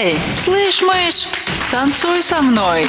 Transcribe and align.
Эй, 0.00 0.14
слышь, 0.36 0.80
мышь, 0.80 1.26
танцуй 1.72 2.22
со 2.22 2.40
мной. 2.40 2.86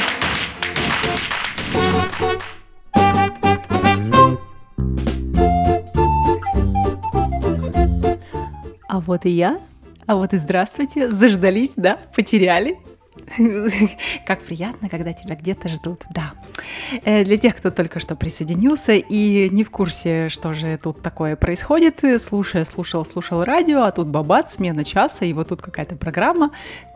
А 8.87 8.99
вот 8.99 9.25
и 9.25 9.31
я. 9.31 9.59
А 10.05 10.15
вот 10.17 10.33
и 10.33 10.37
здравствуйте. 10.37 11.09
Заждались, 11.09 11.71
да? 11.75 11.97
Потеряли? 12.15 12.77
Как 14.25 14.41
приятно, 14.41 14.89
когда 14.89 15.13
тебя 15.13 15.35
где-то 15.35 15.69
ждут, 15.69 16.03
да. 16.13 16.33
Э, 17.03 17.23
для 17.23 17.37
тех, 17.37 17.55
кто 17.55 17.71
только 17.71 17.99
что 17.99 18.15
присоединился 18.15 18.93
и 18.93 19.49
не 19.49 19.63
в 19.63 19.69
курсе, 19.69 20.29
что 20.29 20.53
же 20.53 20.79
тут 20.81 21.01
такое 21.01 21.35
происходит, 21.35 22.03
слушая, 22.21 22.65
слушал, 22.65 23.05
слушал 23.05 23.43
радио, 23.43 23.83
а 23.83 23.91
тут 23.91 24.07
бабат, 24.07 24.51
смена 24.51 24.83
часа, 24.83 25.25
и 25.25 25.33
вот 25.33 25.49
тут 25.49 25.61
какая-то 25.61 25.95
программа. 25.95 26.51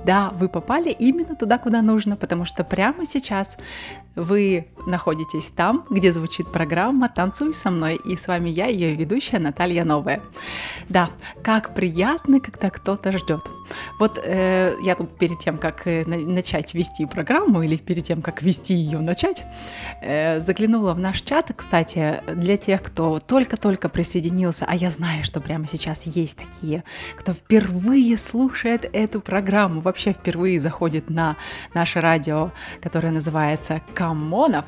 Да, 0.05 0.31
вы 0.31 0.49
попали 0.49 0.89
именно 0.89 1.35
туда, 1.35 1.57
куда 1.57 1.81
нужно, 1.81 2.15
потому 2.15 2.45
что 2.45 2.63
прямо 2.63 3.05
сейчас 3.05 3.57
вы 4.15 4.67
находитесь 4.85 5.49
там, 5.49 5.85
где 5.89 6.11
звучит 6.11 6.51
программа 6.51 7.09
«Танцуй 7.09 7.53
со 7.53 7.71
мной», 7.71 7.95
и 7.95 8.15
с 8.15 8.27
вами 8.27 8.49
я, 8.49 8.67
ее 8.67 8.95
ведущая 8.95 9.39
Наталья 9.39 9.83
Новая. 9.83 10.21
Да, 10.89 11.09
как 11.43 11.73
приятно, 11.73 12.39
когда 12.39 12.69
кто-то 12.69 13.17
ждет. 13.17 13.41
Вот 13.99 14.19
э, 14.23 14.75
я 14.81 14.95
тут 14.95 15.17
перед 15.17 15.39
тем, 15.39 15.57
как 15.57 15.87
э, 15.87 16.03
начать 16.25 16.73
вести 16.73 17.05
программу, 17.05 17.61
или 17.63 17.75
перед 17.75 18.03
тем, 18.03 18.21
как 18.21 18.41
вести 18.41 18.73
ее 18.73 18.99
начать, 18.99 19.43
э, 20.01 20.39
заглянула 20.39 20.93
в 20.93 20.99
наш 20.99 21.21
чат. 21.21 21.51
Кстати, 21.55 22.21
для 22.33 22.57
тех, 22.57 22.81
кто 22.81 23.19
только-только 23.19 23.89
присоединился, 23.89 24.65
а 24.67 24.75
я 24.75 24.89
знаю, 24.89 25.23
что 25.23 25.41
прямо 25.41 25.67
сейчас 25.67 26.03
есть 26.03 26.37
такие, 26.37 26.83
кто 27.15 27.33
впервые 27.33 28.17
слушает 28.17 28.89
эту 28.93 29.21
программу, 29.21 29.81
вообще 29.81 30.13
впервые 30.13 30.59
заходит 30.59 31.09
на 31.09 31.35
наше 31.73 32.01
радио, 32.01 32.51
которое 32.81 33.11
называется 33.11 33.81
камонов. 33.93 34.65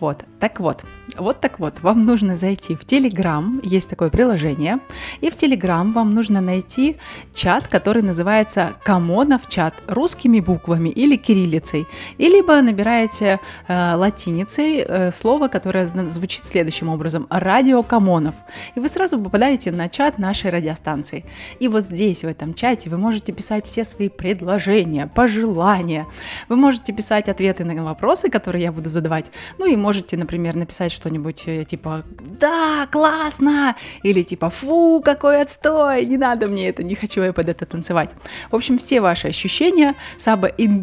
Вот, 0.00 0.24
так 0.40 0.60
вот, 0.60 0.84
вот 1.16 1.40
так 1.40 1.58
вот, 1.58 1.80
вам 1.80 2.04
нужно 2.04 2.36
зайти 2.36 2.74
в 2.74 2.84
Телеграм, 2.84 3.60
есть 3.62 3.88
такое 3.88 4.10
приложение, 4.10 4.78
и 5.20 5.30
в 5.30 5.36
Телеграм 5.36 5.92
вам 5.92 6.14
нужно 6.14 6.40
найти 6.40 6.96
чат, 7.34 7.68
который 7.68 8.02
называется 8.02 8.74
Камонов 8.84 9.48
чат 9.48 9.74
русскими 9.86 10.40
буквами 10.40 10.88
или 10.98 11.16
кириллицей, 11.16 11.86
и 12.18 12.28
либо 12.28 12.60
набираете 12.60 13.38
э, 13.68 13.94
латиницей 13.94 14.78
э, 14.78 15.10
слово, 15.12 15.46
которое 15.46 15.86
звучит 15.86 16.44
следующим 16.44 16.88
образом 16.88 17.28
«Радио 17.30 17.84
Камонов», 17.84 18.34
и 18.74 18.80
вы 18.80 18.88
сразу 18.88 19.18
попадаете 19.18 19.70
на 19.70 19.88
чат 19.88 20.18
нашей 20.18 20.50
радиостанции. 20.50 21.24
И 21.60 21.68
вот 21.68 21.84
здесь, 21.84 22.24
в 22.24 22.26
этом 22.26 22.52
чате, 22.52 22.90
вы 22.90 22.98
можете 22.98 23.32
писать 23.32 23.66
все 23.66 23.84
свои 23.84 24.08
предложения, 24.08 25.06
пожелания, 25.06 26.06
вы 26.48 26.56
можете 26.56 26.92
писать 26.92 27.28
ответы 27.28 27.64
на 27.64 27.84
вопросы, 27.84 28.28
которые 28.28 28.64
я 28.64 28.72
буду 28.72 28.88
задавать. 28.88 29.30
Ну 29.58 29.66
и 29.66 29.76
можете, 29.76 30.16
например, 30.16 30.56
написать 30.56 30.90
что-нибудь 30.90 31.44
э, 31.46 31.64
типа 31.64 32.02
«Да, 32.40 32.88
классно!» 32.90 33.76
или 34.02 34.24
типа 34.24 34.50
«Фу, 34.50 35.00
какой 35.04 35.42
отстой! 35.42 36.06
Не 36.06 36.16
надо 36.16 36.48
мне 36.48 36.68
это, 36.68 36.82
не 36.82 36.96
хочу 36.96 37.22
я 37.22 37.32
под 37.32 37.48
это 37.48 37.66
танцевать». 37.66 38.10
В 38.50 38.56
общем, 38.56 38.78
все 38.78 39.00
ваши 39.00 39.28
ощущения 39.28 39.94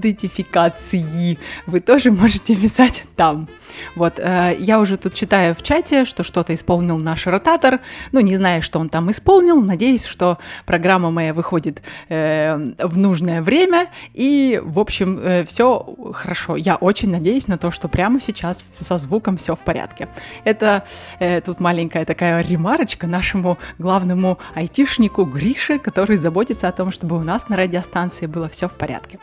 самоидентификации 0.05 1.37
вы 1.65 1.79
тоже 1.79 2.11
можете 2.11 2.55
писать 2.55 3.03
там. 3.15 3.47
Вот, 3.95 4.19
э, 4.19 4.55
я 4.59 4.79
уже 4.79 4.97
тут 4.97 5.13
читаю 5.13 5.55
в 5.55 5.61
чате, 5.61 6.05
что 6.05 6.23
что-то 6.23 6.53
исполнил 6.53 6.97
наш 6.97 7.27
ротатор. 7.27 7.79
Ну, 8.11 8.19
не 8.19 8.35
знаю, 8.35 8.61
что 8.61 8.79
он 8.79 8.89
там 8.89 9.09
исполнил. 9.11 9.61
Надеюсь, 9.61 10.05
что 10.05 10.37
программа 10.65 11.11
моя 11.11 11.33
выходит 11.33 11.81
э, 12.09 12.55
в 12.79 12.97
нужное 12.97 13.41
время. 13.41 13.87
И, 14.13 14.61
в 14.63 14.79
общем, 14.79 15.19
э, 15.19 15.45
все 15.45 15.95
хорошо. 16.13 16.55
Я 16.55 16.75
очень 16.75 17.11
надеюсь 17.11 17.47
на 17.47 17.57
то, 17.57 17.71
что 17.71 17.87
прямо 17.87 18.19
сейчас 18.19 18.65
со 18.77 18.97
звуком 18.97 19.37
все 19.37 19.55
в 19.55 19.59
порядке. 19.59 20.07
Это 20.45 20.83
э, 21.19 21.41
тут 21.41 21.59
маленькая 21.59 22.05
такая 22.05 22.41
ремарочка 22.41 23.07
нашему 23.07 23.57
главному 23.77 24.37
айтишнику 24.55 25.25
Грише, 25.25 25.79
который 25.79 26.17
заботится 26.17 26.67
о 26.67 26.71
том, 26.71 26.91
чтобы 26.91 27.17
у 27.17 27.23
нас 27.23 27.49
на 27.49 27.57
радиостанции 27.57 28.25
было 28.25 28.47
все 28.49 28.67
в 28.67 28.73
порядке. 28.73 29.19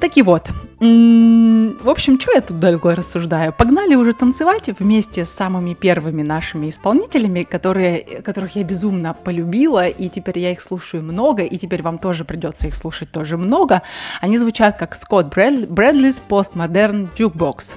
Так 0.00 0.16
и 0.16 0.22
вот, 0.22 0.50
в 0.80 1.88
общем, 1.88 2.20
что 2.20 2.32
я 2.32 2.42
тут 2.42 2.58
долго 2.58 2.94
рассуждаю? 2.94 3.54
Погнали 3.54 3.94
уже 3.94 4.12
танцевать 4.12 4.68
вместе 4.78 5.24
с 5.24 5.30
самыми 5.30 5.72
первыми 5.72 6.22
нашими 6.22 6.68
исполнителями, 6.68 7.44
которые, 7.44 8.02
которых 8.22 8.56
я 8.56 8.64
безумно 8.64 9.14
полюбила, 9.14 9.86
и 9.86 10.10
теперь 10.10 10.40
я 10.40 10.52
их 10.52 10.60
слушаю 10.60 11.02
много, 11.02 11.42
и 11.42 11.56
теперь 11.56 11.82
вам 11.82 11.98
тоже 11.98 12.24
придется 12.24 12.66
их 12.66 12.74
слушать 12.74 13.10
тоже 13.12 13.38
много. 13.38 13.82
Они 14.20 14.36
звучат 14.36 14.76
как 14.76 14.94
Скотт 14.94 15.28
Брэдлис 15.28 16.20
Postmodern 16.28 17.08
Jukebox. 17.16 17.76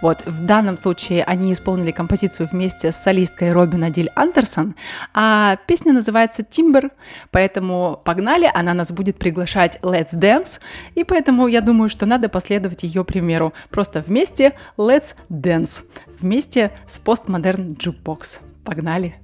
Вот, 0.00 0.24
в 0.24 0.46
данном 0.46 0.78
случае 0.78 1.24
они 1.24 1.52
исполнили 1.52 1.90
композицию 1.90 2.48
вместе 2.50 2.90
с 2.90 2.96
солисткой 2.96 3.52
Робин 3.52 3.84
Адиль 3.84 4.10
Андерсон, 4.14 4.76
а 5.12 5.56
песня 5.66 5.92
называется 5.92 6.42
Timber, 6.42 6.90
поэтому 7.30 8.00
погнали, 8.02 8.50
она 8.54 8.72
нас 8.72 8.92
будет 8.92 9.18
приглашать 9.18 9.78
Let's 9.82 10.14
Dance, 10.14 10.60
и 10.94 11.04
поэтому 11.04 11.48
я 11.48 11.55
думаю, 11.60 11.88
что 11.88 12.06
надо 12.06 12.28
последовать 12.28 12.82
ее 12.82 13.04
примеру. 13.04 13.52
Просто 13.70 14.00
вместе 14.00 14.54
Let's 14.76 15.14
Dance. 15.30 15.82
Вместе 16.20 16.72
с 16.86 17.00
Postmodern 17.00 17.76
Jukebox. 17.76 18.38
Погнали! 18.64 19.16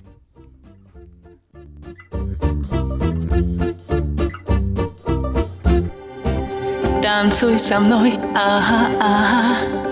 Танцуй 7.03 7.59
со 7.59 7.81
мной, 7.81 8.15
ага, 8.35 8.89
ага. 9.01 9.92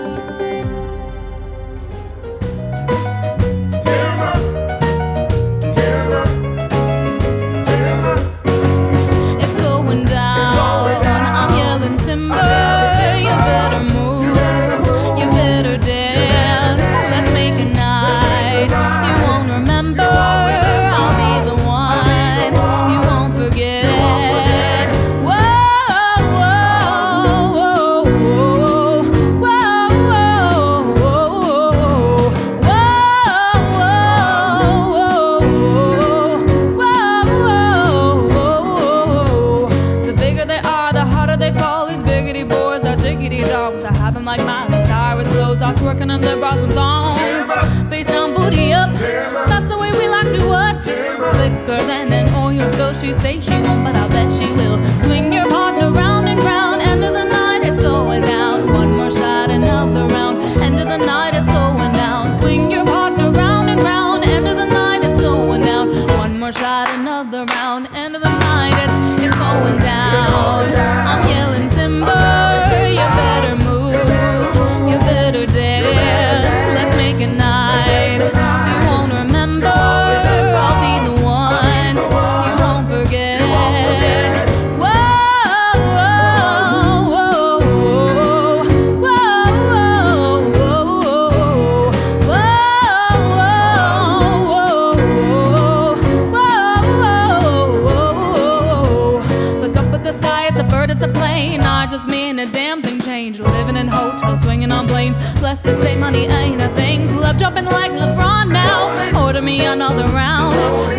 Another 109.71 110.05
round. 110.11 110.53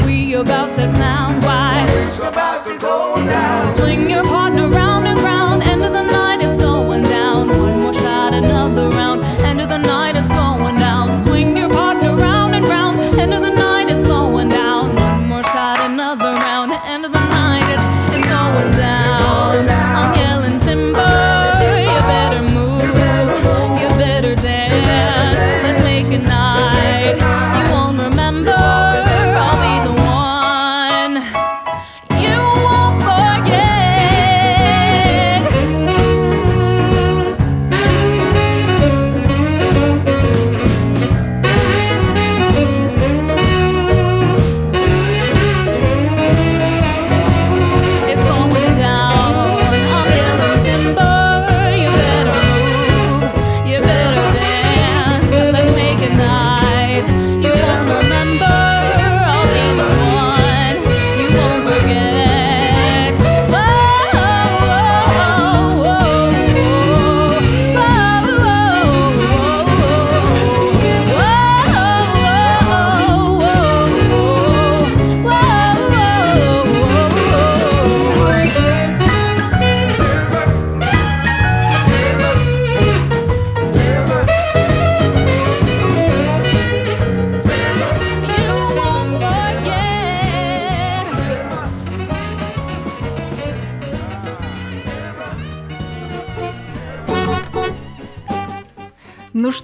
We 0.06 0.32
about 0.34 0.74
to 0.76 0.90
clown. 0.94 1.40
Why? 1.42 1.86
It's 1.90 2.18
about 2.18 2.64
to 2.66 2.78
go 2.78 3.22
down. 3.24 3.72
Swing 3.72 4.08
your 4.08 4.24
partner 4.24 4.71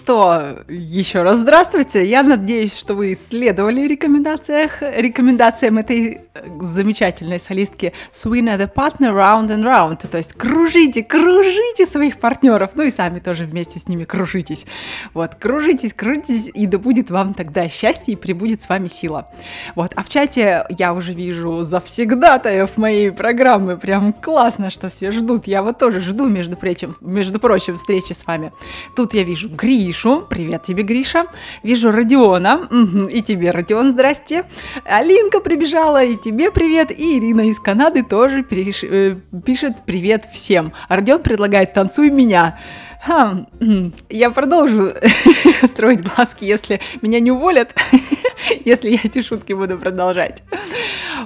что, 0.08 0.64
еще 0.70 1.20
раз 1.20 1.36
здравствуйте. 1.36 2.02
Я 2.02 2.22
надеюсь, 2.22 2.74
что 2.74 2.94
вы 2.94 3.12
исследовали 3.12 3.86
рекомендациях, 3.86 4.80
рекомендациям 4.80 5.76
этой 5.76 6.22
э, 6.32 6.48
замечательной 6.60 7.38
солистки 7.38 7.92
Swing 8.10 8.46
the 8.56 8.72
Partner 8.72 9.12
Round 9.12 9.48
and 9.48 9.64
Round. 9.64 10.08
То 10.08 10.16
есть 10.16 10.32
кружите, 10.32 11.04
кружите 11.04 11.84
своих 11.84 12.18
партнеров, 12.20 12.70
ну 12.74 12.84
и 12.84 12.90
сами 12.90 13.18
тоже 13.18 13.44
вместе 13.44 13.78
с 13.78 13.86
ними 13.86 14.04
кружитесь. 14.04 14.64
Вот, 15.12 15.34
кружитесь, 15.34 15.92
кружитесь, 15.92 16.50
и 16.54 16.64
да 16.66 16.78
будет 16.78 17.10
вам 17.10 17.34
тогда 17.34 17.68
счастье 17.68 18.14
и 18.14 18.16
прибудет 18.16 18.62
с 18.62 18.68
вами 18.70 18.86
сила. 18.86 19.28
Вот, 19.74 19.92
а 19.94 20.02
в 20.02 20.08
чате 20.08 20.64
я 20.70 20.94
уже 20.94 21.12
вижу 21.12 21.64
завсегдатаев 21.64 22.78
моей 22.78 23.10
программы. 23.10 23.76
Прям 23.76 24.14
классно, 24.14 24.70
что 24.70 24.88
все 24.88 25.10
ждут. 25.10 25.46
Я 25.46 25.62
вот 25.62 25.76
тоже 25.76 26.00
жду, 26.00 26.28
между 26.28 26.56
прочим, 26.56 26.96
между 27.02 27.38
прочим, 27.38 27.76
встречи 27.76 28.14
с 28.14 28.26
вами. 28.26 28.52
Тут 28.96 29.12
я 29.12 29.22
вижу 29.22 29.50
Гришу. 29.98 30.24
Привет 30.28 30.62
тебе, 30.62 30.82
Гриша. 30.84 31.26
Вижу 31.62 31.90
Родиона. 31.90 32.68
И 33.10 33.20
тебе, 33.22 33.50
Родион, 33.50 33.90
здрасте. 33.90 34.44
Алинка 34.84 35.40
прибежала, 35.40 36.04
и 36.04 36.16
тебе 36.16 36.50
привет. 36.52 36.92
И 36.92 37.18
Ирина 37.18 37.48
из 37.48 37.58
Канады 37.58 38.04
тоже 38.04 38.42
переш- 38.42 38.86
э, 38.86 39.16
пишет 39.44 39.78
привет 39.86 40.28
всем. 40.32 40.72
А 40.88 40.96
Родион 40.96 41.22
предлагает 41.22 41.72
«танцуй 41.72 42.10
меня». 42.10 42.58
Хм, 43.06 43.46
м, 43.60 43.94
я 44.10 44.30
продолжу 44.30 44.92
строить 45.62 46.02
глазки, 46.02 46.44
если 46.44 46.80
меня 47.00 47.20
не 47.20 47.30
уволят, 47.30 47.74
если 48.64 48.90
я 48.90 48.98
эти 49.02 49.22
шутки 49.22 49.52
буду 49.52 49.78
продолжать. 49.78 50.42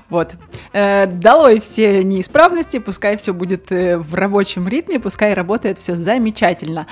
Вот. 0.09 0.37
Э, 0.73 1.07
Долой 1.07 1.61
все 1.61 2.03
неисправности, 2.05 2.79
пускай 2.79 3.17
все 3.17 3.33
будет 3.33 3.73
э, 3.73 3.97
в 3.97 4.15
рабочем 4.15 4.69
ритме, 4.69 5.01
пускай 5.01 5.35
работает 5.35 5.79
все 5.79 5.97
замечательно. 5.97 6.87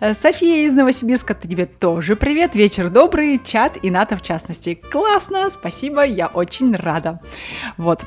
Э, 0.00 0.12
София 0.12 0.66
из 0.66 0.72
Новосибирска, 0.72 1.34
тебе 1.34 1.66
тоже 1.66 2.14
привет, 2.14 2.54
вечер 2.54 2.90
добрый, 2.90 3.40
чат 3.42 3.78
и 3.82 3.90
НАТО 3.90 4.16
в 4.16 4.22
частности. 4.22 4.74
Классно, 4.74 5.48
спасибо, 5.50 6.04
я 6.04 6.26
очень 6.26 6.74
рада. 6.76 7.20
Вот. 7.76 8.02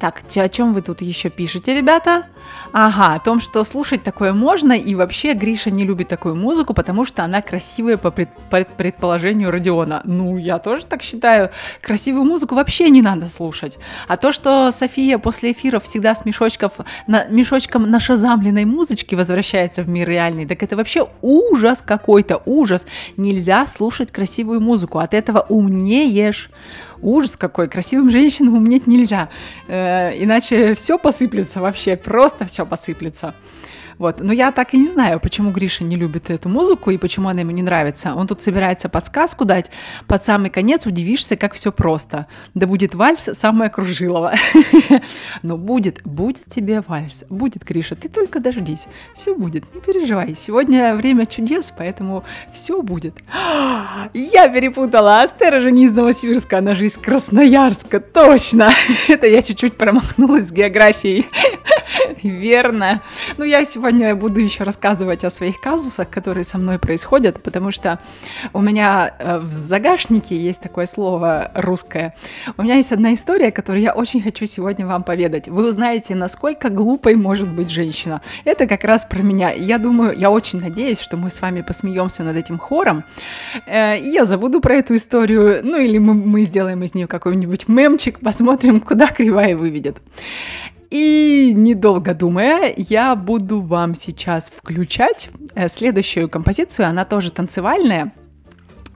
Так, 0.00 0.22
о 0.34 0.48
чем 0.48 0.72
вы 0.72 0.80
тут 0.80 1.02
еще 1.02 1.28
пишете, 1.28 1.74
ребята? 1.74 2.24
Ага, 2.72 3.14
о 3.14 3.18
том, 3.18 3.38
что 3.38 3.64
слушать 3.64 4.02
такое 4.02 4.32
можно, 4.32 4.72
и 4.72 4.94
вообще 4.94 5.34
Гриша 5.34 5.70
не 5.70 5.84
любит 5.84 6.08
такую 6.08 6.36
музыку, 6.36 6.72
потому 6.72 7.04
что 7.04 7.22
она 7.22 7.42
красивая 7.42 7.98
по 7.98 8.10
пред- 8.10 8.30
по 8.48 8.64
предположению 8.64 9.50
Родиона. 9.50 10.00
Ну, 10.04 10.38
я 10.38 10.58
тоже 10.58 10.86
так 10.86 11.02
считаю. 11.02 11.50
Красивую 11.82 12.24
музыку 12.24 12.54
вообще 12.54 12.88
не 12.88 13.02
надо 13.02 13.26
слушать. 13.26 13.78
А 14.08 14.16
то, 14.16 14.32
что 14.32 14.70
София 14.72 15.18
после 15.18 15.52
эфиров 15.52 15.84
всегда 15.84 16.14
с 16.14 16.24
мешочков, 16.24 16.78
на, 17.06 17.26
мешочком 17.26 17.90
нашазамленной 17.90 18.64
музычки 18.64 19.14
возвращается 19.14 19.82
в 19.82 19.88
мир 19.88 20.08
реальный, 20.08 20.46
так 20.46 20.62
это 20.62 20.76
вообще 20.76 21.08
ужас 21.20 21.82
какой-то, 21.82 22.40
ужас. 22.46 22.86
Нельзя 23.18 23.66
слушать 23.66 24.10
красивую 24.12 24.60
музыку, 24.60 24.98
от 24.98 25.12
этого 25.12 25.44
умнеешь. 25.48 26.50
Ужас 27.02 27.36
какой, 27.36 27.68
красивым 27.68 28.10
женщинам 28.10 28.56
умнеть 28.56 28.86
нельзя, 28.86 29.28
Э, 29.68 30.12
иначе 30.16 30.74
все 30.74 30.98
посыплется 30.98 31.60
вообще, 31.60 31.96
просто 31.96 32.46
все 32.46 32.66
посыплется. 32.66 33.34
Вот. 34.00 34.20
Но 34.20 34.32
я 34.32 34.50
так 34.50 34.72
и 34.72 34.78
не 34.78 34.86
знаю, 34.86 35.20
почему 35.20 35.50
Гриша 35.50 35.84
не 35.84 35.94
любит 35.94 36.30
эту 36.30 36.48
музыку 36.48 36.90
и 36.90 36.96
почему 36.96 37.28
она 37.28 37.40
ему 37.40 37.50
не 37.50 37.60
нравится. 37.60 38.14
Он 38.14 38.26
тут 38.26 38.42
собирается 38.42 38.88
подсказку 38.88 39.44
дать. 39.44 39.70
Под 40.06 40.24
самый 40.24 40.48
конец 40.48 40.86
удивишься, 40.86 41.36
как 41.36 41.52
все 41.52 41.70
просто. 41.70 42.26
Да 42.54 42.66
будет 42.66 42.94
вальс 42.94 43.28
самое 43.34 43.68
кружилово. 43.68 44.32
Но 45.42 45.58
будет, 45.58 46.00
будет 46.02 46.46
тебе 46.46 46.82
вальс. 46.88 47.24
Будет, 47.28 47.62
Гриша, 47.62 47.94
ты 47.94 48.08
только 48.08 48.40
дождись. 48.40 48.86
Все 49.12 49.34
будет, 49.34 49.64
не 49.74 49.82
переживай. 49.82 50.34
Сегодня 50.34 50.94
время 50.94 51.26
чудес, 51.26 51.70
поэтому 51.76 52.24
все 52.54 52.80
будет. 52.80 53.18
Я 54.14 54.48
перепутала. 54.48 55.20
Астера 55.20 55.60
же 55.60 55.70
не 55.70 55.84
из 55.84 55.92
Новосибирска, 55.92 56.56
она 56.56 56.72
же 56.72 56.86
из 56.86 56.96
Красноярска. 56.96 58.00
Точно. 58.00 58.70
Это 59.08 59.26
я 59.26 59.42
чуть-чуть 59.42 59.76
промахнулась 59.76 60.48
с 60.48 60.52
географией. 60.52 61.26
Верно. 62.22 63.02
Ну, 63.36 63.44
я 63.44 63.64
сегодня 63.66 63.89
буду 64.14 64.40
еще 64.40 64.64
рассказывать 64.64 65.24
о 65.24 65.30
своих 65.30 65.60
казусах, 65.60 66.08
которые 66.10 66.44
со 66.44 66.58
мной 66.58 66.78
происходят, 66.78 67.42
потому 67.42 67.70
что 67.70 67.98
у 68.52 68.60
меня 68.60 69.14
э, 69.18 69.38
в 69.38 69.50
загашнике 69.50 70.36
есть 70.36 70.60
такое 70.60 70.86
слово 70.86 71.50
русское. 71.54 72.14
У 72.56 72.62
меня 72.62 72.76
есть 72.76 72.92
одна 72.92 73.14
история, 73.14 73.50
которую 73.52 73.82
я 73.82 73.92
очень 73.92 74.20
хочу 74.22 74.46
сегодня 74.46 74.86
вам 74.86 75.02
поведать. 75.02 75.48
Вы 75.48 75.68
узнаете, 75.68 76.14
насколько 76.14 76.68
глупой 76.68 77.14
может 77.14 77.48
быть 77.48 77.70
женщина. 77.70 78.20
Это 78.44 78.66
как 78.66 78.84
раз 78.84 79.04
про 79.04 79.22
меня. 79.22 79.50
Я 79.52 79.78
думаю, 79.78 80.16
я 80.16 80.30
очень 80.30 80.60
надеюсь, 80.60 81.00
что 81.00 81.16
мы 81.16 81.30
с 81.30 81.40
вами 81.40 81.62
посмеемся 81.62 82.22
над 82.22 82.36
этим 82.36 82.58
хором. 82.58 83.04
Э, 83.66 83.98
И 83.98 84.08
я 84.10 84.24
забуду 84.24 84.60
про 84.60 84.76
эту 84.76 84.94
историю, 84.96 85.60
ну 85.62 85.76
или 85.78 85.98
мы, 85.98 86.14
мы 86.14 86.42
сделаем 86.42 86.82
из 86.82 86.94
нее 86.94 87.06
какой-нибудь 87.06 87.68
мемчик, 87.68 88.20
посмотрим, 88.20 88.80
куда 88.80 89.06
кривая 89.08 89.56
выведет. 89.56 89.98
И 90.90 91.52
недолго 91.54 92.14
думая, 92.14 92.74
я 92.76 93.14
буду 93.14 93.60
вам 93.60 93.94
сейчас 93.94 94.50
включать 94.50 95.30
э, 95.54 95.68
следующую 95.68 96.28
композицию. 96.28 96.88
Она 96.88 97.04
тоже 97.04 97.30
танцевальная. 97.30 98.12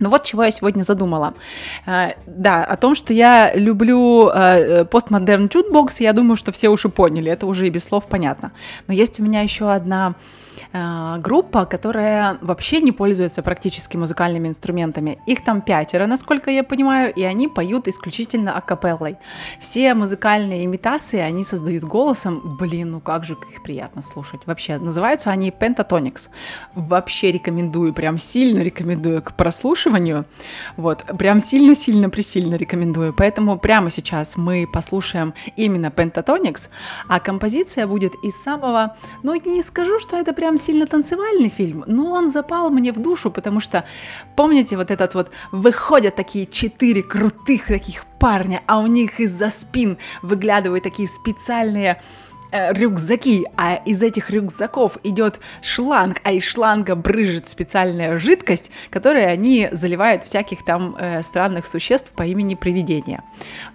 Ну 0.00 0.10
вот 0.10 0.24
чего 0.24 0.44
я 0.44 0.50
сегодня 0.50 0.82
задумала. 0.82 1.34
Э, 1.86 2.12
Да, 2.26 2.64
о 2.64 2.76
том, 2.76 2.94
что 2.94 3.12
я 3.14 3.54
люблю 3.54 4.28
э, 4.28 4.84
Postmodern 4.84 5.46
Jukebox, 5.46 6.00
я 6.00 6.12
думаю, 6.12 6.36
что 6.36 6.52
все 6.52 6.68
уже 6.68 6.88
поняли, 6.88 7.30
это 7.30 7.46
уже 7.46 7.66
и 7.66 7.70
без 7.70 7.84
слов 7.84 8.06
понятно. 8.06 8.52
Но 8.88 8.94
есть 8.94 9.20
у 9.20 9.22
меня 9.22 9.42
еще 9.42 9.70
одна 9.70 10.14
э, 10.72 11.16
группа, 11.18 11.64
которая 11.64 12.38
вообще 12.40 12.80
не 12.80 12.92
пользуется 12.92 13.42
практически 13.42 13.96
музыкальными 13.96 14.48
инструментами. 14.48 15.18
Их 15.26 15.44
там 15.44 15.60
пятеро, 15.60 16.06
насколько 16.06 16.50
я 16.50 16.64
понимаю, 16.64 17.12
и 17.14 17.22
они 17.22 17.48
поют 17.48 17.88
исключительно 17.88 18.56
акапеллой. 18.56 19.16
Все 19.60 19.94
музыкальные 19.94 20.64
имитации 20.64 21.20
они 21.20 21.44
создают 21.44 21.84
голосом. 21.84 22.56
Блин, 22.58 22.90
ну 22.90 23.00
как 23.00 23.24
же 23.24 23.34
их 23.34 23.62
приятно 23.62 24.02
слушать. 24.02 24.40
Вообще, 24.46 24.78
называются 24.78 25.30
они 25.30 25.50
Pentatonix. 25.50 26.28
Вообще 26.74 27.30
рекомендую, 27.30 27.94
прям 27.94 28.18
сильно 28.18 28.60
рекомендую 28.60 29.22
к 29.22 29.34
прослушиванию. 29.34 29.83
Вот, 30.76 31.04
прям 31.18 31.40
сильно-сильно-пресильно 31.40 32.56
рекомендую. 32.56 33.12
Поэтому 33.12 33.58
прямо 33.58 33.90
сейчас 33.90 34.36
мы 34.36 34.68
послушаем 34.70 35.34
именно 35.56 35.86
Pentatonix, 35.86 36.68
а 37.08 37.20
композиция 37.20 37.86
будет 37.86 38.12
из 38.22 38.42
самого, 38.42 38.96
ну 39.22 39.34
не 39.34 39.62
скажу, 39.62 39.98
что 39.98 40.16
это 40.16 40.32
прям 40.32 40.58
сильно 40.58 40.86
танцевальный 40.86 41.48
фильм, 41.48 41.84
но 41.86 42.12
он 42.12 42.30
запал 42.30 42.70
мне 42.70 42.92
в 42.92 42.98
душу, 42.98 43.30
потому 43.30 43.60
что, 43.60 43.84
помните, 44.36 44.76
вот 44.76 44.90
этот 44.90 45.14
вот, 45.14 45.30
выходят 45.52 46.16
такие 46.16 46.46
четыре 46.46 47.02
крутых 47.02 47.66
таких 47.66 48.04
парня, 48.18 48.62
а 48.66 48.78
у 48.78 48.86
них 48.86 49.20
из-за 49.20 49.50
спин 49.50 49.98
выглядывают 50.22 50.84
такие 50.84 51.08
специальные 51.08 52.00
э, 52.54 52.72
рюкзаки, 52.72 53.46
а 53.56 53.74
из 53.84 54.02
этих 54.02 54.30
рюкзаков 54.30 54.98
идет 55.02 55.40
шланг, 55.60 56.20
а 56.22 56.32
из 56.32 56.44
шланга 56.44 56.94
брызжет 56.94 57.48
специальная 57.48 58.16
жидкость, 58.16 58.70
которой 58.90 59.26
они 59.30 59.68
заливают 59.72 60.22
всяких 60.22 60.64
там 60.64 60.96
э, 60.98 61.22
странных 61.22 61.66
существ 61.66 62.12
по 62.12 62.22
имени 62.22 62.54
привидения. 62.54 63.22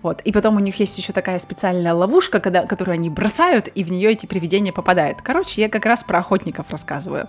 Вот. 0.01 0.21
И 0.21 0.31
потом 0.31 0.55
у 0.55 0.59
них 0.59 0.79
есть 0.79 0.97
еще 0.97 1.13
такая 1.13 1.39
специальная 1.39 1.93
ловушка, 1.93 2.39
когда, 2.39 2.63
которую 2.63 2.93
они 2.93 3.09
бросают, 3.09 3.67
и 3.67 3.83
в 3.83 3.91
нее 3.91 4.11
эти 4.11 4.25
привидения 4.25 4.71
попадают. 4.71 5.21
Короче, 5.21 5.61
я 5.61 5.69
как 5.69 5.85
раз 5.85 6.03
про 6.03 6.19
охотников 6.19 6.69
рассказываю. 6.69 7.27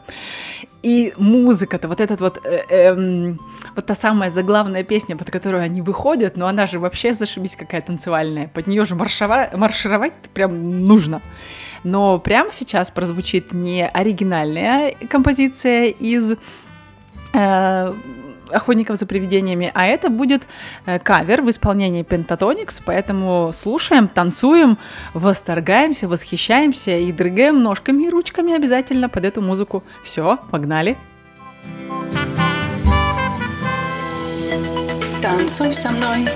И 0.82 1.12
музыка-то, 1.18 1.88
вот 1.88 2.00
этот 2.00 2.20
вот, 2.20 2.40
э, 2.44 2.62
эм, 2.70 3.38
вот 3.76 3.86
та 3.86 3.94
самая 3.94 4.30
заглавная 4.30 4.82
песня, 4.82 5.16
под 5.16 5.30
которую 5.30 5.62
они 5.62 5.82
выходят, 5.82 6.36
но 6.36 6.46
она 6.46 6.66
же 6.66 6.78
вообще 6.78 7.12
зашибись 7.12 7.54
какая 7.56 7.82
танцевальная. 7.82 8.48
Под 8.48 8.66
нее 8.66 8.84
же 8.84 8.94
маршова- 8.94 9.56
маршировать 9.56 10.14
прям 10.32 10.84
нужно. 10.84 11.20
Но 11.84 12.18
прямо 12.18 12.52
сейчас 12.52 12.90
прозвучит 12.90 13.52
не 13.52 13.86
оригинальная 13.86 14.94
композиция 15.08 15.86
из 15.86 16.32
э, 17.32 17.94
охотников 18.52 18.98
за 18.98 19.06
привидениями, 19.06 19.70
а 19.74 19.86
это 19.86 20.10
будет 20.10 20.42
э, 20.86 20.98
кавер 20.98 21.42
в 21.42 21.50
исполнении 21.50 22.04
Pentatonix, 22.04 22.82
поэтому 22.84 23.50
слушаем, 23.52 24.08
танцуем, 24.08 24.78
восторгаемся, 25.14 26.08
восхищаемся 26.08 26.96
и 26.96 27.12
дрыгаем 27.12 27.62
ножками 27.62 28.04
и 28.04 28.10
ручками 28.10 28.54
обязательно 28.54 29.08
под 29.08 29.24
эту 29.24 29.42
музыку. 29.42 29.82
Все, 30.02 30.38
погнали! 30.50 30.96
Танцуй 35.22 35.72
со 35.74 35.90
мной. 35.90 36.26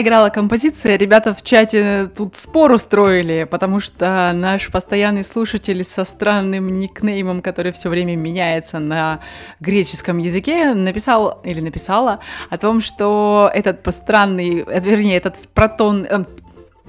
Играла 0.00 0.30
композиция, 0.30 0.96
ребята 0.96 1.34
в 1.34 1.42
чате 1.42 2.10
тут 2.16 2.34
спор 2.34 2.72
устроили, 2.72 3.44
потому 3.44 3.80
что 3.80 4.32
наш 4.34 4.70
постоянный 4.70 5.22
слушатель 5.22 5.84
со 5.84 6.04
странным 6.04 6.78
никнеймом, 6.78 7.42
который 7.42 7.70
все 7.72 7.90
время 7.90 8.16
меняется 8.16 8.78
на 8.78 9.20
греческом 9.60 10.16
языке, 10.16 10.72
написал 10.72 11.42
или 11.44 11.60
написала 11.60 12.20
о 12.48 12.56
том, 12.56 12.80
что 12.80 13.50
этот 13.52 13.86
странный, 13.94 14.64
э, 14.66 14.80
вернее, 14.80 15.18
этот 15.18 15.36
протон, 15.52 16.06
э, 16.08 16.24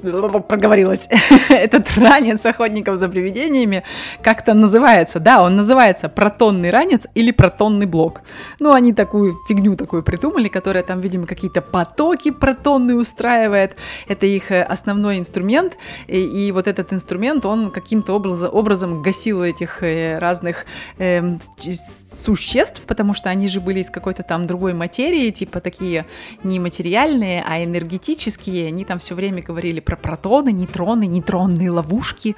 проговорилась, 0.01 1.07
этот 1.49 1.97
ранец 1.97 2.45
охотников 2.45 2.97
за 2.97 3.09
привидениями 3.09 3.83
как-то 4.21 4.53
называется. 4.53 5.19
Да, 5.19 5.43
он 5.43 5.55
называется 5.55 6.09
протонный 6.09 6.71
ранец 6.71 7.07
или 7.15 7.31
протонный 7.31 7.85
блок. 7.85 8.21
Ну, 8.59 8.73
они 8.73 8.93
такую 8.93 9.37
фигню 9.47 9.75
такую 9.75 10.03
придумали, 10.03 10.47
которая 10.47 10.83
там, 10.83 10.99
видимо, 10.99 11.25
какие-то 11.27 11.61
потоки 11.61 12.31
протонные 12.31 12.97
устраивает. 12.97 13.75
Это 14.07 14.25
их 14.25 14.51
э, 14.51 14.63
основной 14.63 15.19
инструмент. 15.19 15.77
И, 16.07 16.21
и 16.21 16.51
вот 16.51 16.67
этот 16.67 16.93
инструмент, 16.93 17.45
он 17.45 17.71
каким-то 17.71 18.13
образом, 18.13 18.49
образом 18.53 19.01
гасил 19.01 19.43
этих 19.43 19.83
э, 19.83 20.17
разных 20.19 20.65
с- 20.97 22.25
существ, 22.25 22.81
потому 22.87 23.13
что 23.13 23.29
они 23.29 23.47
же 23.47 23.61
были 23.61 23.79
из 23.79 23.89
какой-то 23.89 24.23
там 24.23 24.47
другой 24.47 24.73
материи, 24.73 25.29
типа 25.31 25.59
такие 25.59 26.05
не 26.43 26.59
материальные, 26.59 27.43
а 27.47 27.63
энергетические. 27.63 28.67
Они 28.67 28.85
там 28.85 28.99
все 28.99 29.15
время 29.15 29.41
говорили 29.41 29.79
про 29.95 30.11
протоны, 30.11 30.51
нейтроны, 30.51 31.07
нейтронные 31.07 31.71
ловушки, 31.71 32.35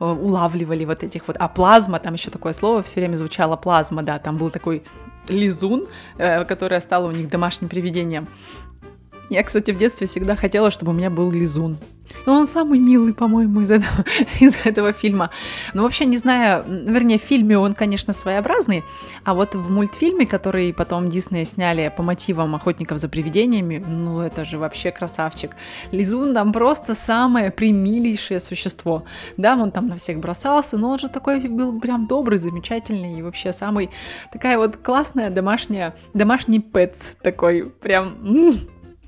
э, 0.00 0.04
улавливали 0.04 0.84
вот 0.84 1.02
этих 1.02 1.28
вот. 1.28 1.36
А 1.38 1.48
плазма, 1.48 1.98
там 1.98 2.14
еще 2.14 2.30
такое 2.30 2.52
слово 2.52 2.82
все 2.82 3.00
время 3.00 3.16
звучало 3.16 3.56
плазма, 3.56 4.02
да, 4.02 4.18
там 4.18 4.36
был 4.36 4.50
такой 4.50 4.82
лизун, 5.28 5.86
э, 6.18 6.44
которая 6.44 6.80
стала 6.80 7.08
у 7.08 7.12
них 7.12 7.28
домашним 7.28 7.68
привидением. 7.68 8.26
Я, 9.28 9.42
кстати, 9.42 9.70
в 9.72 9.78
детстве 9.78 10.06
всегда 10.06 10.36
хотела, 10.36 10.70
чтобы 10.70 10.92
у 10.92 10.94
меня 10.94 11.10
был 11.10 11.30
лизун. 11.30 11.78
И 12.26 12.30
он 12.30 12.46
самый 12.46 12.78
милый, 12.78 13.14
по-моему, 13.14 13.60
из 13.60 13.70
этого, 13.70 14.04
из 14.40 14.58
этого 14.64 14.92
фильма. 14.92 15.30
Но 15.74 15.82
вообще 15.82 16.04
не 16.04 16.16
знаю, 16.16 16.64
вернее, 16.66 17.18
в 17.18 17.22
фильме 17.22 17.58
он, 17.58 17.74
конечно, 17.74 18.12
своеобразный, 18.12 18.84
а 19.24 19.34
вот 19.34 19.54
в 19.54 19.70
мультфильме, 19.70 20.26
который 20.26 20.72
потом 20.72 21.08
Дисней 21.08 21.44
сняли 21.44 21.92
по 21.96 22.02
мотивам 22.02 22.54
«Охотников 22.54 22.98
за 22.98 23.08
привидениями», 23.08 23.84
ну 23.86 24.20
это 24.20 24.44
же 24.44 24.58
вообще 24.58 24.90
красавчик. 24.90 25.56
Лизун 25.90 26.34
там 26.34 26.52
просто 26.52 26.94
самое 26.94 27.50
примилейшее 27.50 28.40
существо. 28.40 29.04
Да, 29.36 29.56
он 29.56 29.70
там 29.70 29.86
на 29.86 29.96
всех 29.96 30.18
бросался, 30.18 30.76
но 30.78 30.90
он 30.90 30.98
же 30.98 31.08
такой 31.08 31.40
был 31.48 31.80
прям 31.80 32.06
добрый, 32.06 32.38
замечательный 32.38 33.18
и 33.18 33.22
вообще 33.22 33.52
самый 33.52 33.90
такая 34.32 34.58
вот 34.58 34.76
классная 34.76 35.30
домашняя, 35.30 35.94
домашний 36.14 36.60
пэт 36.60 37.16
такой, 37.22 37.70
прям... 37.70 38.16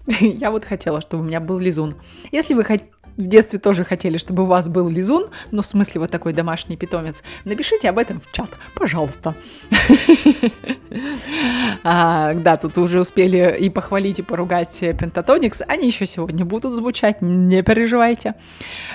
я 0.21 0.51
вот 0.51 0.65
хотела, 0.65 1.01
чтобы 1.01 1.23
у 1.23 1.27
меня 1.27 1.41
был 1.41 1.59
лизун. 1.59 1.95
Если 2.33 2.55
вы 2.55 2.63
хот- 2.63 2.89
в 3.19 3.27
детстве 3.27 3.59
тоже 3.59 3.85
хотели, 3.85 4.17
чтобы 4.17 4.45
у 4.45 4.47
вас 4.47 4.69
был 4.69 4.89
лизун, 4.89 5.27
ну, 5.51 5.63
в 5.63 5.67
смысле, 5.67 6.01
вот 6.01 6.11
такой 6.11 6.33
домашний 6.33 6.77
питомец, 6.77 7.23
напишите 7.45 7.91
об 7.91 7.99
этом 7.99 8.21
в 8.21 8.31
чат, 8.33 8.51
пожалуйста. 8.75 9.35
А, 11.85 12.35
Да, 12.35 12.57
тут 12.57 12.79
уже 12.79 13.01
успели 13.01 13.57
и 13.61 13.71
похвалить, 13.71 14.19
и 14.19 14.23
поругать 14.23 14.83
э, 14.83 14.93
Pentatonix. 14.93 15.63
Они 15.69 15.87
еще 15.87 16.07
сегодня 16.07 16.45
будут 16.45 16.75
звучать, 16.75 17.21
не 17.21 17.63
переживайте. 17.63 18.35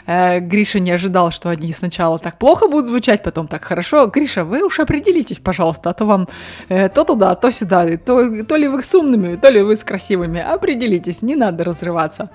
Э, 0.08 0.40
Гриша 0.40 0.80
не 0.80 0.92
ожидал, 0.92 1.32
что 1.32 1.50
они 1.50 1.72
сначала 1.72 2.18
так 2.20 2.40
плохо 2.40 2.68
будут 2.68 2.88
звучать, 2.88 3.24
потом 3.24 3.48
так 3.48 3.64
хорошо. 3.64 4.08
Гриша, 4.08 4.44
вы 4.44 4.64
уж 4.64 4.80
определитесь, 4.80 5.40
пожалуйста, 5.40 5.92
а 5.92 5.94
то 5.94 6.06
вам 6.06 6.28
э, 6.70 6.90
то 6.90 7.04
туда, 7.04 7.36
то 7.36 7.52
сюда, 7.52 7.98
то, 7.98 8.44
то 8.44 8.56
ли 8.56 8.68
вы 8.68 8.82
с 8.82 8.96
умными, 8.96 9.36
то 9.36 9.50
ли 9.50 9.62
вы 9.62 9.76
с 9.76 9.84
красивыми. 9.84 10.42
Определитесь, 10.42 11.22
не 11.22 11.36
надо 11.36 11.64
разрываться. 11.64 12.30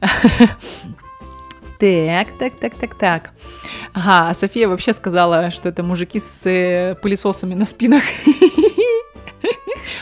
Так, 1.78 2.28
так, 2.38 2.54
так, 2.58 2.74
так, 2.74 2.94
так. 2.94 3.30
Ага, 3.92 4.30
а 4.30 4.34
София 4.34 4.68
вообще 4.68 4.92
сказала, 4.92 5.50
что 5.50 5.68
это 5.68 5.82
мужики 5.82 6.20
с 6.20 6.46
э, 6.46 6.94
пылесосами 7.02 7.54
на 7.54 7.64
спинах. 7.64 8.02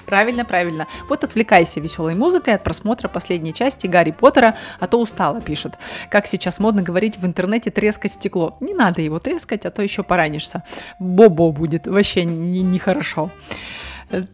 Правильно, 0.06 0.44
правильно. 0.44 0.86
Вот 1.08 1.24
отвлекайся 1.24 1.80
веселой 1.80 2.14
музыкой 2.14 2.54
от 2.54 2.62
просмотра 2.62 3.08
последней 3.08 3.54
части 3.54 3.86
Гарри 3.86 4.10
Поттера, 4.10 4.56
а 4.78 4.86
то 4.86 5.00
устала, 5.00 5.40
пишет. 5.40 5.74
Как 6.10 6.26
сейчас 6.26 6.60
модно 6.60 6.82
говорить 6.82 7.16
в 7.16 7.24
интернете 7.26 7.70
трескать 7.70 8.12
стекло. 8.12 8.56
Не 8.60 8.74
надо 8.74 9.00
его 9.02 9.18
трескать, 9.18 9.64
а 9.64 9.70
то 9.70 9.82
еще 9.82 10.02
поранишься. 10.02 10.62
Бобо 10.98 11.50
будет, 11.52 11.86
вообще 11.86 12.24
не- 12.24 12.62
нехорошо. 12.62 13.30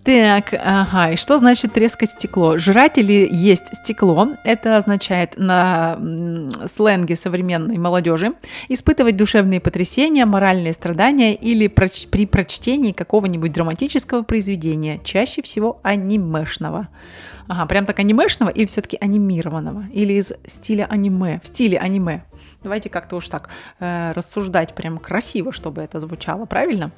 Так, 0.05 0.55
ага, 0.55 1.13
и 1.13 1.17
что 1.17 1.39
значит 1.39 1.73
трескать 1.73 2.11
стекло? 2.11 2.59
Жрать 2.59 2.99
или 2.99 3.29
есть 3.31 3.75
стекло, 3.75 4.31
это 4.45 4.77
означает 4.77 5.37
на 5.37 5.99
сленге 6.67 7.17
современной 7.17 7.79
молодежи 7.79 8.33
испытывать 8.69 9.17
душевные 9.17 9.61
потрясения, 9.61 10.27
моральные 10.27 10.73
страдания 10.73 11.35
или 11.35 11.69
проч- 11.69 12.09
при 12.09 12.27
прочтении 12.27 12.93
какого-нибудь 12.93 13.53
драматического 13.53 14.23
произведения, 14.23 15.01
чаще 15.05 15.43
всего 15.43 15.81
анимешного. 15.83 16.89
Ага, 17.49 17.67
прям 17.67 17.85
так 17.85 17.99
анимешного 17.99 18.51
или 18.51 18.67
все-таки 18.67 18.97
анимированного? 19.01 19.87
Или 19.93 20.13
из 20.13 20.33
стиля 20.47 20.87
аниме, 20.89 21.41
в 21.43 21.49
стиле 21.49 21.79
аниме? 21.79 22.23
Давайте 22.63 22.89
как-то 22.91 23.17
уж 23.17 23.29
так 23.29 23.49
э, 23.81 24.13
рассуждать 24.13 24.75
прям 24.75 24.99
красиво, 24.99 25.53
чтобы 25.53 25.83
это 25.83 25.99
звучало, 25.99 26.47
правильно? 26.47 26.93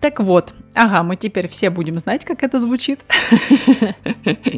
Так 0.00 0.20
вот, 0.20 0.54
ага, 0.74 1.02
мы 1.02 1.16
теперь 1.16 1.48
все 1.48 1.70
будем 1.70 1.98
знать, 1.98 2.24
как 2.24 2.42
это 2.42 2.60
звучит. 2.60 3.00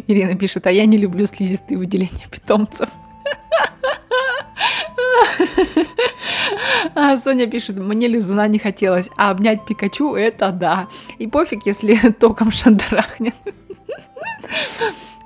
Ирина 0.06 0.34
пишет, 0.34 0.66
а 0.66 0.70
я 0.72 0.84
не 0.84 0.98
люблю 0.98 1.26
слизистые 1.26 1.78
выделения 1.78 2.26
питомцев. 2.30 2.88
А 6.94 7.16
Соня 7.16 7.46
пишет, 7.46 7.76
мне 7.76 8.08
лизуна 8.08 8.48
не 8.48 8.58
хотелось, 8.58 9.08
а 9.16 9.30
обнять 9.30 9.64
Пикачу 9.64 10.14
это 10.14 10.50
да. 10.50 10.88
И 11.18 11.26
пофиг, 11.26 11.64
если 11.66 11.96
током 12.20 12.50
шандарахнет. 12.50 13.34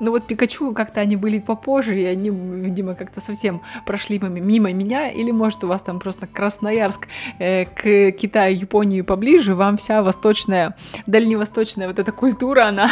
Ну 0.02 0.10
вот 0.10 0.26
Пикачу 0.26 0.72
как-то 0.72 1.00
они 1.00 1.14
были 1.14 1.38
попозже, 1.38 2.00
и 2.00 2.04
они, 2.04 2.28
видимо, 2.28 2.96
как-то 2.96 3.20
совсем 3.20 3.62
прошли 3.86 4.18
мимо, 4.18 4.40
мимо 4.40 4.72
меня, 4.72 5.08
или 5.08 5.30
может 5.30 5.62
у 5.62 5.68
вас 5.68 5.80
там 5.82 6.00
просто 6.00 6.26
Красноярск 6.26 7.06
э, 7.38 7.66
к 7.66 8.10
Китаю, 8.10 8.56
Японию 8.56 9.04
поближе, 9.04 9.54
вам 9.54 9.76
вся 9.76 10.02
восточная, 10.02 10.74
дальневосточная 11.06 11.86
вот 11.86 12.00
эта 12.00 12.10
культура, 12.10 12.66
она 12.66 12.90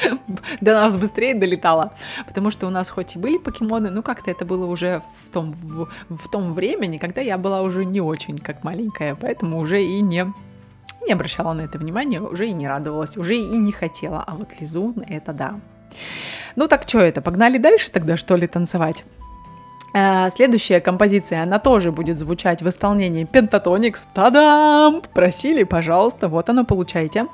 до 0.62 0.72
нас 0.72 0.96
быстрее 0.96 1.34
долетала, 1.34 1.92
потому 2.26 2.48
что 2.48 2.66
у 2.66 2.70
нас 2.70 2.88
хоть 2.88 3.16
и 3.16 3.18
были 3.18 3.36
покемоны, 3.36 3.90
но 3.90 4.00
как-то 4.00 4.30
это 4.30 4.46
было 4.46 4.64
уже 4.64 5.02
в 5.26 5.28
том, 5.28 5.52
в, 5.52 5.90
в 6.08 6.30
том 6.30 6.54
времени, 6.54 6.96
когда 6.96 7.20
я 7.20 7.36
была 7.36 7.60
уже 7.60 7.84
не 7.84 8.00
очень 8.00 8.38
как 8.38 8.64
маленькая, 8.64 9.14
поэтому 9.14 9.58
уже 9.58 9.84
и 9.84 10.00
не 10.00 10.24
не 11.06 11.12
обращала 11.12 11.52
на 11.52 11.60
это 11.60 11.76
внимания, 11.76 12.20
уже 12.20 12.48
и 12.48 12.52
не 12.52 12.66
радовалась, 12.66 13.18
уже 13.18 13.36
и 13.36 13.58
не 13.58 13.70
хотела. 13.70 14.24
А 14.26 14.34
вот 14.34 14.48
Лизун 14.58 15.04
это 15.06 15.32
да. 15.34 15.60
Ну 16.56 16.68
так 16.68 16.88
что 16.88 17.00
это, 17.00 17.20
погнали 17.20 17.58
дальше 17.58 17.90
тогда, 17.90 18.16
что 18.16 18.34
ли, 18.36 18.46
танцевать? 18.46 19.04
Э, 19.94 20.30
Следующая 20.30 20.80
композиция, 20.80 21.42
она 21.42 21.58
тоже 21.58 21.90
будет 21.90 22.18
звучать 22.18 22.62
в 22.62 22.68
исполнении 22.68 23.26
Pentatonix. 23.26 23.98
Та-дам! 24.14 25.02
Просили, 25.14 25.64
пожалуйста, 25.64 26.28
вот 26.28 26.48
оно, 26.48 26.64
получайте. 26.64 27.26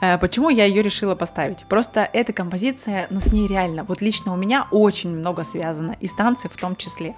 Э, 0.00 0.18
Почему 0.18 0.48
я 0.50 0.64
ее 0.64 0.82
решила 0.82 1.14
поставить? 1.14 1.64
Просто 1.68 2.08
эта 2.12 2.32
композиция, 2.32 3.06
ну, 3.10 3.20
с 3.20 3.32
ней 3.32 3.46
реально, 3.46 3.84
вот 3.84 4.00
лично 4.02 4.32
у 4.32 4.36
меня 4.36 4.66
очень 4.70 5.10
много 5.10 5.44
связано, 5.44 5.96
и 6.00 6.06
с 6.06 6.12
танцев 6.12 6.52
в 6.52 6.56
том 6.58 6.76
числе. 6.76 7.14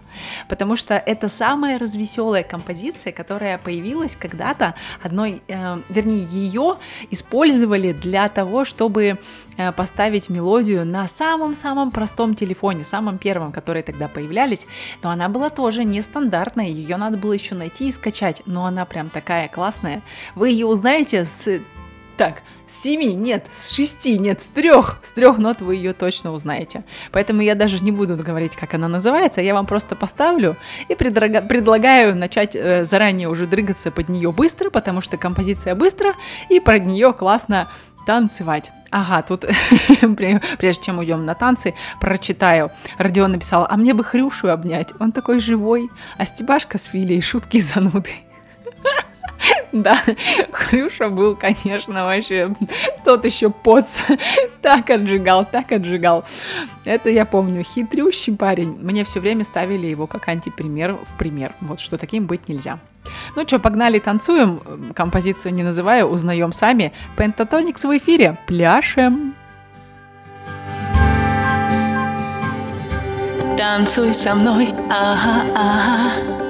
Потому 0.48 0.76
что 0.76 0.94
это 0.94 1.28
самая 1.28 1.78
развеселая 1.78 2.42
композиция, 2.42 3.12
которая 3.12 3.58
появилась 3.58 4.16
когда-то 4.16 4.74
одной, 5.02 5.42
э, 5.48 5.80
вернее, 5.88 6.24
ее 6.24 6.76
использовали 7.10 7.92
для 7.92 8.28
того, 8.28 8.64
чтобы 8.64 9.18
э, 9.56 9.72
поставить 9.72 10.28
мелодию 10.28 10.86
на 10.86 11.06
самом-самом 11.08 11.90
простом 11.90 12.34
телефоне, 12.34 12.84
самом 12.84 13.18
первом, 13.18 13.52
которые 13.52 13.82
тогда 13.82 14.08
появлялись, 14.08 14.66
но 15.02 15.10
она 15.10 15.28
была 15.28 15.50
тоже 15.50 15.84
нестандартная, 15.84 16.66
ее 16.66 16.96
надо 16.96 17.16
было 17.16 17.32
еще 17.32 17.54
найти 17.54 17.88
и 17.88 17.92
скачать, 17.92 18.42
но 18.46 18.64
она 18.66 18.84
прям 18.84 19.10
такая 19.10 19.48
классная. 19.48 20.02
Вы 20.34 20.50
ее 20.50 20.66
узнаете 20.66 21.24
с 21.24 21.60
так, 22.20 22.42
с 22.70 22.82
семи, 22.82 23.14
нет, 23.14 23.46
с 23.52 23.72
шести, 23.72 24.16
нет, 24.16 24.40
с 24.40 24.46
трех, 24.46 24.98
с 25.02 25.10
трех 25.10 25.38
нот 25.38 25.60
вы 25.60 25.74
ее 25.74 25.92
точно 25.92 26.32
узнаете. 26.32 26.84
Поэтому 27.10 27.42
я 27.42 27.56
даже 27.56 27.82
не 27.82 27.90
буду 27.90 28.14
говорить, 28.14 28.54
как 28.54 28.74
она 28.74 28.86
называется, 28.86 29.40
я 29.40 29.54
вам 29.54 29.66
просто 29.66 29.96
поставлю 29.96 30.56
и 30.88 30.94
предрага- 30.94 31.46
предлагаю 31.46 32.14
начать 32.14 32.54
э, 32.54 32.84
заранее 32.84 33.28
уже 33.28 33.48
дрыгаться 33.48 33.90
под 33.90 34.08
нее 34.08 34.30
быстро, 34.30 34.70
потому 34.70 35.00
что 35.00 35.16
композиция 35.16 35.74
быстро, 35.74 36.14
и 36.48 36.60
под 36.60 36.86
нее 36.86 37.12
классно 37.12 37.68
танцевать. 38.06 38.70
Ага, 38.90 39.22
тут, 39.22 39.44
пре- 40.00 40.40
прежде 40.58 40.84
чем 40.84 40.98
уйдем 40.98 41.24
на 41.24 41.34
танцы, 41.34 41.74
прочитаю. 42.00 42.70
Родион 42.98 43.32
написал, 43.32 43.66
а 43.68 43.76
мне 43.76 43.94
бы 43.94 44.04
Хрюшу 44.04 44.48
обнять, 44.48 44.92
он 45.00 45.10
такой 45.10 45.40
живой, 45.40 45.88
а 46.16 46.24
Стебашка 46.24 46.78
с 46.78 46.86
Филей 46.86 47.20
шутки 47.20 47.58
зануды. 47.58 48.10
Да, 49.72 50.00
Хрюша 50.52 51.08
был, 51.08 51.36
конечно, 51.36 52.04
вообще 52.04 52.52
тот 53.04 53.24
еще 53.24 53.50
поц. 53.50 54.02
Так 54.62 54.90
отжигал, 54.90 55.46
так 55.46 55.72
отжигал. 55.72 56.22
Это 56.84 57.08
я 57.08 57.24
помню. 57.24 57.62
Хитрющий 57.62 58.36
парень. 58.36 58.78
Мне 58.82 59.04
все 59.04 59.20
время 59.20 59.44
ставили 59.44 59.86
его 59.86 60.06
как 60.06 60.28
антипример 60.28 60.98
в 61.02 61.16
пример. 61.16 61.54
Вот 61.62 61.80
что 61.80 61.96
таким 61.96 62.26
быть 62.26 62.48
нельзя. 62.48 62.78
Ну 63.36 63.46
что, 63.46 63.58
погнали, 63.58 63.98
танцуем. 63.98 64.60
Композицию 64.94 65.54
не 65.54 65.62
называю, 65.62 66.08
узнаем 66.08 66.52
сами. 66.52 66.92
Пентатоникс 67.16 67.84
в 67.84 67.96
эфире. 67.96 68.36
Пляшем. 68.46 69.34
Танцуй 73.56 74.14
со 74.14 74.34
мной, 74.34 74.74
ага, 74.90 75.44
ага. 75.54 76.49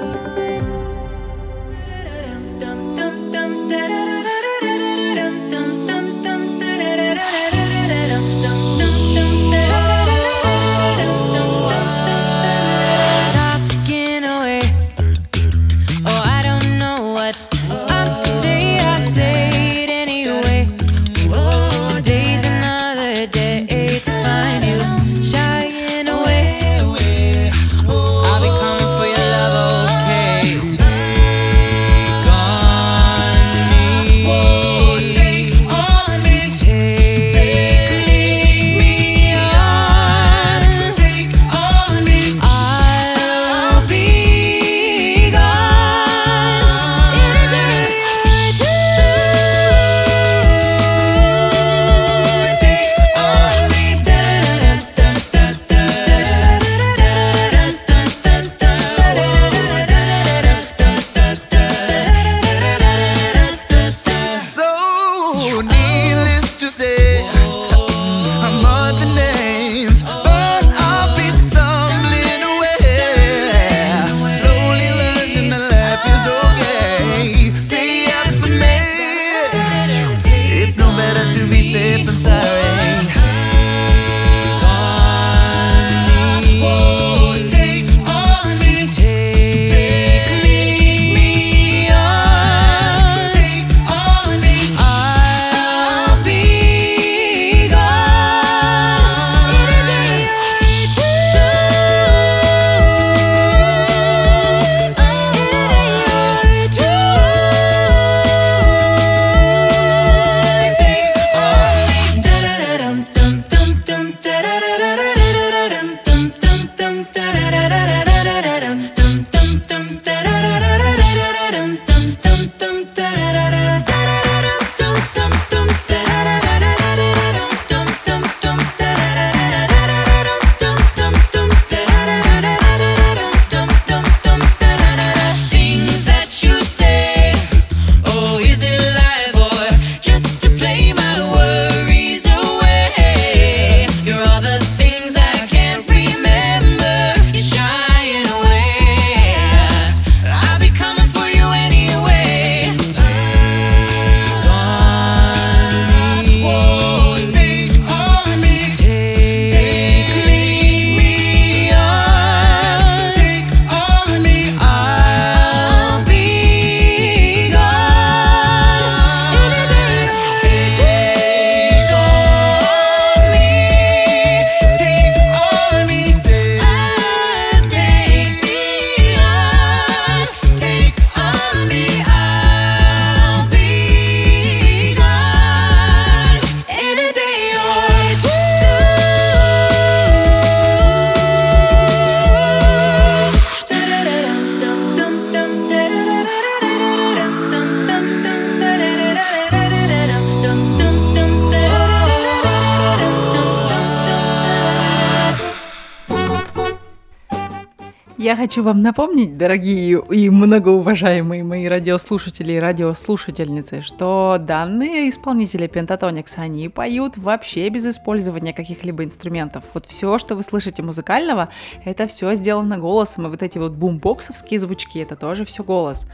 Хочу 208.51 208.63
вам 208.63 208.81
напомнить, 208.81 209.37
дорогие 209.37 210.03
и 210.09 210.29
многоуважаемые 210.29 211.41
мои 211.61 211.67
радиослушатели 211.67 212.53
и 212.53 212.59
радиослушательницы, 212.59 213.81
что 213.81 214.37
данные 214.39 215.09
исполнители 215.09 215.69
Pentatonix, 215.69 216.33
они 216.37 216.69
поют 216.69 217.17
вообще 217.17 217.69
без 217.69 217.85
использования 217.85 218.51
каких-либо 218.51 219.03
инструментов. 219.03 219.63
Вот 219.75 219.85
все, 219.85 220.17
что 220.17 220.33
вы 220.35 220.41
слышите 220.41 220.81
музыкального, 220.81 221.49
это 221.85 222.07
все 222.07 222.33
сделано 222.33 222.79
голосом, 222.79 223.27
и 223.27 223.29
вот 223.29 223.43
эти 223.43 223.59
вот 223.59 223.73
бумбоксовские 223.73 224.59
звучки, 224.59 224.99
это 224.99 225.15
тоже 225.15 225.45
все 225.45 225.63
голос. 225.63 226.07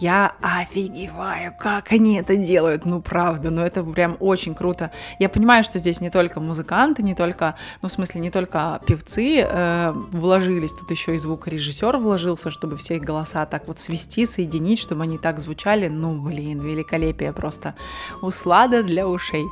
Я 0.00 0.32
офигеваю, 0.42 1.54
как 1.58 1.90
они 1.92 2.18
это 2.18 2.36
делают, 2.36 2.84
ну 2.84 3.00
правда, 3.00 3.48
ну 3.48 3.62
это 3.62 3.82
прям 3.82 4.18
очень 4.20 4.54
круто. 4.54 4.90
Я 5.18 5.30
понимаю, 5.30 5.64
что 5.64 5.78
здесь 5.78 6.02
не 6.02 6.10
только 6.10 6.38
музыканты, 6.38 7.02
не 7.02 7.14
только, 7.14 7.54
ну 7.80 7.88
в 7.88 7.92
смысле 7.92 8.20
не 8.20 8.30
только 8.30 8.82
певцы 8.86 9.40
э, 9.40 9.92
вложились, 10.12 10.72
тут 10.72 10.90
еще 10.90 11.14
и 11.14 11.18
звукорежиссер 11.18 11.96
вложился, 11.96 12.50
чтобы 12.50 12.76
все 12.76 12.96
их 12.96 13.04
голоса 13.04 13.46
так 13.46 13.66
вот 13.66 13.78
свести, 13.78 14.26
соединить, 14.26 14.81
чтобы 14.82 15.04
они 15.04 15.18
так 15.18 15.38
звучали. 15.38 15.88
Ну, 15.88 16.20
блин, 16.20 16.60
великолепие 16.60 17.32
просто. 17.32 17.74
Услада 18.20 18.82
для 18.82 19.06
ушей. 19.06 19.44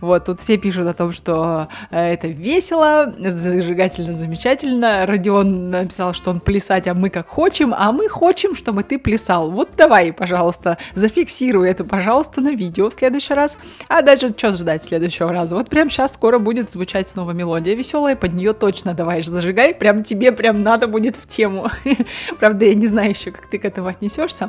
Вот, 0.00 0.24
тут 0.24 0.40
все 0.40 0.56
пишут 0.56 0.88
о 0.88 0.92
том, 0.92 1.12
что 1.12 1.68
э, 1.90 2.14
это 2.14 2.28
весело, 2.28 3.14
зажигательно, 3.18 4.14
замечательно. 4.14 5.06
Родион 5.06 5.70
написал, 5.70 6.14
что 6.14 6.30
он 6.30 6.40
плясать, 6.40 6.88
а 6.88 6.94
мы 6.94 7.10
как 7.10 7.28
хотим, 7.28 7.74
а 7.76 7.92
мы 7.92 8.08
хотим, 8.08 8.54
чтобы 8.54 8.82
ты 8.82 8.98
плясал. 8.98 9.50
Вот 9.50 9.70
давай, 9.76 10.12
пожалуйста, 10.12 10.78
зафиксируй 10.94 11.68
это, 11.68 11.84
пожалуйста, 11.84 12.40
на 12.40 12.50
видео 12.50 12.90
в 12.90 12.94
следующий 12.94 13.34
раз. 13.34 13.58
А 13.88 14.02
дальше 14.02 14.28
что 14.36 14.56
ждать 14.56 14.84
следующего 14.84 15.32
раза? 15.32 15.54
Вот 15.54 15.68
прям 15.68 15.90
сейчас 15.90 16.14
скоро 16.14 16.38
будет 16.38 16.70
звучать 16.70 17.08
снова 17.08 17.32
мелодия 17.32 17.74
веселая, 17.74 18.16
под 18.16 18.34
нее 18.34 18.52
точно 18.52 18.94
давай 18.94 19.22
зажигай, 19.22 19.74
прям 19.74 20.02
тебе 20.02 20.32
прям 20.32 20.62
надо 20.62 20.86
будет 20.86 21.16
в 21.16 21.26
тему. 21.26 21.70
Правда, 22.38 22.64
я 22.64 22.74
не 22.74 22.86
знаю 22.86 23.10
еще, 23.10 23.30
как 23.30 23.46
ты 23.46 23.58
к 23.58 23.64
этому 23.64 23.88
отнесешься. 23.88 24.48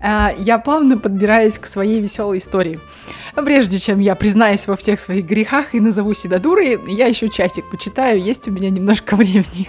А, 0.00 0.32
Я 0.38 0.58
плавно 0.58 0.98
подбираюсь 0.98 1.58
к 1.58 1.66
своей 1.66 2.00
веселой 2.00 2.38
истории. 2.38 2.80
Прежде 3.34 3.78
чем 3.78 3.98
я 3.98 4.14
признаюсь 4.14 4.66
во 4.66 4.76
всех 4.76 4.98
своих 4.98 5.26
грехах 5.26 5.74
и 5.74 5.80
назову 5.80 6.14
себя 6.14 6.38
дурой, 6.38 6.78
я 6.86 7.06
еще 7.06 7.28
часик 7.28 7.70
почитаю, 7.70 8.20
есть 8.20 8.48
у 8.48 8.50
меня 8.50 8.70
немножко 8.70 9.14
времени. 9.16 9.68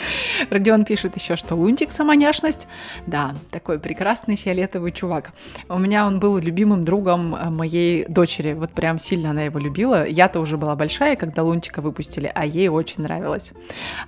Родион 0.50 0.84
пишет 0.84 1.16
еще, 1.16 1.36
что 1.36 1.54
Лунтик 1.54 1.92
самоняшность. 1.92 2.68
Да, 3.06 3.34
такой 3.50 3.78
прекрасный 3.78 4.36
фиолетовый 4.36 4.92
чувак. 4.92 5.32
У 5.68 5.78
меня 5.78 6.06
он 6.06 6.20
был 6.20 6.38
любимым 6.38 6.84
другом 6.84 7.34
э, 7.34 7.50
моей 7.50 8.04
дочери. 8.06 8.52
Вот 8.52 8.72
прям 8.72 8.98
сильно 8.98 9.30
она 9.30 9.42
его 9.42 9.58
любила. 9.58 10.06
Я-то 10.06 10.40
уже 10.40 10.56
была 10.56 10.76
большая, 10.76 11.16
когда 11.16 11.42
Лунтика 11.42 11.80
выпустили, 11.80 12.30
а 12.34 12.46
ей 12.46 12.68
очень 12.68 13.02
нравилось. 13.02 13.52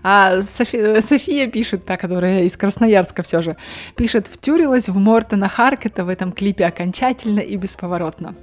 А 0.03 0.41
Софи- 0.43 1.01
София 1.01 1.47
пишет, 1.49 1.85
та, 1.85 1.97
которая 1.97 2.43
из 2.43 2.57
Красноярска 2.57 3.23
все 3.23 3.43
же, 3.43 3.57
пишет, 3.97 4.27
втюрилась 4.27 4.89
в 4.89 4.97
Мортона 4.97 5.49
Харкета 5.49 6.05
в 6.05 6.09
этом 6.09 6.33
клипе 6.33 6.67
окончательно 6.67 7.41
и 7.41 7.57
бесповоротно. 7.57 8.35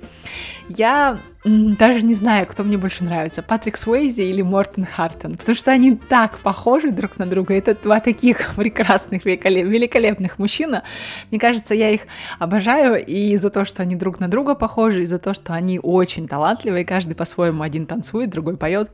Я 0.69 1.19
даже 1.45 2.01
не 2.01 2.15
знаю, 2.15 2.47
кто 2.47 2.63
мне 2.63 2.77
больше 2.77 3.03
нравится, 3.03 3.43
Патрик 3.43 3.77
Суэйзи 3.77 4.21
или 4.21 4.41
Мортон 4.41 4.85
Хартон, 4.85 5.37
потому 5.37 5.55
что 5.55 5.71
они 5.71 5.95
так 5.95 6.39
похожи 6.39 6.89
друг 6.89 7.19
на 7.19 7.27
друга. 7.27 7.53
Это 7.53 7.75
два 7.75 7.99
таких 7.99 8.53
прекрасных, 8.55 9.25
великолеп- 9.25 9.67
великолепных 9.67 10.39
мужчина. 10.39 10.83
Мне 11.29 11.39
кажется, 11.39 11.75
я 11.75 11.91
их 11.91 12.01
обожаю 12.39 13.03
и 13.05 13.35
за 13.37 13.51
то, 13.51 13.63
что 13.63 13.83
они 13.83 13.95
друг 13.95 14.19
на 14.19 14.27
друга 14.27 14.55
похожи, 14.55 15.03
и 15.03 15.05
за 15.05 15.19
то, 15.19 15.33
что 15.35 15.53
они 15.53 15.79
очень 15.81 16.27
талантливые, 16.27 16.83
каждый 16.83 17.15
по-своему 17.15 17.61
один 17.61 17.85
танцует, 17.85 18.31
другой 18.31 18.57
поет. 18.57 18.89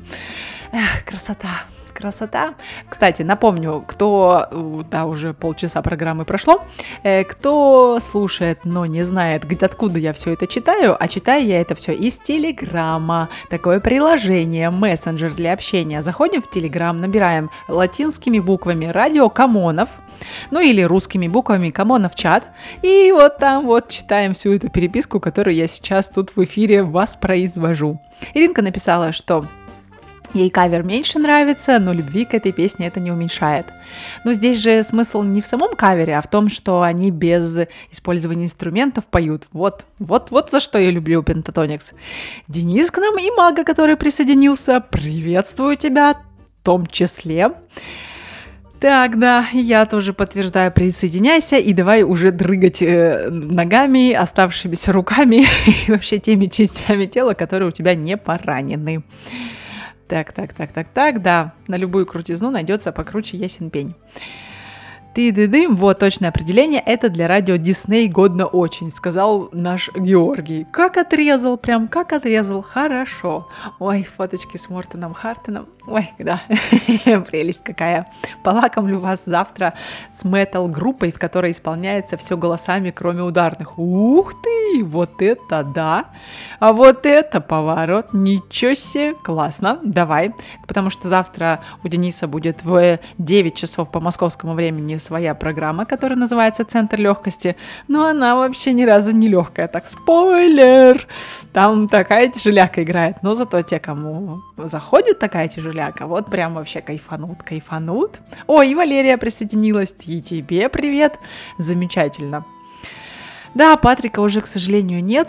Эх, 0.73 1.05
красота 1.05 1.63
красота. 2.01 2.55
Кстати, 2.89 3.21
напомню, 3.21 3.83
кто, 3.87 4.47
э, 4.49 4.81
да, 4.89 5.05
уже 5.05 5.33
полчаса 5.33 5.81
программы 5.81 6.25
прошло, 6.25 6.63
э, 7.03 7.23
кто 7.23 7.99
слушает, 7.99 8.59
но 8.65 8.85
не 8.85 9.03
знает, 9.03 9.43
где, 9.43 9.65
откуда 9.65 9.99
я 9.99 10.13
все 10.13 10.33
это 10.33 10.47
читаю, 10.47 10.97
а 10.99 11.07
читаю 11.07 11.45
я 11.45 11.61
это 11.61 11.75
все 11.75 11.93
из 11.93 12.17
Телеграма, 12.17 13.29
такое 13.49 13.79
приложение, 13.79 14.69
мессенджер 14.71 15.33
для 15.33 15.53
общения. 15.53 16.01
Заходим 16.01 16.41
в 16.41 16.49
Телеграм, 16.49 16.99
набираем 16.99 17.49
латинскими 17.67 18.39
буквами 18.39 18.85
радио 18.85 19.29
Камонов, 19.29 19.89
ну 20.49 20.59
или 20.59 20.81
русскими 20.81 21.27
буквами 21.27 21.69
Камонов 21.69 22.15
чат, 22.15 22.43
и 22.81 23.11
вот 23.11 23.37
там 23.37 23.65
вот 23.65 23.89
читаем 23.89 24.33
всю 24.33 24.53
эту 24.53 24.69
переписку, 24.69 25.19
которую 25.19 25.55
я 25.55 25.67
сейчас 25.67 26.09
тут 26.09 26.35
в 26.35 26.43
эфире 26.43 26.83
воспроизвожу. 26.83 27.99
Иринка 28.33 28.61
написала, 28.61 29.11
что 29.11 29.45
Ей 30.33 30.49
кавер 30.49 30.83
меньше 30.83 31.19
нравится, 31.19 31.77
но 31.79 31.91
любви 31.91 32.25
к 32.25 32.33
этой 32.33 32.51
песне 32.53 32.87
это 32.87 32.99
не 32.99 33.11
уменьшает. 33.11 33.65
Но 34.23 34.33
здесь 34.33 34.57
же 34.57 34.81
смысл 34.83 35.23
не 35.23 35.41
в 35.41 35.45
самом 35.45 35.73
кавере, 35.75 36.17
а 36.17 36.21
в 36.21 36.29
том, 36.29 36.47
что 36.47 36.81
они 36.81 37.11
без 37.11 37.59
использования 37.91 38.45
инструментов 38.45 39.05
поют. 39.07 39.47
Вот, 39.51 39.85
вот, 39.99 40.31
вот 40.31 40.49
за 40.49 40.59
что 40.59 40.79
я 40.79 40.89
люблю 40.89 41.21
Pentatonix. 41.21 41.93
Денис 42.47 42.89
к 42.91 42.97
нам 42.97 43.19
и 43.19 43.29
Мага, 43.35 43.63
который 43.65 43.97
присоединился. 43.97 44.79
Приветствую 44.79 45.75
тебя, 45.75 46.13
в 46.13 46.65
том 46.65 46.85
числе. 46.87 47.51
Так, 48.81 49.19
да, 49.19 49.47
я 49.53 49.85
тоже 49.85 50.11
подтверждаю, 50.11 50.71
присоединяйся 50.71 51.57
и 51.57 51.71
давай 51.71 52.01
уже 52.01 52.31
дрыгать 52.31 52.81
э, 52.81 53.29
ногами, 53.29 54.11
оставшимися 54.11 54.91
руками 54.91 55.45
и 55.87 55.91
вообще 55.91 56.17
теми 56.17 56.47
частями 56.47 57.05
тела, 57.05 57.35
которые 57.35 57.67
у 57.67 57.71
тебя 57.71 57.93
не 57.93 58.17
поранены. 58.17 59.03
Так, 60.11 60.33
так, 60.33 60.51
так, 60.51 60.73
так, 60.73 60.87
так, 60.93 61.21
да, 61.21 61.53
на 61.69 61.77
любую 61.77 62.05
крутизну 62.05 62.51
найдется 62.51 62.91
покруче 62.91 63.37
ясен 63.37 63.69
пень. 63.69 63.95
Ты 65.13 65.31
ды 65.31 65.47
дым 65.47 65.75
вот 65.75 65.99
точное 65.99 66.29
определение, 66.29 66.81
это 66.85 67.09
для 67.09 67.27
радио 67.27 67.57
Дисней 67.57 68.07
годно 68.07 68.45
очень, 68.45 68.91
сказал 68.91 69.49
наш 69.51 69.89
Георгий. 69.93 70.65
Как 70.71 70.97
отрезал, 70.97 71.57
прям 71.57 71.87
как 71.87 72.13
отрезал, 72.13 72.61
хорошо. 72.61 73.47
Ой, 73.79 74.03
фоточки 74.03 74.57
с 74.57 74.69
Мортоном 74.69 75.13
Хартоном, 75.13 75.67
ой, 75.85 76.09
да, 76.17 76.41
прелесть 76.49 77.63
какая. 77.63 78.05
Полакомлю 78.43 78.99
вас 78.99 79.23
завтра 79.25 79.73
с 80.11 80.23
метал-группой, 80.23 81.11
в 81.11 81.19
которой 81.19 81.51
исполняется 81.51 82.15
все 82.15 82.37
голосами, 82.37 82.91
кроме 82.91 83.23
ударных. 83.23 83.77
Ух 83.77 84.33
ты, 84.41 84.83
вот 84.83 85.21
это 85.21 85.63
да, 85.63 86.05
а 86.59 86.71
вот 86.71 87.05
это 87.05 87.41
поворот, 87.41 88.13
ничего 88.13 88.73
себе, 88.73 89.13
классно, 89.15 89.79
давай, 89.83 90.33
потому 90.67 90.89
что 90.89 91.09
завтра 91.09 91.61
у 91.83 91.87
Дениса 91.89 92.27
будет 92.27 92.63
в 92.63 92.99
9 93.17 93.55
часов 93.55 93.91
по 93.91 93.99
московскому 93.99 94.53
времени 94.53 95.00
своя 95.01 95.33
программа, 95.35 95.85
которая 95.85 96.17
называется 96.17 96.63
«Центр 96.63 96.99
легкости», 96.99 97.55
но 97.87 98.05
она 98.05 98.35
вообще 98.35 98.73
ни 98.73 98.83
разу 98.83 99.11
не 99.11 99.27
легкая, 99.27 99.67
так 99.67 99.87
спойлер, 99.87 101.07
там 101.53 101.87
такая 101.87 102.29
тяжеляка 102.29 102.83
играет, 102.83 103.17
но 103.23 103.33
зато 103.33 103.61
те, 103.61 103.79
кому 103.79 104.41
заходит 104.57 105.19
такая 105.19 105.47
тяжеляка, 105.47 106.07
вот 106.07 106.29
прям 106.29 106.53
вообще 106.53 106.81
кайфанут, 106.81 107.43
кайфанут. 107.43 108.19
Ой, 108.47 108.71
и 108.71 108.75
Валерия 108.75 109.17
присоединилась, 109.17 109.93
и 110.05 110.21
тебе 110.21 110.69
привет, 110.69 111.19
замечательно. 111.57 112.45
Да, 113.53 113.75
Патрика 113.75 114.21
уже, 114.21 114.39
к 114.39 114.45
сожалению, 114.45 115.03
нет. 115.03 115.27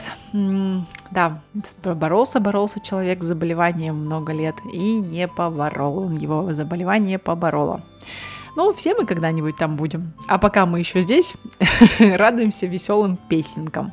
Да, 1.11 1.41
боролся, 1.85 2.39
боролся 2.39 2.79
человек 2.79 3.21
с 3.23 3.27
заболеванием 3.27 3.97
много 3.97 4.33
лет 4.33 4.55
и 4.73 4.95
не 4.95 5.27
поборол. 5.27 6.09
Его 6.13 6.53
заболевание 6.53 7.19
побороло. 7.19 7.81
Ну, 8.57 8.73
все 8.73 8.95
мы 8.95 9.07
когда-нибудь 9.07 9.57
там 9.57 9.77
будем. 9.77 10.13
А 10.29 10.39
пока 10.39 10.67
мы 10.67 10.79
еще 10.79 11.01
здесь, 11.01 11.35
радуемся 11.99 12.67
веселым 12.67 13.17
песенкам. 13.29 13.93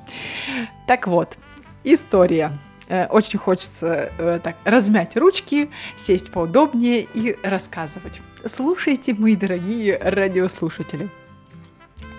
Так 0.87 1.07
вот, 1.07 1.37
история. 1.83 2.51
Э, 2.89 3.05
Очень 3.05 3.39
хочется 3.39 4.11
э, 4.17 4.39
так 4.43 4.57
размять 4.65 5.15
ручки, 5.15 5.69
сесть 5.95 6.31
поудобнее 6.31 7.07
и 7.13 7.37
рассказывать. 7.43 8.21
Слушайте, 8.45 9.13
мои 9.13 9.35
дорогие 9.35 9.97
радиослушатели. 9.97 11.09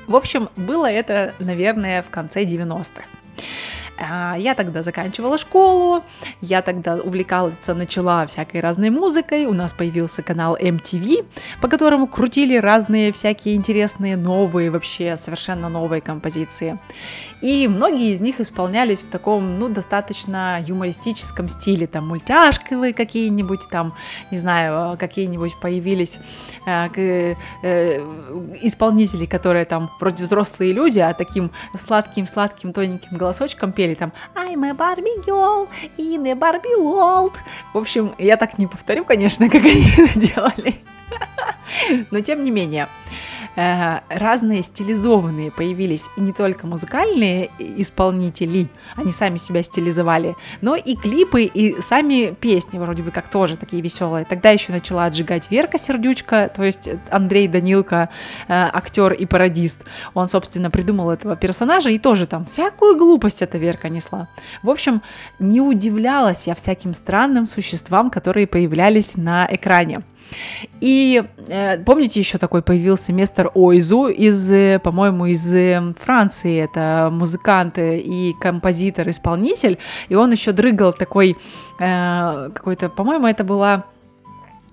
В 0.07 0.17
общем, 0.17 0.49
было 0.57 0.91
это, 0.91 1.35
наверное, 1.39 2.03
в 2.03 2.11
конце 2.11 2.45
90-х. 2.45 3.03
А, 4.01 4.37
Я 4.39 4.55
тогда 4.55 4.83
заканчивала 4.83 5.37
школу, 5.37 6.03
я 6.41 6.63
тогда 6.63 6.97
увлекалась, 6.97 7.55
начала 7.67 8.27
всякой 8.27 8.61
разной 8.63 8.89
музыкой, 8.89 9.45
у 9.45 9.53
нас 9.53 9.75
появился 9.75 10.23
канал 10.23 10.57
MTV, 10.57 11.27
по 11.61 11.69
которому 11.69 12.07
крутили 12.07 12.57
разные 12.57 13.13
всякие 13.13 13.57
интересные 13.57 14.17
новые, 14.17 14.71
вообще 14.71 15.17
совершенно 15.17 15.69
новые 15.69 16.01
композиции. 16.01 16.79
И 17.43 17.69
многие 17.69 18.13
из 18.13 18.21
них 18.21 18.41
исполнялись 18.41 19.03
в 19.03 19.09
таком, 19.09 19.59
ну, 19.59 19.69
достаточно 19.69 20.63
юмористическом 20.67 21.49
стиле, 21.49 21.87
там, 21.87 22.09
мультяшковые 22.09 22.93
какие-нибудь, 22.93 23.69
там, 23.71 23.93
не 24.31 24.39
знаю, 24.39 24.99
какие-нибудь 24.99 25.59
появились 25.61 26.19
э, 26.67 27.35
э, 27.63 28.01
исполнители, 28.63 29.25
которые 29.25 29.65
там 29.65 29.91
вроде 30.01 30.25
взрослые 30.25 30.73
люди, 30.73 30.99
а 30.99 31.15
таким 31.15 31.51
сладким-сладким 31.75 32.73
тоненьким 32.73 33.17
голосочком 33.17 33.73
пели 33.73 33.90
там 33.95 34.13
I'm 34.35 34.65
a 34.71 34.75
Barbie 34.75 35.25
girl 35.25 35.69
in 35.99 36.27
a 36.27 36.35
Barbie 36.35 36.77
world. 36.79 37.33
В 37.73 37.79
общем, 37.79 38.15
я 38.19 38.37
так 38.37 38.59
не 38.59 38.67
повторю, 38.67 39.05
конечно, 39.05 39.49
как 39.51 39.65
они 39.65 39.87
это 39.97 40.19
делали. 40.19 40.75
Но 42.11 42.21
тем 42.21 42.45
не 42.45 42.51
менее, 42.51 42.89
разные 43.57 44.63
стилизованные 44.63 45.51
появились 45.51 46.09
и 46.17 46.21
не 46.21 46.33
только 46.33 46.67
музыкальные 46.67 47.51
исполнители, 47.59 48.69
они 48.97 49.13
сами 49.13 49.37
себя 49.37 49.63
стилизовали, 49.63 50.37
но 50.61 50.77
и 50.77 50.95
клипы, 50.95 51.43
и 51.43 51.81
сами 51.81 52.35
песни 52.41 52.79
вроде 52.79 53.03
бы 53.03 53.11
как 53.11 53.29
тоже 53.29 53.57
такие 53.57 53.83
веселые. 53.83 54.25
Тогда 54.25 54.51
еще 54.51 54.73
начала 54.73 55.07
отжигать 55.07 55.51
Верка 55.51 55.79
Сердючка, 55.79 56.51
то 56.55 56.63
есть 56.63 56.89
Андрей 57.11 57.49
Данилко, 57.49 58.09
э, 58.49 58.53
актер 58.53 59.13
и 59.13 59.27
пародист. 59.27 59.79
Он, 60.15 60.29
собственно, 60.29 60.71
придумал 60.71 61.11
этого 61.11 61.37
персонажа 61.37 61.91
и 61.91 61.99
тоже 61.99 62.27
там 62.27 62.45
всякую 62.45 62.97
глупость 62.97 63.43
эта 63.43 63.59
Верка 63.59 63.89
несла. 63.89 64.29
В 64.63 64.71
общем, 64.71 65.03
не 65.39 65.61
удивлялась 65.61 66.47
я 66.47 66.55
всяким 66.55 66.95
странным 66.95 67.47
существам, 67.47 68.11
которые 68.11 68.47
появлялись 68.47 69.17
на 69.17 69.49
экране. 69.51 70.03
И 70.81 71.23
э, 71.49 71.79
помните, 71.79 72.21
еще 72.21 72.39
такой 72.39 72.63
появился 72.63 73.13
мистер 73.13 73.51
Ойзу 73.55 74.07
из, 74.07 74.51
э, 74.53 74.79
по-моему, 74.79 75.27
из 75.27 75.55
э, 75.55 75.95
Франции. 75.99 76.59
Это 76.59 77.11
музыкант 77.13 77.79
и 77.79 78.35
композитор, 78.41 79.09
исполнитель. 79.09 79.79
И 80.09 80.15
он 80.15 80.31
еще 80.33 80.53
дрыгал 80.53 80.93
такой 80.93 81.37
э, 81.79 82.51
какой-то, 82.55 82.89
по-моему, 82.89 83.27
это 83.27 83.45
была 83.45 83.85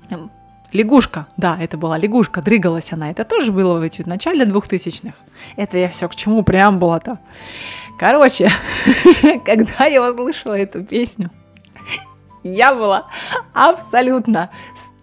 эм, 0.10 0.32
Лягушка, 0.74 1.28
да, 1.38 1.58
это 1.60 1.78
была 1.78 1.98
лягушка, 1.98 2.42
дрыгалась 2.42 2.92
она. 2.92 3.10
Это 3.10 3.24
тоже 3.24 3.52
было 3.54 3.80
в 3.80 4.08
начале 4.08 4.46
двухтысячных. 4.46 5.16
Это 5.56 5.78
я 5.78 5.90
все 5.90 6.10
к 6.10 6.16
чему 6.16 6.44
преамбула-то. 6.44 7.20
Короче, 7.98 8.52
когда 9.46 9.86
я 9.86 10.08
услышала 10.08 10.54
эту 10.54 10.84
песню, 10.84 11.32
я 12.44 12.76
была 12.76 13.08
абсолютно 13.54 14.50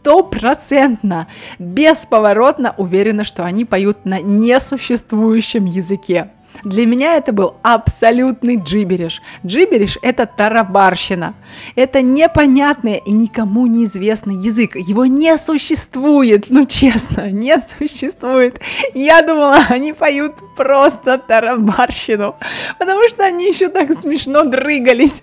стопроцентно, 0.05 1.29
бесповоротно 1.59 2.75
уверена, 2.77 3.25
что 3.25 3.43
они 3.43 3.65
поют 3.65 4.05
на 4.05 4.21
несуществующем 4.21 5.65
языке. 5.65 6.29
Для 6.65 6.87
меня 6.87 7.17
это 7.17 7.33
был 7.33 7.57
абсолютный 7.63 8.57
джибериш. 8.57 9.21
Джибериш– 9.45 9.99
это 10.03 10.25
тарабарщина. 10.25 11.35
Это 11.77 12.01
непонятный 12.01 13.03
и 13.05 13.13
никому 13.13 13.67
неизвестный 13.67 14.35
язык. 14.35 14.77
Его 14.77 15.05
не 15.05 15.37
существует, 15.37 16.47
ну 16.49 16.65
честно, 16.65 17.31
не 17.31 17.57
существует. 17.61 18.61
Я 18.95 19.23
думала, 19.23 19.59
они 19.69 19.93
поют 19.93 20.37
просто 20.57 21.19
тарабарщину, 21.19 22.37
потому 22.79 23.07
что 23.09 23.25
они 23.25 23.47
еще 23.47 23.69
так 23.69 23.91
смешно 24.01 24.45
дрыгались, 24.45 25.23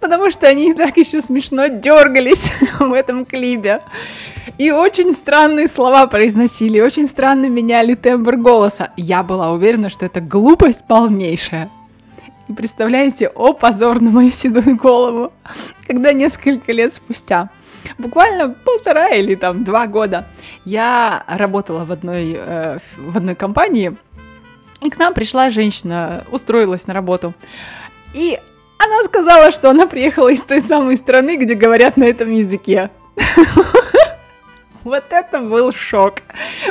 потому 0.00 0.30
что 0.30 0.48
они 0.48 0.74
так 0.74 0.96
еще 0.96 1.20
смешно 1.20 1.68
дергались 1.68 2.52
в 2.80 2.92
этом 2.92 3.24
клипе. 3.24 3.80
И 4.58 4.70
очень 4.70 5.12
странные 5.12 5.68
слова 5.68 6.06
произносили, 6.06 6.80
очень 6.80 7.06
странно 7.06 7.46
меняли 7.46 7.94
тембр 7.94 8.36
голоса. 8.36 8.90
Я 8.96 9.22
была 9.22 9.52
уверена, 9.52 9.88
что 9.88 10.06
это 10.06 10.20
глупость 10.20 10.79
полнейшая. 10.86 11.70
И 12.48 12.52
представляете, 12.52 13.28
о 13.28 13.52
позор 13.52 14.00
на 14.00 14.10
мою 14.10 14.30
седую 14.30 14.76
голову, 14.76 15.32
когда 15.86 16.12
несколько 16.12 16.72
лет 16.72 16.92
спустя, 16.94 17.50
буквально 17.98 18.50
полтора 18.50 19.08
или 19.08 19.34
там 19.34 19.64
два 19.64 19.86
года, 19.86 20.26
я 20.64 21.24
работала 21.28 21.84
в 21.84 21.92
одной, 21.92 22.34
э, 22.36 22.78
в 22.98 23.16
одной 23.16 23.34
компании, 23.34 23.96
и 24.80 24.90
к 24.90 24.98
нам 24.98 25.14
пришла 25.14 25.50
женщина, 25.50 26.24
устроилась 26.30 26.86
на 26.86 26.94
работу. 26.94 27.34
И 28.14 28.38
она 28.82 29.04
сказала, 29.04 29.50
что 29.50 29.70
она 29.70 29.86
приехала 29.86 30.28
из 30.28 30.42
той 30.42 30.60
самой 30.60 30.96
страны, 30.96 31.36
где 31.36 31.54
говорят 31.54 31.96
на 31.96 32.04
этом 32.04 32.32
языке. 32.32 32.90
Вот 34.82 35.04
это 35.10 35.40
был 35.40 35.72
шок. 35.72 36.22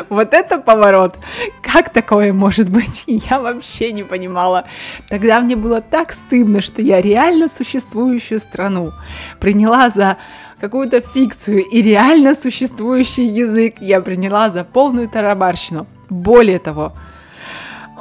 Вот 0.09 0.33
это 0.33 0.57
поворот. 0.57 1.19
Как 1.61 1.93
такое 1.93 2.33
может 2.33 2.69
быть? 2.69 3.03
Я 3.07 3.39
вообще 3.39 3.91
не 3.91 4.03
понимала. 4.03 4.65
Тогда 5.09 5.39
мне 5.39 5.55
было 5.55 5.81
так 5.81 6.11
стыдно, 6.11 6.61
что 6.61 6.81
я 6.81 7.01
реально 7.01 7.47
существующую 7.47 8.39
страну 8.39 8.93
приняла 9.39 9.89
за 9.89 10.17
какую-то 10.59 11.01
фикцию 11.01 11.63
и 11.63 11.81
реально 11.81 12.33
существующий 12.33 13.25
язык 13.25 13.75
я 13.79 14.01
приняла 14.01 14.49
за 14.49 14.63
полную 14.63 15.07
тарабарщину. 15.07 15.87
Более 16.09 16.59
того, 16.59 16.93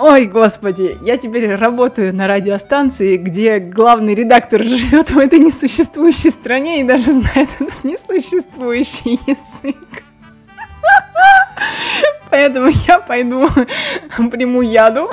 Ой, 0.00 0.26
господи, 0.26 0.96
я 1.02 1.16
теперь 1.16 1.56
работаю 1.56 2.14
на 2.14 2.28
радиостанции, 2.28 3.16
где 3.16 3.58
главный 3.58 4.14
редактор 4.14 4.62
живет 4.62 5.10
в 5.10 5.18
этой 5.18 5.40
несуществующей 5.40 6.30
стране 6.30 6.80
и 6.80 6.84
даже 6.84 7.12
знает 7.12 7.48
этот 7.58 7.82
несуществующий 7.82 9.18
язык. 9.26 10.04
Поэтому 12.30 12.70
я 12.86 13.00
пойду 13.00 13.48
приму 14.30 14.62
яду, 14.62 15.10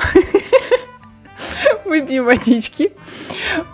выпью 1.84 2.22
водички. 2.22 2.92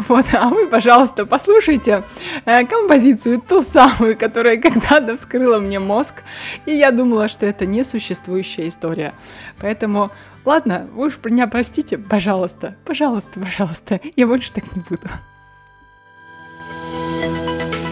Вот, 0.09 0.25
а 0.33 0.48
вы, 0.48 0.66
пожалуйста, 0.66 1.27
послушайте 1.27 2.05
э, 2.46 2.64
композицию, 2.64 3.40
ту 3.40 3.61
самую, 3.61 4.16
которая 4.16 4.57
когда-то 4.57 5.16
вскрыла 5.16 5.59
мне 5.59 5.79
мозг, 5.79 6.22
и 6.64 6.72
я 6.72 6.90
думала, 6.90 7.29
что 7.29 7.44
это 7.44 7.66
несуществующая 7.66 8.68
история. 8.68 9.12
Поэтому 9.61 10.11
Ладно, 10.44 10.88
вы 10.92 11.07
уж 11.07 11.18
меня 11.24 11.46
простите, 11.46 11.98
пожалуйста, 11.98 12.76
пожалуйста, 12.85 13.40
пожалуйста, 13.40 14.00
я 14.16 14.26
больше 14.26 14.52
так 14.52 14.64
не 14.74 14.83
буду. 14.83 15.09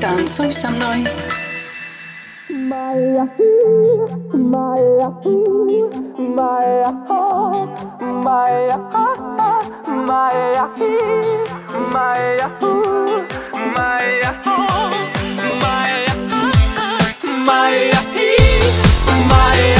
Танцуй 0.00 0.52
со 0.52 0.70
мной. 0.70 1.06
Alo, 19.60 19.79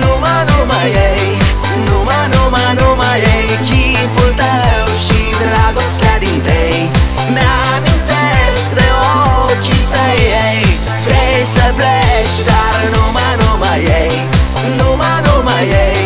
Numai, 0.00 0.44
numai 0.50 0.88
ei 1.08 1.28
Numai, 1.86 2.24
numai, 2.34 2.74
numai 2.80 3.18
ei 3.34 3.48
Chipul 3.68 4.32
tău 4.40 4.86
și 5.04 5.20
dragostea 5.42 6.16
din 6.24 6.40
tei. 6.48 6.90
Mi-amintesc 7.34 8.68
de 8.78 8.88
ochii 9.44 9.84
tăi 9.92 10.20
ei 10.46 10.62
Vrei 11.04 11.44
să 11.54 11.66
pleci, 11.78 12.38
dar 12.48 12.80
numai, 12.94 13.34
numai 13.42 13.80
ei. 14.00 14.14
Numai, 14.78 15.18
numai 15.26 15.64
ei 15.86 16.04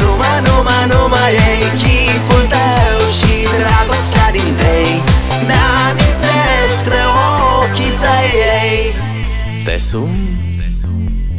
Numai, 0.00 0.38
numai, 0.48 0.82
numai 0.92 1.30
ei 1.48 1.62
Chipul 1.82 2.44
tău 2.54 2.98
și 3.18 3.34
dragostea 3.62 4.28
din 4.36 4.52
tei. 4.62 4.92
Mi-amintesc 5.48 6.82
de 6.94 7.02
ochii 7.60 7.94
tăi 8.02 8.30
ei. 8.60 8.94
Te 9.64 9.78
sun 9.78 10.27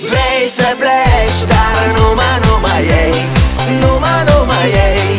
Vrei 0.00 0.48
să 0.48 0.76
pleci, 0.78 1.42
dar 1.52 1.84
numai, 1.96 2.38
numai 2.46 2.82
ei. 3.02 3.16
Numai, 3.80 4.20
numai 4.28 4.68
ei. 4.86 5.10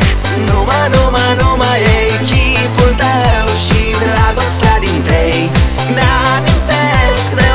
Numai, 0.49 0.87
numai, 0.95 1.35
numai 1.41 1.79
ei. 1.97 2.11
Chipul 2.29 2.93
tău 3.01 3.47
și 3.65 3.81
dragostea 4.03 4.77
din 4.79 5.01
tei 5.01 5.51
Mi-amintesc 5.95 7.29
de 7.39 7.49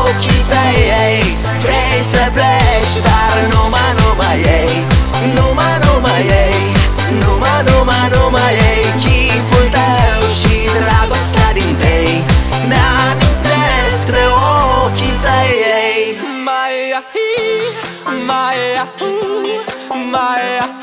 ochii 0.00 0.44
tăi 0.50 0.78
ei. 1.04 1.36
Vrei 1.62 2.02
să 2.12 2.22
pleci, 2.36 2.94
dar 3.06 3.36
numai, 3.52 3.90
numai 4.00 4.38
ei. 4.58 4.72
Numai, 5.24 5.40
numai 5.40 5.51
my 20.12 20.81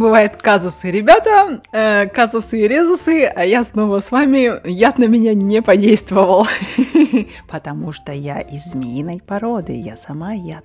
бывают 0.00 0.36
казусы. 0.36 0.90
Ребята, 0.90 1.60
э, 1.72 2.06
казусы 2.06 2.60
и 2.62 2.68
резусы, 2.68 3.24
а 3.24 3.44
я 3.44 3.62
снова 3.62 4.00
с 4.00 4.10
вами. 4.10 4.66
Яд 4.68 4.98
на 4.98 5.04
меня 5.04 5.34
не 5.34 5.62
подействовал. 5.62 6.48
Потому 7.48 7.92
что 7.92 8.10
я 8.12 8.40
из 8.40 8.64
змеиной 8.64 9.22
породы, 9.24 9.74
я 9.74 9.96
сама 9.96 10.32
яд 10.32 10.64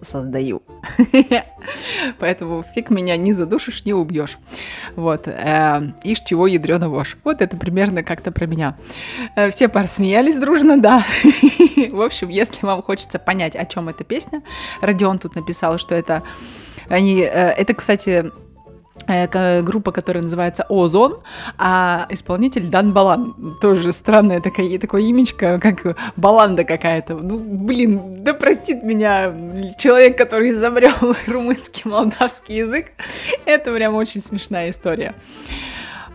создаю. 0.00 0.62
Поэтому 2.18 2.64
фиг 2.74 2.88
меня 2.90 3.16
не 3.16 3.32
задушишь, 3.32 3.84
не 3.84 3.92
убьешь. 3.92 4.38
Вот. 4.96 5.26
э, 5.28 5.92
Ишь, 6.04 6.20
чего 6.20 6.46
ядрёно 6.46 6.88
вошь. 6.88 7.16
Вот 7.24 7.42
это 7.42 7.56
примерно 7.56 8.02
как-то 8.02 8.30
про 8.32 8.46
меня. 8.46 8.76
Э, 9.36 9.50
Все 9.50 9.68
посмеялись 9.68 10.36
дружно, 10.36 10.80
да. 10.80 11.04
В 11.90 12.00
общем, 12.00 12.28
если 12.28 12.64
вам 12.64 12.82
хочется 12.82 13.18
понять, 13.18 13.54
о 13.56 13.66
чем 13.66 13.88
эта 13.88 14.04
песня, 14.04 14.42
Родион 14.80 15.18
тут 15.18 15.34
написал, 15.34 15.78
что 15.78 15.94
это 15.94 16.22
они, 16.88 17.20
э, 17.20 17.26
это, 17.26 17.74
кстати, 17.74 18.30
э, 19.06 19.62
группа, 19.62 19.92
которая 19.92 20.22
называется 20.22 20.66
Озон, 20.68 21.20
а 21.56 22.06
исполнитель 22.10 22.66
Дан 22.66 22.92
Балан. 22.92 23.56
Тоже 23.60 23.92
странное 23.92 24.40
такое, 24.40 24.78
такое 24.78 25.02
имечко, 25.02 25.58
как 25.60 25.96
Баланда 26.16 26.64
какая-то. 26.64 27.14
Ну, 27.14 27.38
блин, 27.38 28.24
да 28.24 28.34
простит 28.34 28.82
меня 28.82 29.32
человек, 29.78 30.18
который 30.18 30.50
изобрел 30.50 31.16
румынский, 31.26 31.82
молдавский 31.84 32.56
язык. 32.56 32.86
Это 33.44 33.72
прям 33.72 33.94
очень 33.94 34.20
смешная 34.20 34.70
история. 34.70 35.14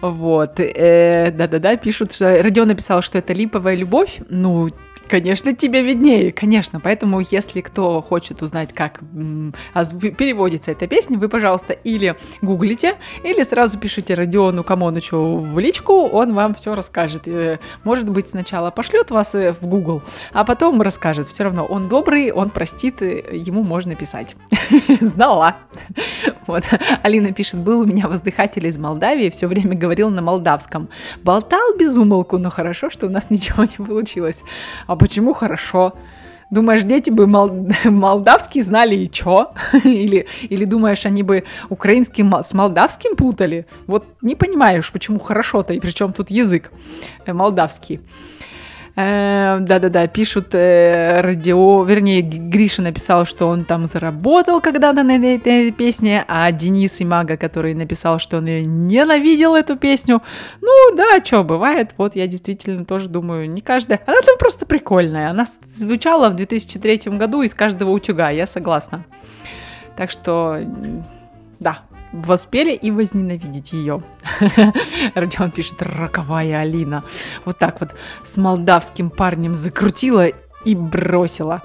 Вот, 0.01 0.59
э, 0.59 1.31
да-да-да, 1.31 1.77
пишут, 1.77 2.11
что 2.11 2.43
Родион 2.43 2.67
написал, 2.67 3.01
что 3.01 3.19
это 3.19 3.31
липовая 3.31 3.75
любовь. 3.75 4.19
Ну, 4.27 4.69
конечно, 5.07 5.55
тебе 5.55 5.81
виднее, 5.81 6.31
конечно. 6.31 6.79
Поэтому, 6.79 7.19
если 7.19 7.61
кто 7.61 8.01
хочет 8.01 8.41
узнать, 8.41 8.73
как 8.73 8.99
переводится 8.99 10.71
эта 10.71 10.87
песня, 10.87 11.17
вы, 11.17 11.29
пожалуйста, 11.29 11.73
или 11.73 12.15
гуглите, 12.41 12.95
или 13.23 13.43
сразу 13.43 13.77
пишите 13.77 14.13
Родиону 14.13 14.63
Камонычу 14.63 15.37
в 15.37 15.59
личку, 15.59 16.07
он 16.07 16.33
вам 16.33 16.55
все 16.55 16.75
расскажет. 16.75 17.27
Э, 17.27 17.59
Может 17.83 18.09
быть, 18.09 18.29
сначала 18.29 18.71
пошлет 18.71 19.11
вас 19.11 19.35
э, 19.35 19.53
в 19.53 19.67
Google, 19.67 20.01
а 20.31 20.43
потом 20.43 20.81
расскажет. 20.81 21.29
Все 21.29 21.43
равно 21.43 21.65
он 21.65 21.87
добрый, 21.87 22.31
он 22.31 22.49
простит, 22.49 23.01
э, 23.01 23.23
ему 23.31 23.63
можно 23.63 23.95
писать. 23.95 24.35
Знала. 25.01 25.57
Вот. 26.47 26.63
Алина 27.03 27.31
пишет, 27.31 27.59
был 27.59 27.79
у 27.81 27.85
меня 27.85 28.07
воздыхатель 28.07 28.67
из 28.67 28.77
Молдавии, 28.77 29.29
все 29.29 29.47
время 29.47 29.75
говорил 29.75 30.09
на 30.09 30.21
молдавском. 30.21 30.89
Болтал 31.23 31.77
без 31.79 31.95
умолку, 31.95 32.37
но 32.37 32.49
хорошо, 32.49 32.89
что 32.89 33.07
у 33.07 33.09
нас 33.09 33.29
ничего 33.29 33.63
не 33.63 33.85
получилось. 33.85 34.43
А 34.87 34.95
почему 34.95 35.33
хорошо? 35.33 35.93
Думаешь, 36.51 36.83
дети 36.83 37.09
бы 37.09 37.25
мол- 37.27 37.67
молдавский 37.85 38.61
знали 38.61 38.95
и 38.95 39.09
чё? 39.09 39.53
Или, 39.83 40.27
или 40.49 40.65
думаешь, 40.65 41.05
они 41.05 41.23
бы 41.23 41.45
украинский 41.69 42.23
с 42.43 42.53
молдавским 42.53 43.15
путали? 43.15 43.65
Вот 43.87 44.05
не 44.21 44.35
понимаешь, 44.35 44.91
почему 44.91 45.19
хорошо-то, 45.19 45.73
и 45.73 45.79
причем 45.79 46.13
тут 46.13 46.29
язык 46.29 46.71
э, 47.25 47.33
молдавский. 47.33 48.01
Э, 48.95 49.57
Да-да-да, 49.59 50.05
пишут 50.05 50.53
э, 50.53 51.21
радио, 51.21 51.83
вернее, 51.83 52.21
Гриша 52.21 52.83
написал, 52.83 53.25
что 53.25 53.47
он 53.47 53.65
там 53.65 53.87
заработал 53.87 54.61
когда-то 54.61 55.01
на 55.01 55.15
этой 55.15 55.71
песне, 55.71 56.23
а 56.27 56.51
Денис 56.51 57.01
и 57.01 57.05
Мага, 57.05 57.35
который 57.35 57.73
написал, 57.73 58.19
что 58.19 58.37
он 58.37 58.45
её 58.45 58.65
ненавидел 58.65 59.55
эту 59.55 59.77
песню, 59.77 60.21
ну 60.61 60.95
да, 60.95 61.23
что, 61.23 61.43
бывает, 61.43 61.95
вот 61.97 62.15
я 62.15 62.27
действительно 62.27 62.85
тоже 62.85 63.09
думаю, 63.09 63.49
не 63.49 63.61
каждая, 63.61 63.99
она 64.05 64.21
там 64.21 64.37
просто 64.37 64.67
прикольная, 64.67 65.31
она 65.31 65.45
звучала 65.73 66.29
в 66.29 66.35
2003 66.35 67.17
году 67.17 67.41
из 67.41 67.55
каждого 67.55 67.89
утюга, 67.89 68.29
я 68.29 68.45
согласна. 68.45 69.05
Так 69.95 70.11
что, 70.11 70.59
да, 71.59 71.79
воспели 72.13 72.73
и 72.73 72.91
возненавидеть 72.91 73.73
ее. 73.73 74.01
Родион 75.15 75.51
пишет, 75.51 75.81
роковая 75.81 76.59
Алина. 76.59 77.03
Вот 77.43 77.57
так 77.57 77.81
вот 77.81 77.93
с 78.23 78.37
молдавским 78.37 79.09
парнем 79.09 79.55
закрутила 79.55 80.27
и 80.63 80.75
бросила. 80.75 81.63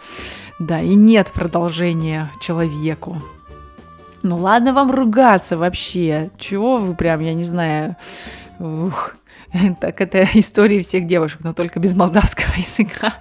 Да, 0.59 0.81
и 0.81 0.95
нет 0.95 1.31
продолжения 1.33 2.33
человеку. 2.41 3.23
Ну 4.23 4.37
ладно 4.37 4.73
вам 4.73 4.91
ругаться 4.91 5.57
вообще. 5.57 6.31
Чего 6.39 6.79
вы 6.79 6.95
прям, 6.95 7.21
я 7.21 7.35
не 7.35 7.45
знаю. 7.45 7.97
Ух. 8.59 9.15
Так 9.81 10.01
это 10.01 10.29
истории 10.35 10.83
всех 10.83 11.07
девушек, 11.07 11.41
но 11.45 11.53
только 11.53 11.81
без 11.81 11.95
молдавского 11.95 12.55
языка. 12.57 13.15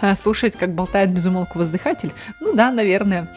А 0.00 0.14
Слушать, 0.14 0.56
как 0.56 0.74
болтает 0.74 1.10
безумолку 1.10 1.58
воздыхатель? 1.58 2.12
Ну 2.40 2.54
да, 2.54 2.70
наверное. 2.70 3.28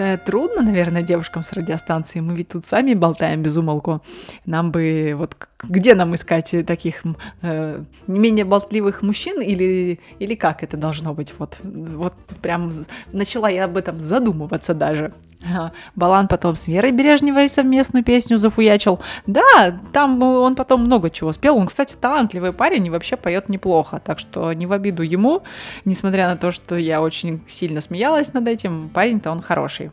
Э, 0.00 0.16
Трудно, 0.16 0.62
наверное, 0.62 1.02
девушкам 1.02 1.42
с 1.42 1.52
радиостанции. 1.52 2.20
Мы 2.20 2.34
ведь 2.34 2.48
тут 2.48 2.64
сами 2.64 2.94
болтаем 2.94 3.42
без 3.42 3.56
умолку. 3.56 4.00
Нам 4.46 4.70
бы 4.72 5.14
вот 5.14 5.36
где 5.62 5.94
нам 5.94 6.14
искать 6.14 6.54
таких 6.66 7.02
э, 7.42 7.84
не 8.06 8.18
менее 8.18 8.46
болтливых 8.46 9.02
мужчин 9.02 9.42
или 9.42 10.00
или 10.18 10.34
как 10.34 10.62
это 10.62 10.78
должно 10.78 11.12
быть? 11.12 11.34
Вот 11.38 11.58
вот 11.62 12.14
прям 12.40 12.72
начала 13.12 13.50
я 13.50 13.64
об 13.64 13.76
этом 13.76 14.00
задумываться 14.00 14.72
даже. 14.72 15.12
Балан 15.96 16.28
потом 16.28 16.56
с 16.56 16.66
Верой 16.66 16.92
Бережневой 16.92 17.48
совместную 17.48 18.04
песню 18.04 18.38
зафуячил. 18.38 19.00
Да, 19.26 19.78
там 19.92 20.22
э, 20.22 20.26
он 20.26 20.54
потом 20.54 20.82
много 20.82 21.10
чего 21.10 21.32
спел. 21.32 21.56
Он, 21.56 21.66
кстати, 21.66 21.96
талантливый 21.96 22.52
парень 22.52 22.86
и 22.86 22.90
вообще 22.90 23.16
поет 23.16 23.48
неплохо. 23.48 24.00
Так 24.04 24.18
что 24.18 24.52
не 24.52 24.66
в 24.66 24.72
обиду 24.72 25.02
ему, 25.02 25.42
несмотря 25.84 26.28
на 26.28 26.36
то, 26.36 26.50
что 26.50 26.76
я 26.76 27.00
очень 27.00 27.40
сильно 27.46 27.80
смеялась 27.80 28.32
над 28.32 28.48
этим, 28.48 28.90
парень-то 28.90 29.30
он 29.30 29.40
хороший. 29.40 29.90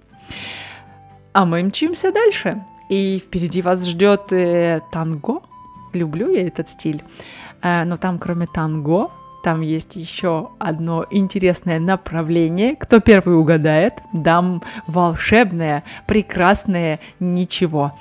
А 1.33 1.45
мы 1.45 1.63
мчимся 1.63 2.11
дальше. 2.11 2.63
И 2.89 3.21
впереди 3.23 3.61
вас 3.61 3.85
ждет 3.85 4.31
э, 4.31 4.81
танго. 4.91 5.41
Люблю 5.93 6.31
я 6.31 6.47
этот 6.47 6.69
стиль. 6.69 7.03
Э, 7.61 7.83
но 7.85 7.97
там, 7.97 8.19
кроме 8.19 8.47
танго, 8.47 9.11
Там 9.47 9.61
есть 9.61 9.95
еще 9.95 10.49
одно 10.59 11.05
интересное 11.09 11.79
направление. 11.79 12.75
Кто 12.75 12.99
первый 12.99 13.37
угадает, 13.37 13.93
дам 14.11 14.61
волшебное, 14.87 15.85
прекрасное 16.05 16.99
ничего. 17.21 17.93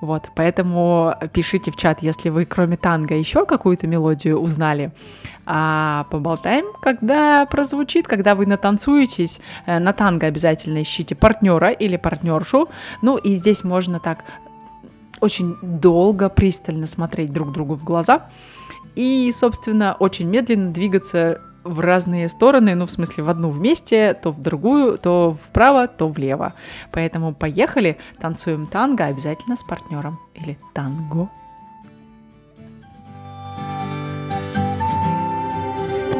Вот, 0.00 0.30
поэтому 0.34 1.14
пишите 1.34 1.70
в 1.70 1.76
чат, 1.76 2.00
если 2.00 2.30
вы 2.30 2.46
кроме 2.46 2.78
танго 2.78 3.14
еще 3.14 3.44
какую-то 3.44 3.86
мелодию 3.86 4.38
узнали. 4.38 4.92
А 5.44 6.06
поболтаем, 6.10 6.64
когда 6.80 7.44
прозвучит, 7.44 8.06
когда 8.06 8.34
вы 8.34 8.46
натанцуетесь. 8.46 9.42
Э, 9.66 9.78
На 9.80 9.92
танго 9.92 10.26
обязательно 10.26 10.80
ищите 10.80 11.14
партнера 11.14 11.68
или 11.68 11.98
партнершу. 11.98 12.70
Ну 13.02 13.18
и 13.18 13.36
здесь 13.36 13.62
можно 13.62 14.00
так 14.00 14.24
очень 15.20 15.54
долго, 15.60 16.30
пристально 16.30 16.86
смотреть 16.86 17.30
друг 17.30 17.52
другу 17.52 17.74
в 17.74 17.84
глаза 17.84 18.22
и, 18.94 19.30
собственно, 19.32 19.96
очень 19.98 20.28
медленно 20.28 20.72
двигаться 20.72 21.40
в 21.64 21.80
разные 21.80 22.28
стороны, 22.28 22.74
ну, 22.74 22.86
в 22.86 22.90
смысле, 22.90 23.24
в 23.24 23.30
одну 23.30 23.48
вместе, 23.48 24.14
то 24.14 24.30
в 24.30 24.40
другую, 24.40 24.98
то 24.98 25.32
вправо, 25.32 25.88
то 25.88 26.08
влево. 26.08 26.54
Поэтому 26.92 27.34
поехали, 27.34 27.98
танцуем 28.20 28.66
танго 28.66 29.06
обязательно 29.06 29.56
с 29.56 29.62
партнером 29.62 30.18
или 30.34 30.58
танго. 30.74 31.28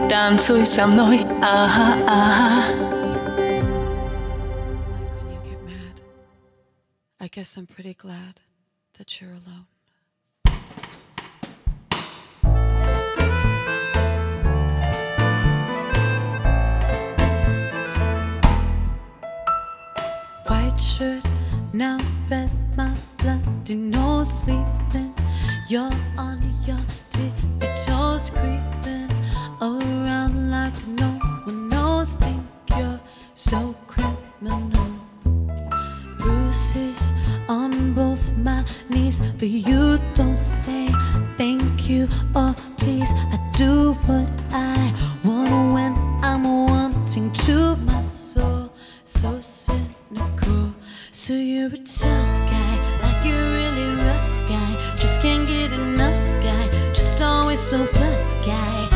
Танцуй 0.08 0.66
со 0.66 0.86
мной, 0.86 1.26
ага, 1.42 1.98
ага. 2.06 2.94
I 7.20 7.28
guess 7.28 7.56
I'm 7.56 7.66
pretty 7.66 7.94
glad 7.94 8.40
that 8.98 9.20
you're 9.20 9.32
alone. 9.32 9.73
White 20.46 20.78
shirt, 20.78 21.22
now 21.72 21.98
red, 22.30 22.50
my 22.76 22.92
bloody 23.16 23.76
no 23.76 24.22
sleeping. 24.24 25.14
You're 25.68 25.90
on 26.18 26.42
your 26.66 26.80
tippy 27.08 27.68
toes, 27.86 28.30
creeping 28.30 29.10
around 29.62 30.50
like 30.50 30.74
no 30.86 31.08
one 31.44 31.68
knows. 31.68 32.16
Think 32.16 32.42
you're 32.76 33.00
so 33.32 33.74
criminal. 33.86 34.90
Bruises 36.18 37.14
on 37.48 37.94
both 37.94 38.30
my 38.36 38.62
knees 38.90 39.22
for 39.38 39.46
you. 39.46 39.98
Don't 40.14 40.36
say 40.36 40.88
thank 41.38 41.88
you 41.88 42.06
or 42.36 42.54
please. 42.76 43.12
I 43.14 43.38
do 43.56 43.94
what 44.04 44.28
I 44.52 44.92
want 45.24 45.72
when 45.72 45.92
I'm 46.22 46.66
wanting 46.66 47.32
to. 47.44 47.76
My 47.76 48.02
soul 48.02 48.70
so 49.04 49.40
cynical. 49.40 49.93
So 51.26 51.32
you're 51.32 51.68
a 51.68 51.78
tough 51.78 52.50
guy, 52.50 53.00
like 53.00 53.24
you're 53.24 53.50
really 53.54 53.96
rough 53.96 54.46
guy. 54.46 54.94
Just 54.96 55.22
can't 55.22 55.48
get 55.48 55.72
enough 55.72 56.44
guy. 56.44 56.68
Just 56.92 57.22
always 57.22 57.58
so 57.60 57.78
buff 57.78 58.44
guy. 58.44 58.88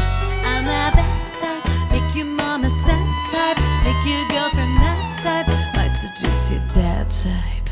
I'm 0.44 0.66
that 0.66 0.92
bad 0.94 1.34
type, 1.40 1.64
make 1.90 2.14
your 2.14 2.26
mama 2.26 2.68
sad 2.68 3.00
type, 3.32 3.56
make 3.82 4.04
your 4.04 4.28
girlfriend 4.28 4.74
mad 4.74 5.18
type, 5.22 5.46
might 5.74 5.92
seduce 5.92 6.50
your 6.50 6.60
dad 6.68 7.08
type. 7.08 7.70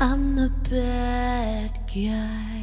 I'm 0.00 0.36
the 0.36 0.50
bad 0.70 1.76
guy. 1.92 2.55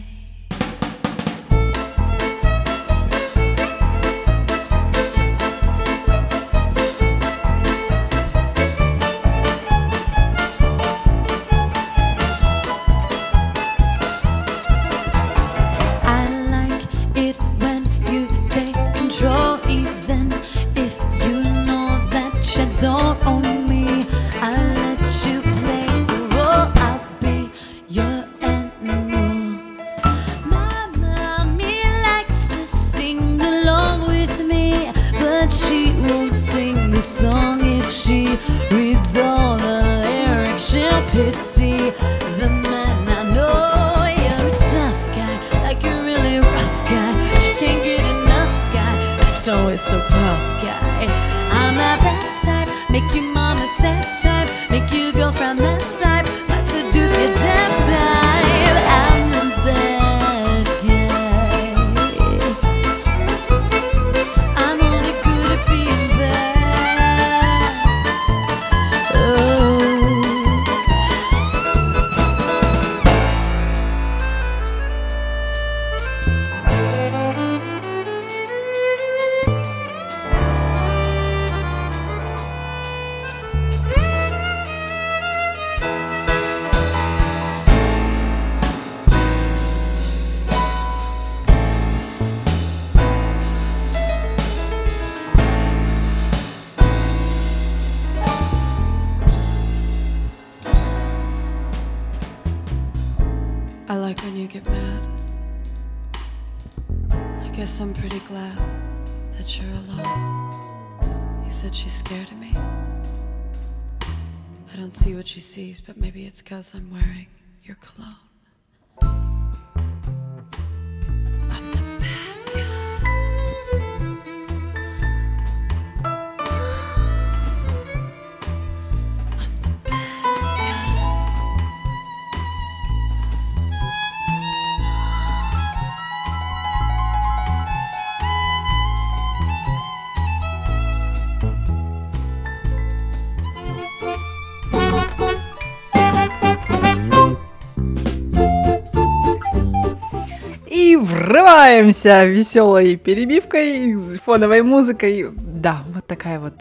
Врываемся 151.13 152.25
веселой 152.25 152.95
перебивкой, 152.95 153.95
фоновой 154.25 154.61
музыкой. 154.63 155.29
Да, 155.35 155.83
вот 155.93 156.07
такая 156.07 156.39
вот 156.39 156.53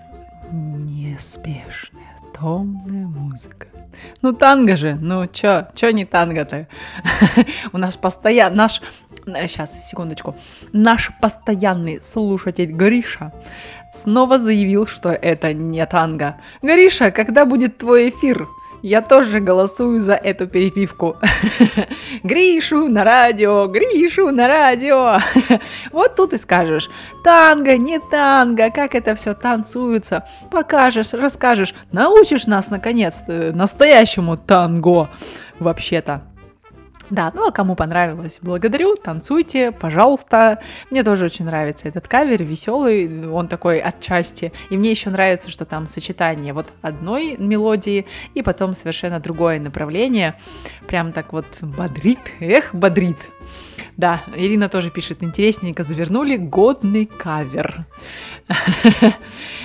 неспешная, 0.51 2.17
томная 2.39 3.07
музыка. 3.07 3.67
Ну, 4.21 4.33
танго 4.33 4.77
же, 4.77 4.97
ну, 5.01 5.27
чё, 5.27 5.69
чё 5.75 5.91
не 5.91 6.05
танго-то? 6.05 6.67
У 7.73 7.79
нас 7.79 7.97
постоянно, 7.97 8.57
наш, 8.57 8.83
сейчас, 9.27 9.89
секундочку, 9.89 10.35
наш 10.73 11.11
постоянный 11.21 12.03
слушатель 12.03 12.73
Гриша 12.73 13.33
снова 13.95 14.39
заявил, 14.39 14.87
что 14.87 15.11
это 15.11 15.53
не 15.53 15.85
танго. 15.87 16.37
Гриша, 16.63 17.11
когда 17.11 17.45
будет 17.45 17.79
твой 17.79 18.09
эфир? 18.09 18.49
Я 18.83 19.01
тоже 19.01 19.39
голосую 19.39 20.01
за 20.01 20.15
эту 20.15 20.49
перепивку. 20.49 21.17
Гришу 22.25 22.89
на 22.89 23.05
радио, 23.05 23.69
Гришу 23.69 24.31
на 24.31 24.49
радио. 24.49 25.19
Вот 25.93 26.17
тут 26.17 26.33
и 26.33 26.39
скажешь, 26.39 26.91
танго, 27.23 27.77
не 27.77 28.01
танго, 28.11 28.71
как 28.71 28.95
это 28.95 29.15
все 29.15 29.35
танцуется. 29.35 30.27
Покажешь, 30.51 31.13
расскажешь, 31.13 31.75
научишь 31.93 32.47
нас, 32.47 32.71
наконец, 32.71 33.23
настоящему 33.29 34.37
танго 34.37 35.09
вообще-то. 35.61 36.23
Да, 37.13 37.31
ну 37.35 37.47
а 37.47 37.53
кому 37.53 37.75
понравилось, 37.75 38.39
благодарю, 38.41 38.97
танцуйте, 38.97 39.71
пожалуйста. 39.71 40.63
Мне 40.91 41.05
тоже 41.05 41.27
очень 41.27 41.45
нравится 41.45 41.87
этот 41.87 42.09
кавер, 42.09 42.43
веселый, 42.43 43.29
он 43.29 43.49
такой 43.49 43.81
отчасти. 43.81 44.51
И 44.71 44.79
мне 44.79 44.93
еще 44.93 45.11
нравится, 45.11 45.51
что 45.51 45.67
там 45.67 45.87
сочетание 45.89 46.55
вот 46.55 46.73
одной 46.81 47.37
мелодии 47.37 48.07
и 48.33 48.41
потом 48.41 48.73
совершенно 48.73 49.21
другое 49.21 49.61
направление. 49.61 50.39
Прям 50.89 51.13
так 51.13 51.35
вот 51.35 51.45
бодрит, 51.61 52.19
эх, 52.41 52.75
бодрит. 52.75 53.19
Да, 54.03 54.21
Ирина 54.35 54.69
тоже 54.69 54.91
пишет, 54.91 55.23
интересненько 55.23 55.85
завернули, 55.85 56.37
годный 56.37 57.07
кавер. 57.07 57.87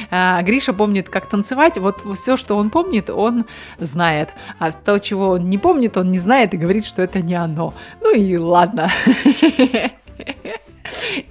А, 0.09 0.41
Гриша 0.41 0.71
помнит, 0.71 1.09
как 1.09 1.25
танцевать, 1.25 1.77
вот 1.77 2.01
все, 2.15 2.37
что 2.37 2.55
он 2.55 2.69
помнит, 2.69 3.09
он 3.09 3.43
знает. 3.77 4.29
А 4.57 4.71
то, 4.71 4.99
чего 4.99 5.31
он 5.31 5.49
не 5.49 5.57
помнит, 5.57 5.97
он 5.97 6.07
не 6.07 6.17
знает 6.17 6.53
и 6.53 6.57
говорит, 6.57 6.85
что 6.85 7.01
это 7.01 7.21
не 7.21 7.35
оно. 7.35 7.73
Ну 7.99 8.15
и 8.15 8.37
ладно. 8.37 8.89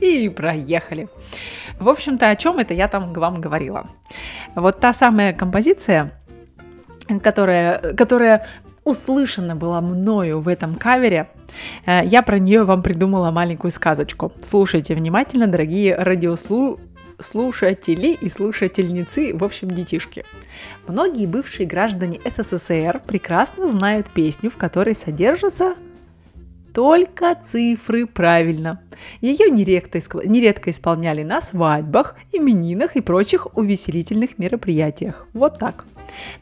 И 0.00 0.28
проехали. 0.28 1.08
В 1.78 1.88
общем-то, 1.88 2.28
о 2.28 2.36
чем 2.36 2.58
это 2.58 2.74
я 2.74 2.88
там 2.88 3.14
вам 3.14 3.40
говорила? 3.40 3.86
Вот 4.54 4.78
та 4.78 4.92
самая 4.92 5.32
композиция, 5.32 6.12
которая, 7.22 7.94
которая 7.94 8.46
услышана 8.86 9.56
была 9.56 9.80
мною 9.80 10.40
в 10.40 10.48
этом 10.48 10.76
кавере, 10.76 11.26
э, 11.84 12.02
я 12.04 12.22
про 12.22 12.38
нее 12.38 12.62
вам 12.62 12.82
придумала 12.82 13.30
маленькую 13.30 13.72
сказочку. 13.72 14.32
Слушайте 14.42 14.94
внимательно, 14.94 15.48
дорогие 15.48 15.96
радиослу 15.96 16.78
слушатели 17.18 18.12
и 18.12 18.28
слушательницы, 18.28 19.34
в 19.34 19.42
общем, 19.42 19.70
детишки. 19.72 20.24
Многие 20.86 21.26
бывшие 21.26 21.66
граждане 21.66 22.20
СССР 22.24 23.02
прекрасно 23.06 23.68
знают 23.68 24.08
песню, 24.10 24.50
в 24.50 24.56
которой 24.56 24.94
содержатся 24.94 25.74
только 26.72 27.34
цифры 27.42 28.06
правильно. 28.06 28.82
Ее 29.20 29.50
нередко, 29.50 29.98
нередко 30.24 30.70
исполняли 30.70 31.22
на 31.22 31.40
свадьбах, 31.40 32.16
именинах 32.32 32.96
и 32.96 33.00
прочих 33.00 33.56
увеселительных 33.56 34.38
мероприятиях. 34.38 35.26
Вот 35.32 35.58
так. 35.58 35.86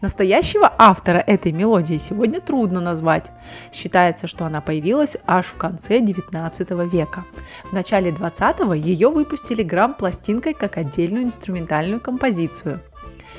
Настоящего 0.00 0.72
автора 0.78 1.18
этой 1.18 1.52
мелодии 1.52 1.96
сегодня 1.96 2.40
трудно 2.40 2.80
назвать. 2.80 3.30
Считается, 3.72 4.26
что 4.26 4.44
она 4.44 4.60
появилась 4.60 5.16
аж 5.26 5.46
в 5.46 5.56
конце 5.56 6.00
19 6.00 6.70
века. 6.92 7.24
В 7.64 7.72
начале 7.72 8.10
20-го 8.10 8.74
ее 8.74 9.08
выпустили 9.08 9.62
грамм-пластинкой 9.62 10.54
как 10.54 10.76
отдельную 10.76 11.24
инструментальную 11.24 12.00
композицию. 12.00 12.80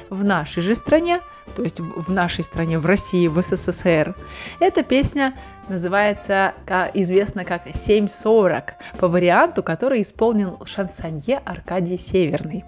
В 0.10 0.24
нашей 0.24 0.62
же 0.62 0.76
стране, 0.76 1.22
то 1.56 1.64
есть 1.64 1.80
в 1.80 2.12
нашей 2.12 2.44
стране, 2.44 2.78
в 2.78 2.86
России, 2.86 3.28
в 3.28 3.42
СССР, 3.42 4.16
эта 4.60 4.84
песня 4.84 5.34
называется, 5.68 6.54
известна 6.94 7.44
как 7.44 7.66
«7.40» 7.66 8.64
по 9.00 9.08
варианту, 9.08 9.64
который 9.64 10.04
исполнил 10.04 10.60
шансонье 10.66 11.42
Аркадий 11.44 11.98
Северный. 11.98 12.66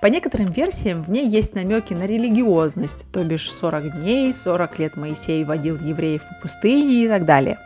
По 0.00 0.06
некоторым 0.06 0.46
версиям 0.46 1.02
в 1.02 1.10
ней 1.10 1.28
есть 1.28 1.54
намеки 1.54 1.94
на 1.94 2.06
религиозность, 2.06 3.06
то 3.12 3.24
бишь 3.24 3.50
40 3.50 4.00
дней, 4.00 4.32
40 4.32 4.78
лет 4.78 4.96
Моисей 4.96 5.44
водил 5.44 5.76
евреев 5.76 6.26
по 6.28 6.34
пустыне 6.42 7.04
и 7.04 7.08
так 7.08 7.24
далее. 7.24 7.58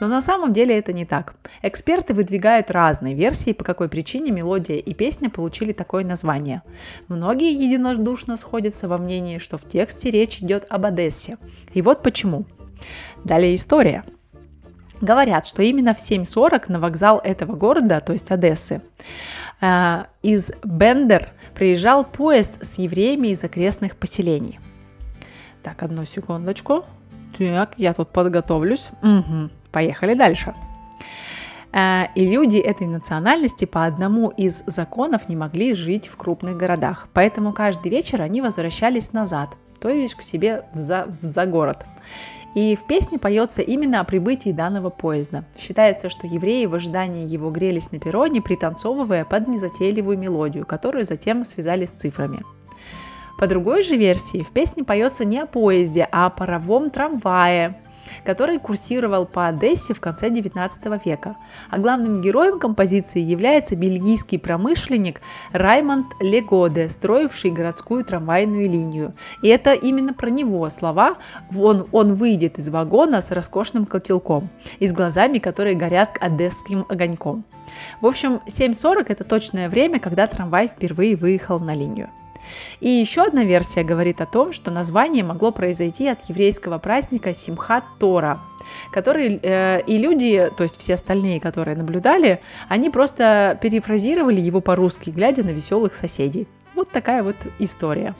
Но 0.00 0.08
на 0.08 0.20
самом 0.22 0.52
деле 0.52 0.78
это 0.78 0.92
не 0.92 1.04
так. 1.04 1.34
Эксперты 1.62 2.14
выдвигают 2.14 2.70
разные 2.70 3.14
версии, 3.14 3.52
по 3.52 3.64
какой 3.64 3.88
причине 3.88 4.30
мелодия 4.30 4.76
и 4.76 4.94
песня 4.94 5.30
получили 5.30 5.72
такое 5.72 6.04
название. 6.04 6.62
Многие 7.08 7.52
единодушно 7.52 8.36
сходятся 8.36 8.88
во 8.88 8.98
мнении, 8.98 9.38
что 9.38 9.56
в 9.56 9.66
тексте 9.66 10.10
речь 10.10 10.40
идет 10.40 10.66
об 10.68 10.86
Одессе. 10.86 11.38
И 11.72 11.82
вот 11.82 12.02
почему. 12.02 12.44
Далее 13.24 13.54
история. 13.54 14.04
Говорят, 15.00 15.46
что 15.46 15.62
именно 15.62 15.92
в 15.92 15.98
7.40 15.98 16.64
на 16.68 16.80
вокзал 16.80 17.18
этого 17.18 17.54
города, 17.56 18.00
то 18.00 18.12
есть 18.12 18.30
Одессы, 18.30 18.80
э, 19.60 20.04
из 20.22 20.52
Бендер 20.62 21.30
приезжал 21.54 22.04
поезд 22.04 22.52
с 22.62 22.78
евреями 22.78 23.28
из 23.28 23.42
окрестных 23.44 23.96
поселений. 23.96 24.58
Так, 25.62 25.82
одну 25.82 26.04
секундочку. 26.04 26.84
Так, 27.38 27.74
я 27.78 27.94
тут 27.94 28.10
подготовлюсь. 28.10 28.90
Угу, 29.02 29.50
поехали 29.72 30.14
дальше. 30.14 30.54
Э, 31.72 32.06
и 32.14 32.26
люди 32.26 32.58
этой 32.58 32.86
национальности 32.86 33.64
по 33.64 33.84
одному 33.84 34.28
из 34.28 34.62
законов 34.66 35.28
не 35.28 35.36
могли 35.36 35.74
жить 35.74 36.06
в 36.06 36.16
крупных 36.16 36.56
городах. 36.56 37.08
Поэтому 37.12 37.52
каждый 37.52 37.90
вечер 37.90 38.22
они 38.22 38.40
возвращались 38.40 39.12
назад, 39.12 39.50
то 39.80 39.88
есть 39.88 40.14
к 40.14 40.22
себе 40.22 40.64
в 40.72 40.78
за, 40.78 41.06
в 41.20 41.24
за 41.24 41.46
город. 41.46 41.84
И 42.54 42.76
в 42.76 42.86
песне 42.86 43.18
поется 43.18 43.62
именно 43.62 44.00
о 44.00 44.04
прибытии 44.04 44.50
данного 44.50 44.88
поезда. 44.90 45.44
Считается, 45.58 46.08
что 46.08 46.26
евреи 46.26 46.66
в 46.66 46.74
ожидании 46.74 47.28
его 47.28 47.50
грелись 47.50 47.90
на 47.90 47.98
перроне, 47.98 48.40
пританцовывая 48.40 49.24
под 49.24 49.48
незатейливую 49.48 50.16
мелодию, 50.16 50.64
которую 50.64 51.04
затем 51.04 51.44
связали 51.44 51.84
с 51.84 51.90
цифрами. 51.90 52.42
По 53.38 53.48
другой 53.48 53.82
же 53.82 53.96
версии, 53.96 54.44
в 54.44 54.52
песне 54.52 54.84
поется 54.84 55.24
не 55.24 55.40
о 55.40 55.46
поезде, 55.46 56.08
а 56.12 56.26
о 56.26 56.30
паровом 56.30 56.90
трамвае, 56.90 57.80
который 58.24 58.58
курсировал 58.58 59.26
по 59.26 59.46
Одессе 59.46 59.94
в 59.94 60.00
конце 60.00 60.30
19 60.30 61.04
века. 61.04 61.36
А 61.70 61.78
главным 61.78 62.20
героем 62.20 62.58
композиции 62.58 63.20
является 63.20 63.76
бельгийский 63.76 64.38
промышленник 64.38 65.20
Раймонд 65.52 66.06
Легоде, 66.20 66.88
строивший 66.88 67.50
городскую 67.50 68.04
трамвайную 68.04 68.68
линию. 68.68 69.12
И 69.42 69.48
это 69.48 69.74
именно 69.74 70.12
про 70.12 70.30
него 70.30 70.68
слова 70.70 71.16
«Он, 71.54 71.86
он 71.92 72.14
выйдет 72.14 72.58
из 72.58 72.68
вагона 72.70 73.20
с 73.20 73.30
роскошным 73.30 73.86
котелком 73.86 74.48
и 74.78 74.88
с 74.88 74.92
глазами, 74.92 75.38
которые 75.38 75.76
горят 75.76 76.16
одесским 76.20 76.86
огоньком». 76.88 77.44
В 78.00 78.06
общем, 78.06 78.40
7.40 78.46 79.06
это 79.08 79.24
точное 79.24 79.68
время, 79.68 80.00
когда 80.00 80.26
трамвай 80.26 80.68
впервые 80.68 81.16
выехал 81.16 81.58
на 81.58 81.74
линию. 81.74 82.08
И 82.80 82.88
еще 82.88 83.22
одна 83.22 83.44
версия 83.44 83.82
говорит 83.82 84.20
о 84.20 84.26
том, 84.26 84.52
что 84.52 84.70
название 84.70 85.24
могло 85.24 85.52
произойти 85.52 86.08
от 86.08 86.28
еврейского 86.28 86.78
праздника 86.78 87.34
Симхат 87.34 87.84
Тора, 87.98 88.40
который 88.92 89.38
э, 89.42 89.82
и 89.86 89.98
люди, 89.98 90.50
то 90.56 90.62
есть 90.62 90.78
все 90.78 90.94
остальные, 90.94 91.40
которые 91.40 91.76
наблюдали, 91.76 92.40
они 92.68 92.90
просто 92.90 93.58
перефразировали 93.60 94.40
его 94.40 94.60
по-русски, 94.60 95.10
глядя 95.10 95.42
на 95.44 95.50
веселых 95.50 95.94
соседей. 95.94 96.46
Вот 96.74 96.90
такая 96.90 97.22
вот 97.22 97.36
история. 97.58 98.14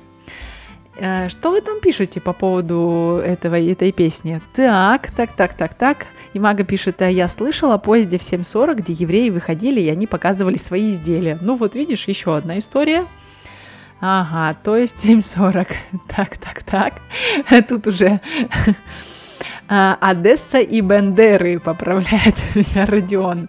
Э, 0.96 1.28
что 1.28 1.50
вы 1.50 1.60
там 1.60 1.80
пишете 1.80 2.20
по 2.20 2.32
поводу 2.32 3.20
этого, 3.24 3.60
этой 3.60 3.92
песни? 3.92 4.40
Так, 4.54 5.10
так, 5.10 5.32
так, 5.32 5.54
так, 5.54 5.74
так. 5.74 6.06
И 6.32 6.38
Мага 6.38 6.64
пишет, 6.64 7.02
а 7.02 7.10
я 7.10 7.28
слышала 7.28 7.74
о 7.74 7.78
поезде 7.78 8.18
в 8.18 8.22
7.40, 8.22 8.76
где 8.76 8.92
евреи 8.92 9.30
выходили, 9.30 9.80
и 9.80 9.88
они 9.88 10.06
показывали 10.06 10.56
свои 10.56 10.90
изделия. 10.90 11.38
Ну 11.40 11.56
вот 11.56 11.74
видишь, 11.74 12.06
еще 12.06 12.36
одна 12.36 12.58
история. 12.58 13.06
Ага, 14.06 14.54
то 14.62 14.76
есть 14.76 15.06
7.40. 15.06 15.66
Так, 16.08 16.36
так, 16.36 16.62
так. 16.62 16.94
Тут 17.68 17.86
уже 17.86 18.20
а, 19.68 19.96
Одесса 19.98 20.58
и 20.58 20.82
Бендеры, 20.82 21.58
поправляет 21.58 22.34
меня 22.54 22.84
Родион. 22.84 23.48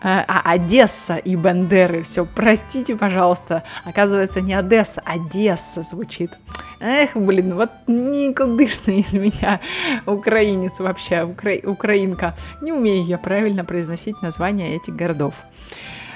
А, 0.00 0.24
а, 0.28 0.52
Одесса 0.52 1.16
и 1.16 1.34
Бендеры. 1.34 2.04
Все, 2.04 2.24
простите, 2.24 2.94
пожалуйста. 2.94 3.64
Оказывается, 3.84 4.40
не 4.40 4.54
Одесса, 4.54 5.02
а 5.04 5.14
Одесса 5.14 5.82
звучит. 5.82 6.30
Эх, 6.78 7.16
блин, 7.16 7.56
вот 7.56 7.70
никудышный 7.88 9.00
из 9.00 9.14
меня 9.14 9.58
украинец 10.06 10.78
вообще, 10.78 11.24
укра... 11.24 11.54
украинка. 11.64 12.36
Не 12.60 12.72
умею 12.72 13.04
я 13.04 13.18
правильно 13.18 13.64
произносить 13.64 14.22
названия 14.22 14.76
этих 14.76 14.94
городов. 14.94 15.34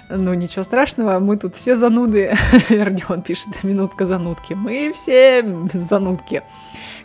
Ну, 0.09 0.35
ничего 0.35 0.63
страшного, 0.63 1.19
мы 1.19 1.37
тут 1.37 1.57
все 1.57 1.75
зануды. 1.75 2.37
Родион 2.69 3.23
пишет, 3.23 3.65
минутка 3.65 4.07
занудки. 4.07 4.55
Мы 4.55 4.93
все 4.95 5.45
занудки. 5.73 6.43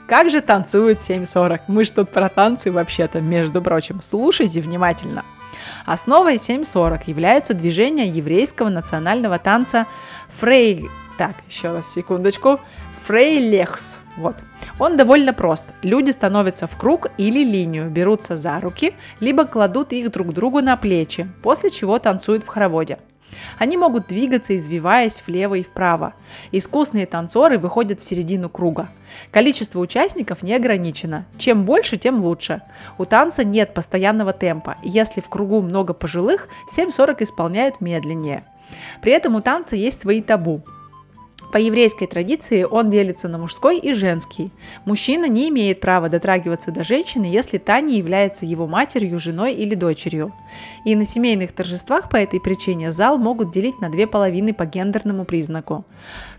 Как 0.07 0.29
же 0.29 0.41
танцуют 0.41 0.99
7.40? 0.99 1.61
Мы 1.67 1.83
же 1.83 1.93
тут 1.93 2.09
про 2.09 2.29
танцы 2.29 2.71
вообще-то, 2.71 3.21
между 3.21 3.61
прочим. 3.61 4.01
Слушайте 4.01 4.61
внимательно. 4.61 5.23
Основой 5.85 6.35
7.40 6.35 7.03
являются 7.07 7.53
движения 7.53 8.07
еврейского 8.07 8.69
национального 8.69 9.39
танца 9.39 9.87
фрей... 10.29 10.89
Так, 11.17 11.35
еще 11.47 11.71
раз, 11.71 11.91
секундочку. 11.91 12.59
Фрейлехс. 13.03 13.99
Вот. 14.17 14.35
Он 14.79 14.95
довольно 14.97 15.33
прост. 15.33 15.65
Люди 15.81 16.11
становятся 16.11 16.67
в 16.67 16.77
круг 16.77 17.07
или 17.17 17.43
линию, 17.43 17.89
берутся 17.89 18.37
за 18.37 18.59
руки, 18.59 18.93
либо 19.19 19.45
кладут 19.45 19.91
их 19.93 20.11
друг 20.11 20.33
другу 20.33 20.61
на 20.61 20.77
плечи, 20.77 21.27
после 21.41 21.69
чего 21.71 21.97
танцуют 21.99 22.43
в 22.43 22.47
хороводе. 22.47 22.99
Они 23.57 23.77
могут 23.77 24.07
двигаться, 24.07 24.55
извиваясь 24.55 25.23
влево 25.25 25.55
и 25.55 25.63
вправо. 25.63 26.13
Искусные 26.51 27.05
танцоры 27.05 27.57
выходят 27.57 27.99
в 27.99 28.03
середину 28.03 28.49
круга. 28.49 28.89
Количество 29.31 29.79
участников 29.79 30.43
не 30.43 30.53
ограничено. 30.53 31.25
Чем 31.37 31.65
больше, 31.65 31.97
тем 31.97 32.21
лучше. 32.21 32.61
У 32.97 33.05
танца 33.05 33.43
нет 33.43 33.73
постоянного 33.73 34.33
темпа. 34.33 34.77
Если 34.83 35.21
в 35.21 35.29
кругу 35.29 35.61
много 35.61 35.93
пожилых, 35.93 36.49
7.40 36.75 37.23
исполняют 37.23 37.81
медленнее. 37.81 38.43
При 39.01 39.11
этом 39.11 39.35
у 39.35 39.41
танца 39.41 39.75
есть 39.75 40.01
свои 40.01 40.21
табу. 40.21 40.61
По 41.51 41.57
еврейской 41.57 42.07
традиции 42.07 42.63
он 42.63 42.89
делится 42.89 43.27
на 43.27 43.37
мужской 43.37 43.77
и 43.77 43.93
женский. 43.93 44.51
Мужчина 44.85 45.25
не 45.25 45.49
имеет 45.49 45.81
права 45.81 46.07
дотрагиваться 46.07 46.71
до 46.71 46.83
женщины, 46.83 47.25
если 47.25 47.57
та 47.57 47.81
не 47.81 47.97
является 47.97 48.45
его 48.45 48.67
матерью, 48.67 49.19
женой 49.19 49.53
или 49.53 49.75
дочерью. 49.75 50.33
И 50.85 50.95
на 50.95 51.03
семейных 51.03 51.51
торжествах 51.51 52.09
по 52.09 52.15
этой 52.15 52.39
причине 52.39 52.91
зал 52.91 53.17
могут 53.17 53.51
делить 53.51 53.81
на 53.81 53.89
две 53.89 54.07
половины 54.07 54.53
по 54.53 54.65
гендерному 54.65 55.25
признаку. 55.25 55.83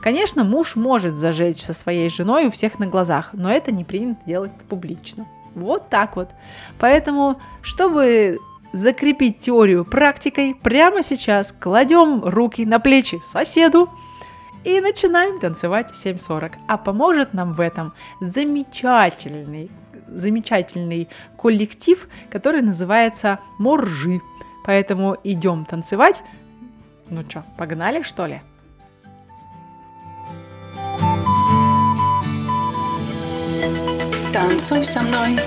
Конечно, 0.01 0.45
муж 0.45 0.77
может 0.77 1.15
зажечь 1.15 1.61
со 1.61 1.75
своей 1.75 2.09
женой 2.09 2.47
у 2.47 2.51
всех 2.51 2.79
на 2.79 2.87
глазах, 2.87 3.31
но 3.35 3.53
это 3.53 3.71
не 3.71 3.85
принято 3.85 4.21
делать 4.27 4.53
публично. 4.69 5.27
Вот 5.55 5.91
так 5.91 6.17
вот. 6.17 6.31
Поэтому, 6.79 7.39
чтобы 7.61 8.39
закрепить 8.73 9.39
теорию 9.39 9.85
практикой, 9.85 10.55
прямо 10.55 11.03
сейчас 11.03 11.53
кладем 11.53 12.25
руки 12.25 12.65
на 12.65 12.81
плечи 12.81 13.19
соседу, 13.23 13.91
и 14.65 14.81
начинаем 14.81 15.41
танцевать 15.41 15.91
7.40. 15.93 16.53
А 16.69 16.77
поможет 16.77 17.35
нам 17.35 17.53
в 17.55 17.61
этом 17.61 17.93
замечательный, 18.21 19.71
замечательный 20.09 21.09
коллектив, 21.37 22.09
который 22.31 22.63
называется 22.63 23.41
Моржи. 23.59 24.21
Поэтому 24.65 25.17
идем 25.25 25.65
танцевать. 25.65 26.23
Ну 27.11 27.25
что, 27.29 27.45
погнали 27.59 28.03
что 28.03 28.27
ли? 28.27 28.41
Танцуй 34.33 34.85
со 34.85 35.03
мной. 35.03 35.39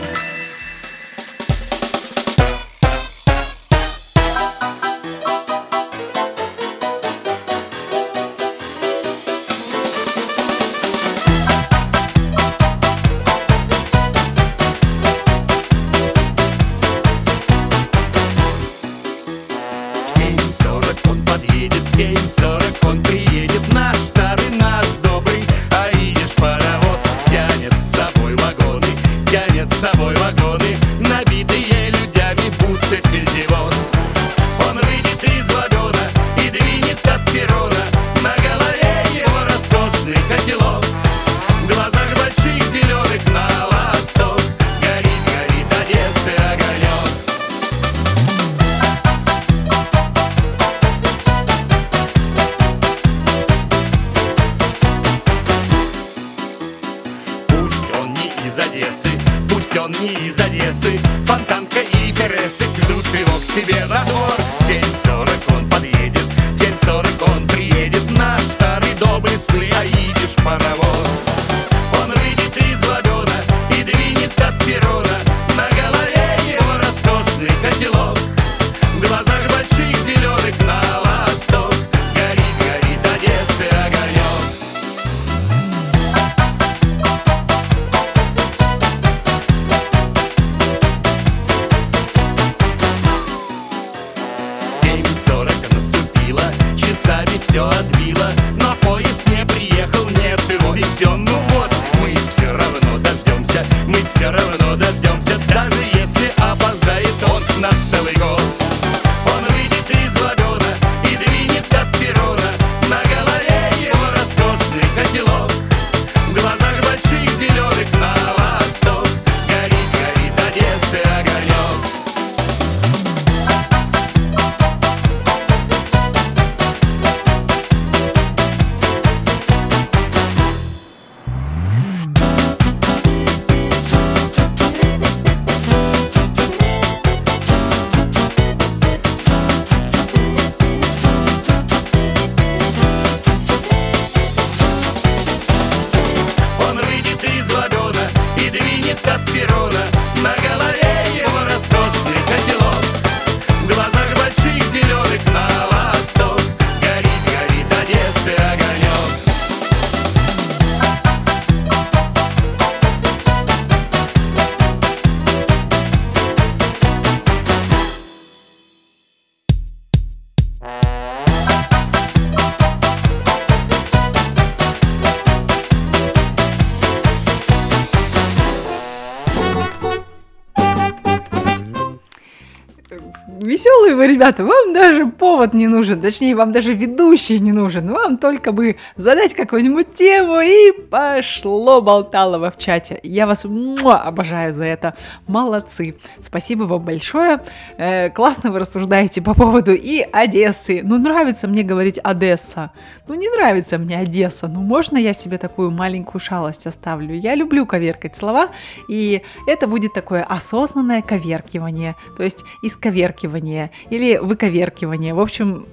Ребята, 184.15 184.45
вам 184.45 184.73
даже 184.73 185.07
повод 185.07 185.53
не 185.53 185.67
нужен, 185.67 185.99
точнее, 185.99 186.35
вам 186.35 186.53
даже 186.53 186.73
ведущий 186.73 187.39
не 187.39 187.51
нужен. 187.51 187.91
Вам 187.91 188.17
только 188.17 188.53
бы 188.53 188.77
задать 188.95 189.33
какую-нибудь 189.33 189.93
тему 189.93 190.39
и 190.39 190.71
пошло 190.89 191.81
болталово 191.81 192.49
в 192.49 192.57
чате. 192.57 192.99
Я 193.03 193.27
вас 193.27 193.43
муа, 193.43 193.97
обожаю 193.97 194.53
за 194.53 194.63
это. 194.63 194.93
Молодцы. 195.27 195.95
Спасибо 196.21 196.63
вам 196.63 196.85
большое. 196.85 197.41
Э, 197.77 198.09
классно 198.09 198.51
вы 198.51 198.59
рассуждаете 198.59 199.21
по 199.21 199.33
поводу 199.33 199.73
и 199.73 199.99
Одессы. 200.13 200.79
Ну, 200.81 200.97
нравится 200.97 201.47
мне 201.47 201.63
говорить 201.63 201.99
Одесса. 202.01 202.71
Ну, 203.07 203.15
не 203.15 203.29
нравится 203.29 203.77
мне 203.77 203.97
Одесса. 203.97 204.47
Ну, 204.47 204.61
можно 204.61 204.97
я 204.97 205.11
себе 205.13 205.37
такую 205.37 205.71
маленькую 205.71 206.21
шалость 206.21 206.67
оставлю? 206.67 207.13
Я 207.13 207.35
люблю 207.35 207.65
коверкать 207.65 208.15
слова, 208.15 208.47
и 208.87 209.21
это 209.45 209.67
будет 209.67 209.93
такое 209.93 210.23
осознанное 210.23 211.01
коверкивание, 211.01 211.95
то 212.15 212.23
есть 212.23 212.45
исковеркивание 212.61 213.71
или 213.89 214.04
выковеркивание. 214.13 215.13
В 215.13 215.19
общем, 215.19 215.65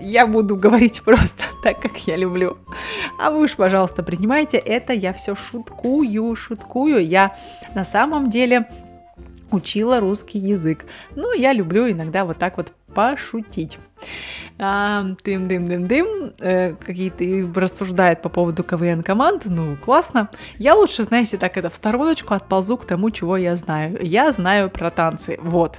я 0.00 0.26
буду 0.26 0.56
говорить 0.56 1.02
просто 1.04 1.44
так, 1.62 1.80
как 1.80 1.96
я 2.06 2.16
люблю. 2.16 2.58
А 3.18 3.30
вы 3.30 3.42
уж, 3.42 3.56
пожалуйста, 3.56 4.02
принимайте 4.02 4.56
это. 4.56 4.92
Я 4.92 5.12
все 5.12 5.34
шуткую, 5.34 6.34
шуткую. 6.36 7.06
Я 7.06 7.36
на 7.74 7.84
самом 7.84 8.30
деле 8.30 8.68
учила 9.50 10.00
русский 10.00 10.38
язык. 10.38 10.84
Но 11.14 11.32
я 11.32 11.52
люблю 11.52 11.90
иногда 11.90 12.24
вот 12.24 12.38
так 12.38 12.56
вот 12.56 12.72
пошутить. 12.94 13.78
А, 14.60 15.04
Дым-дым-дым-дым, 15.24 16.32
э, 16.40 16.74
какие-то 16.74 17.22
и 17.22 17.46
рассуждает 17.52 18.22
по 18.22 18.28
поводу 18.28 18.64
КВН 18.64 19.04
команд, 19.04 19.44
ну, 19.46 19.76
классно. 19.76 20.30
Я 20.58 20.74
лучше, 20.74 21.04
знаете, 21.04 21.36
так 21.36 21.56
это 21.56 21.70
в 21.70 21.74
стороночку 21.74 22.34
отползу 22.34 22.76
к 22.76 22.84
тому, 22.84 23.10
чего 23.10 23.36
я 23.36 23.54
знаю. 23.54 23.98
Я 24.02 24.32
знаю 24.32 24.68
про 24.68 24.90
танцы, 24.90 25.38
вот. 25.40 25.78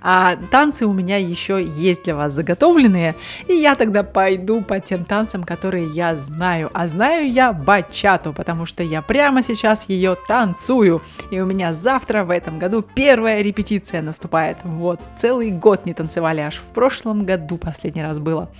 А 0.00 0.36
танцы 0.52 0.86
у 0.86 0.92
меня 0.92 1.16
еще 1.16 1.64
есть 1.64 2.04
для 2.04 2.14
вас 2.14 2.32
заготовленные, 2.32 3.16
и 3.48 3.54
я 3.54 3.74
тогда 3.74 4.04
пойду 4.04 4.62
по 4.62 4.78
тем 4.78 5.04
танцам, 5.04 5.42
которые 5.42 5.88
я 5.88 6.14
знаю. 6.14 6.70
А 6.72 6.86
знаю 6.86 7.32
я 7.32 7.52
бачату, 7.52 8.32
потому 8.32 8.64
что 8.64 8.84
я 8.84 9.02
прямо 9.02 9.42
сейчас 9.42 9.88
ее 9.88 10.16
танцую. 10.28 11.02
И 11.32 11.40
у 11.40 11.46
меня 11.46 11.72
завтра 11.72 12.22
в 12.22 12.30
этом 12.30 12.60
году 12.60 12.82
первая 12.82 13.42
репетиция 13.42 14.02
наступает. 14.02 14.58
Вот, 14.62 15.00
целый 15.16 15.50
год 15.50 15.84
не 15.84 15.94
танцевали, 15.94 16.42
аж 16.42 16.58
в 16.58 16.68
прошлом 16.68 17.24
году 17.24 17.58
последний 17.60 18.02
раз 18.02 18.18
было. 18.18 18.50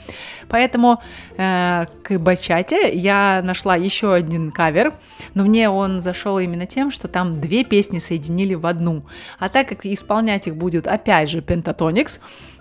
Поэтому 0.49 1.01
э, 1.37 1.87
к 2.03 2.19
бачате 2.19 2.93
я 2.93 3.41
нашла 3.43 3.77
еще 3.77 4.13
один 4.15 4.53
кавер, 4.53 4.95
но 5.35 5.45
мне 5.45 5.69
он 5.69 6.01
зашел 6.01 6.39
именно 6.39 6.67
тем, 6.67 6.91
что 6.91 7.09
там 7.09 7.41
две 7.41 7.65
песни 7.65 7.99
соединили 7.99 8.55
в 8.55 8.67
одну. 8.67 9.03
А 9.39 9.49
так 9.49 9.69
как 9.69 9.87
исполнять 9.87 10.47
их 10.47 10.57
будет 10.57 10.87
опять 10.87 11.31
же 11.31 11.41
Pentatonix, 11.41 12.21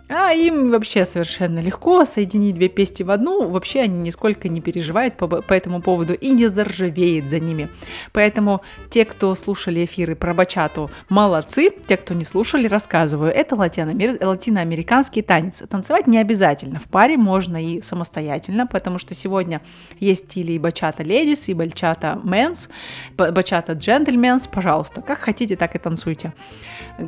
а 0.10 0.34
им 0.34 0.72
вообще 0.72 1.06
совершенно 1.06 1.60
легко 1.60 2.04
соединить 2.04 2.56
две 2.56 2.68
песни 2.68 3.04
в 3.04 3.12
одну, 3.12 3.48
вообще 3.48 3.82
они 3.82 4.00
нисколько 4.00 4.50
не 4.50 4.60
переживают 4.60 5.16
по, 5.16 5.28
по 5.28 5.54
этому 5.54 5.82
поводу 5.82 6.14
и 6.14 6.32
не 6.32 6.48
заржавеет 6.48 7.30
за 7.30 7.40
ними. 7.40 7.70
Поэтому 8.12 8.62
те, 8.90 9.06
кто 9.06 9.36
слушали 9.36 9.86
эфиры 9.86 10.16
про 10.16 10.34
бачату, 10.34 10.90
молодцы, 11.10 11.70
те, 11.86 11.96
кто 11.96 12.16
не 12.16 12.26
слушали, 12.26 12.68
рассказываю. 12.68 13.32
Это 13.32 13.56
латиноамер... 13.56 14.18
латиноамериканский 14.26 15.22
танец. 15.22 15.64
Танцевать 15.70 16.08
не 16.08 16.18
обязательно, 16.18 16.80
в 16.80 16.88
паре 16.88 17.16
можно 17.16 17.64
и 17.64 17.82
самостоятельно, 17.82 18.66
потому 18.66 18.98
что 18.98 19.14
сегодня 19.14 19.62
есть 20.00 20.26
стили 20.26 20.54
и 20.54 20.60
бачата 20.60 21.04
ледис, 21.04 21.50
и 21.50 21.54
бачата 21.54 22.20
мэнс, 22.24 22.70
бачата 23.16 23.74
джентльменс, 23.74 24.48
пожалуйста, 24.48 25.02
как 25.02 25.20
хотите, 25.20 25.56
так 25.56 25.76
и 25.76 25.80
танцуйте. 25.80 26.34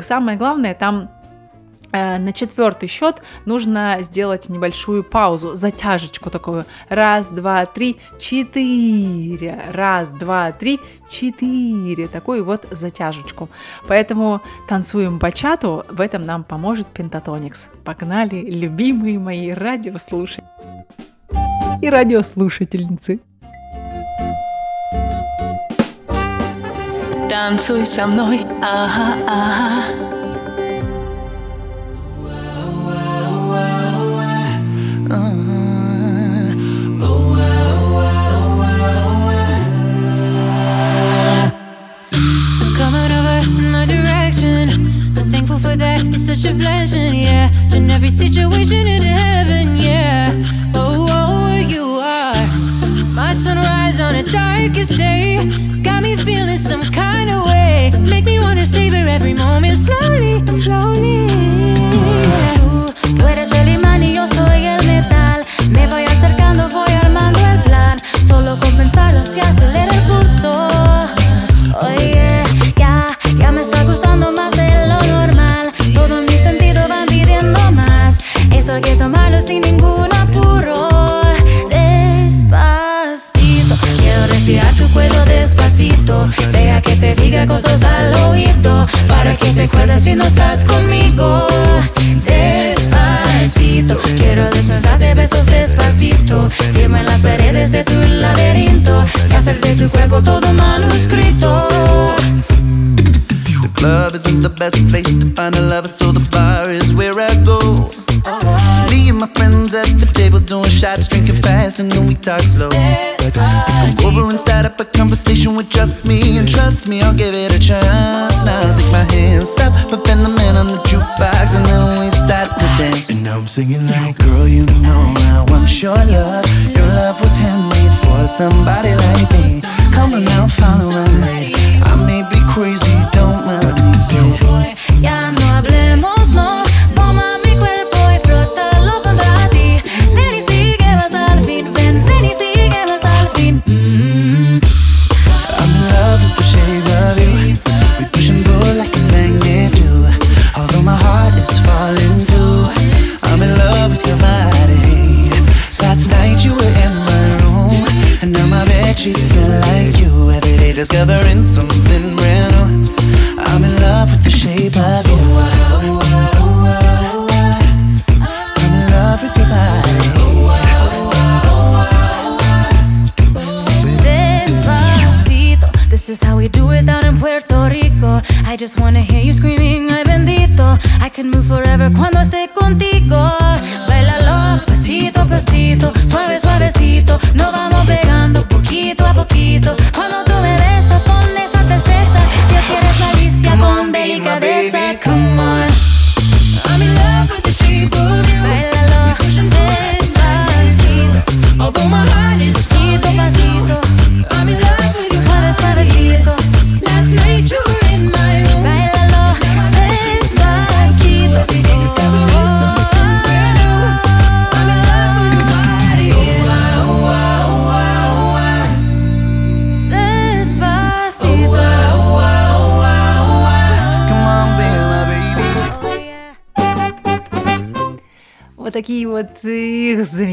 Самое 0.01 0.37
главное, 0.37 0.73
там 0.73 1.09
на 1.91 2.33
четвертый 2.33 2.87
счет 2.87 3.21
нужно 3.45 3.97
сделать 4.01 4.49
небольшую 4.49 5.03
паузу, 5.03 5.53
затяжечку 5.53 6.29
такую. 6.29 6.65
Раз, 6.89 7.27
два, 7.27 7.65
три, 7.65 7.97
четыре. 8.19 9.63
Раз, 9.71 10.11
два, 10.11 10.51
три, 10.51 10.79
четыре. 11.09 12.07
Такую 12.07 12.45
вот 12.45 12.67
затяжечку. 12.71 13.49
Поэтому 13.87 14.41
танцуем 14.67 15.19
бачату. 15.19 15.85
В 15.89 16.01
этом 16.01 16.25
нам 16.25 16.43
поможет 16.43 16.87
Пентатоникс. 16.87 17.67
Погнали, 17.83 18.41
любимые 18.49 19.19
мои 19.19 19.51
радиослушатели 19.51 20.45
и 21.81 21.89
радиослушательницы. 21.89 23.19
Танцуй 27.29 27.85
со 27.85 28.07
мной, 28.07 28.45
ага, 28.61 29.17
ага. 29.25 30.11
Some 56.62 56.84
kind 56.84 57.30
of 57.30 57.45
way. 57.45 57.91
Make 58.09 58.24
me 58.24 58.39
wanna 58.39 58.66
savor 58.66 58.95
every 58.95 59.34
moment 59.34 59.78
slowly, 59.78 60.39
slowly. 60.53 61.80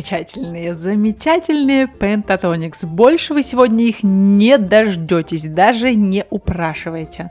Замечательные, 0.08 0.74
замечательные 0.74 1.86
пентатоникс. 1.86 2.84
Больше 2.84 3.34
вы 3.34 3.42
сегодня 3.42 3.84
их 3.84 4.02
не 4.02 4.56
дождетесь, 4.56 5.44
даже 5.44 5.94
не 5.94 6.24
упрашивайте. 6.30 7.30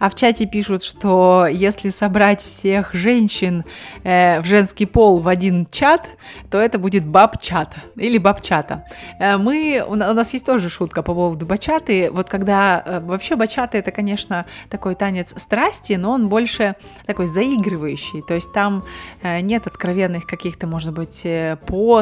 А 0.00 0.10
в 0.10 0.14
чате 0.14 0.46
пишут, 0.46 0.82
что 0.82 1.46
если 1.46 1.90
собрать 1.90 2.42
всех 2.42 2.94
женщин 2.94 3.64
э, 4.02 4.40
в 4.40 4.44
женский 4.46 4.86
пол 4.86 5.18
в 5.18 5.28
один 5.28 5.66
чат, 5.70 6.08
то 6.50 6.58
это 6.58 6.78
будет 6.78 7.06
баб-чат 7.06 7.76
или 7.96 8.18
бабчата. 8.18 8.84
Э, 9.20 9.36
мы, 9.36 9.84
у, 9.86 9.92
у 9.92 9.96
нас 9.96 10.32
есть 10.32 10.46
тоже 10.46 10.70
шутка 10.70 11.02
по 11.02 11.14
поводу 11.14 11.46
бачаты. 11.46 12.10
Вот 12.10 12.28
когда 12.28 12.82
э, 12.84 13.00
вообще 13.00 13.36
бачата 13.36 13.78
это, 13.78 13.92
конечно, 13.92 14.44
такой 14.70 14.94
танец 14.94 15.34
страсти, 15.36 15.92
но 15.92 16.12
он 16.12 16.28
больше 16.28 16.74
такой 17.06 17.26
заигрывающий. 17.26 18.22
То 18.22 18.34
есть 18.34 18.52
там 18.52 18.84
э, 19.22 19.40
нет 19.40 19.66
откровенных 19.66 20.26
каких-то, 20.26 20.66
может 20.66 20.92
быть, 20.92 21.22
э, 21.24 21.56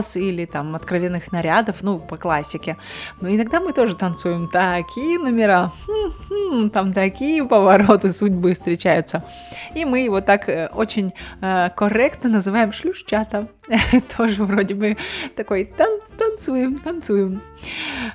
поз 0.06 0.16
или 0.16 0.46
там 0.46 0.74
откровенных 0.74 1.32
нарядов, 1.32 1.82
ну, 1.82 1.98
по 1.98 2.16
классике. 2.16 2.76
Но 3.20 3.28
иногда 3.28 3.60
мы 3.60 3.72
тоже 3.72 3.96
танцуем 3.96 4.48
такие 4.48 5.18
номера, 5.18 5.72
хм-хм, 5.86 6.70
там 6.70 6.92
такие 6.92 7.44
повороты 7.44 8.12
судьбы 8.12 8.52
встречаются. 8.52 9.22
И 9.74 9.84
мы 9.84 10.04
его 10.04 10.20
так 10.20 10.48
э, 10.48 10.68
очень 10.74 11.12
э, 11.40 11.70
корректно 11.76 12.30
называем 12.30 12.72
шлюшчата. 12.72 13.48
Тоже 14.16 14.44
вроде 14.44 14.74
бы 14.74 14.96
такой 15.34 15.64
танц, 15.64 16.10
танцуем, 16.16 16.78
танцуем. 16.78 17.40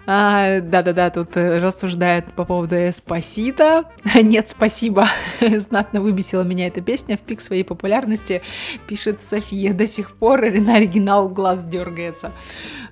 А, 0.05 0.61
Да-да-да, 0.61 1.09
тут 1.09 1.35
рассуждает 1.35 2.25
по 2.33 2.45
поводу 2.45 2.75
«Эспасито». 2.75 3.85
Нет, 4.15 4.49
спасибо. 4.49 5.07
Знатно 5.41 6.01
выбесила 6.01 6.43
меня 6.43 6.67
эта 6.67 6.81
песня 6.81 7.17
в 7.17 7.21
пик 7.21 7.41
своей 7.41 7.63
популярности. 7.63 8.41
Пишет 8.87 9.23
София. 9.23 9.73
До 9.73 9.85
сих 9.85 10.15
пор 10.15 10.41
на 10.41 10.75
оригинал 10.75 11.29
глаз 11.29 11.63
дергается. 11.63 12.31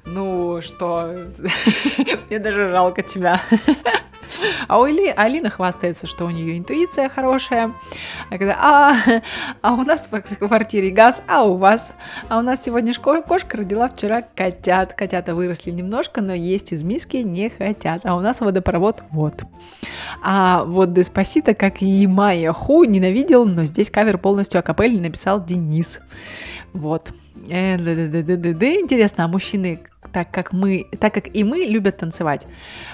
Ну 0.05 0.61
что, 0.61 1.13
мне 2.29 2.39
даже 2.39 2.69
жалко 2.69 3.01
тебя. 3.03 3.41
А 4.67 4.79
у 4.79 4.83
Али, 4.83 5.13
Алина 5.15 5.49
хвастается, 5.49 6.07
что 6.07 6.25
у 6.25 6.29
нее 6.29 6.57
интуиция 6.57 7.09
хорошая. 7.09 7.73
А, 8.29 8.37
когда, 8.37 8.57
а, 8.59 8.95
а 9.61 9.73
у 9.73 9.83
нас 9.83 10.09
в 10.11 10.21
квартире 10.21 10.89
газ, 10.91 11.21
а 11.27 11.43
у 11.43 11.57
вас? 11.57 11.93
А 12.27 12.39
у 12.39 12.41
нас 12.41 12.63
сегодня 12.63 12.93
шко- 12.93 13.21
кошка 13.21 13.57
родила 13.57 13.87
вчера 13.89 14.21
котят. 14.21 14.93
Котята 14.93 15.35
выросли 15.35 15.71
немножко, 15.71 16.21
но 16.21 16.33
есть 16.33 16.71
из 16.71 16.83
миски 16.83 17.17
не 17.17 17.49
хотят. 17.49 18.05
А 18.05 18.15
у 18.15 18.19
нас 18.19 18.41
водопровод 18.41 19.03
вот. 19.11 19.43
А 20.23 20.63
вот 20.63 20.93
Деспасита, 20.93 21.53
как 21.53 21.81
и 21.81 22.07
Майя 22.07 22.53
Ху, 22.53 22.83
ненавидел, 22.83 23.45
но 23.45 23.65
здесь 23.65 23.89
кавер 23.89 24.17
полностью 24.17 24.59
акапельный 24.59 25.01
написал 25.01 25.43
Денис. 25.43 25.99
Вот. 26.73 27.11
Э. 27.47 27.75
Интересно, 27.75 29.25
а 29.25 29.27
мужчины, 29.27 29.79
так 30.11 30.31
как 30.31 30.53
мы, 30.53 30.85
так 30.99 31.13
как 31.13 31.35
и 31.35 31.43
мы, 31.43 31.59
любят 31.59 31.97
танцевать? 31.97 32.47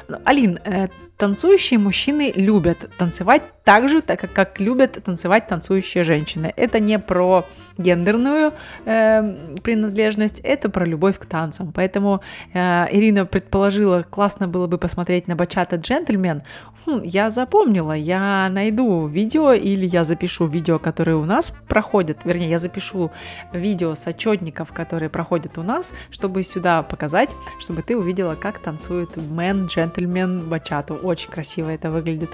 Ну, 0.08 0.18
Алин, 0.26 0.60
э, 0.66 0.88
танцующие 1.18 1.80
мужчины 1.80 2.34
любят 2.36 2.89
танцевать 2.98 3.41
так 3.64 3.89
же, 3.89 4.02
так 4.02 4.20
как, 4.34 4.60
любят 4.60 5.04
танцевать 5.04 5.48
танцующие 5.48 6.04
женщины. 6.04 6.54
Это 6.56 6.80
не 6.80 7.00
про 7.00 7.46
гендерную 7.78 8.54
э, 8.86 9.58
принадлежность, 9.64 10.39
это 10.41 10.70
про 10.70 10.86
любовь 10.86 11.18
к 11.18 11.26
танцам. 11.26 11.72
Поэтому 11.74 12.22
э, 12.54 12.88
Ирина 12.91 13.26
предположила, 13.26 14.04
классно 14.04 14.48
было 14.48 14.68
бы 14.68 14.78
посмотреть 14.78 15.28
на 15.28 15.36
бачата 15.36 15.78
джентльмен. 15.78 16.43
Хм, 16.86 17.02
я 17.04 17.32
запомнила, 17.32 17.93
я 17.93 18.48
найду 18.52 19.08
видео 19.08 19.54
или 19.54 19.88
я 19.88 20.04
запишу 20.04 20.46
видео, 20.46 20.78
которые 20.78 21.18
у 21.18 21.26
нас 21.26 21.52
проходят, 21.68 22.20
вернее, 22.26 22.50
я 22.50 22.60
запишу 22.60 23.12
видео 23.52 23.96
с 23.96 24.06
отчетников, 24.36 24.74
которые 24.74 25.10
проходят 25.10 25.58
у 25.58 25.64
нас, 25.64 25.94
чтобы 26.12 26.44
сюда 26.44 26.84
показать, 26.84 27.36
чтобы 27.60 27.82
ты 27.82 27.98
увидела, 27.98 28.36
как 28.36 28.60
танцует 28.60 29.18
мэн, 29.18 29.68
джентльмен 29.68 30.42
бачату. 30.42 30.96
Очень 30.96 31.32
красиво 31.32 31.70
это 31.70 31.90
выглядит. 31.90 32.32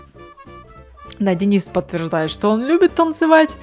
Да, 1.19 1.35
Денис 1.35 1.65
подтверждает, 1.65 2.31
что 2.31 2.49
он 2.49 2.65
любит 2.65 2.95
танцевать. 2.95 3.55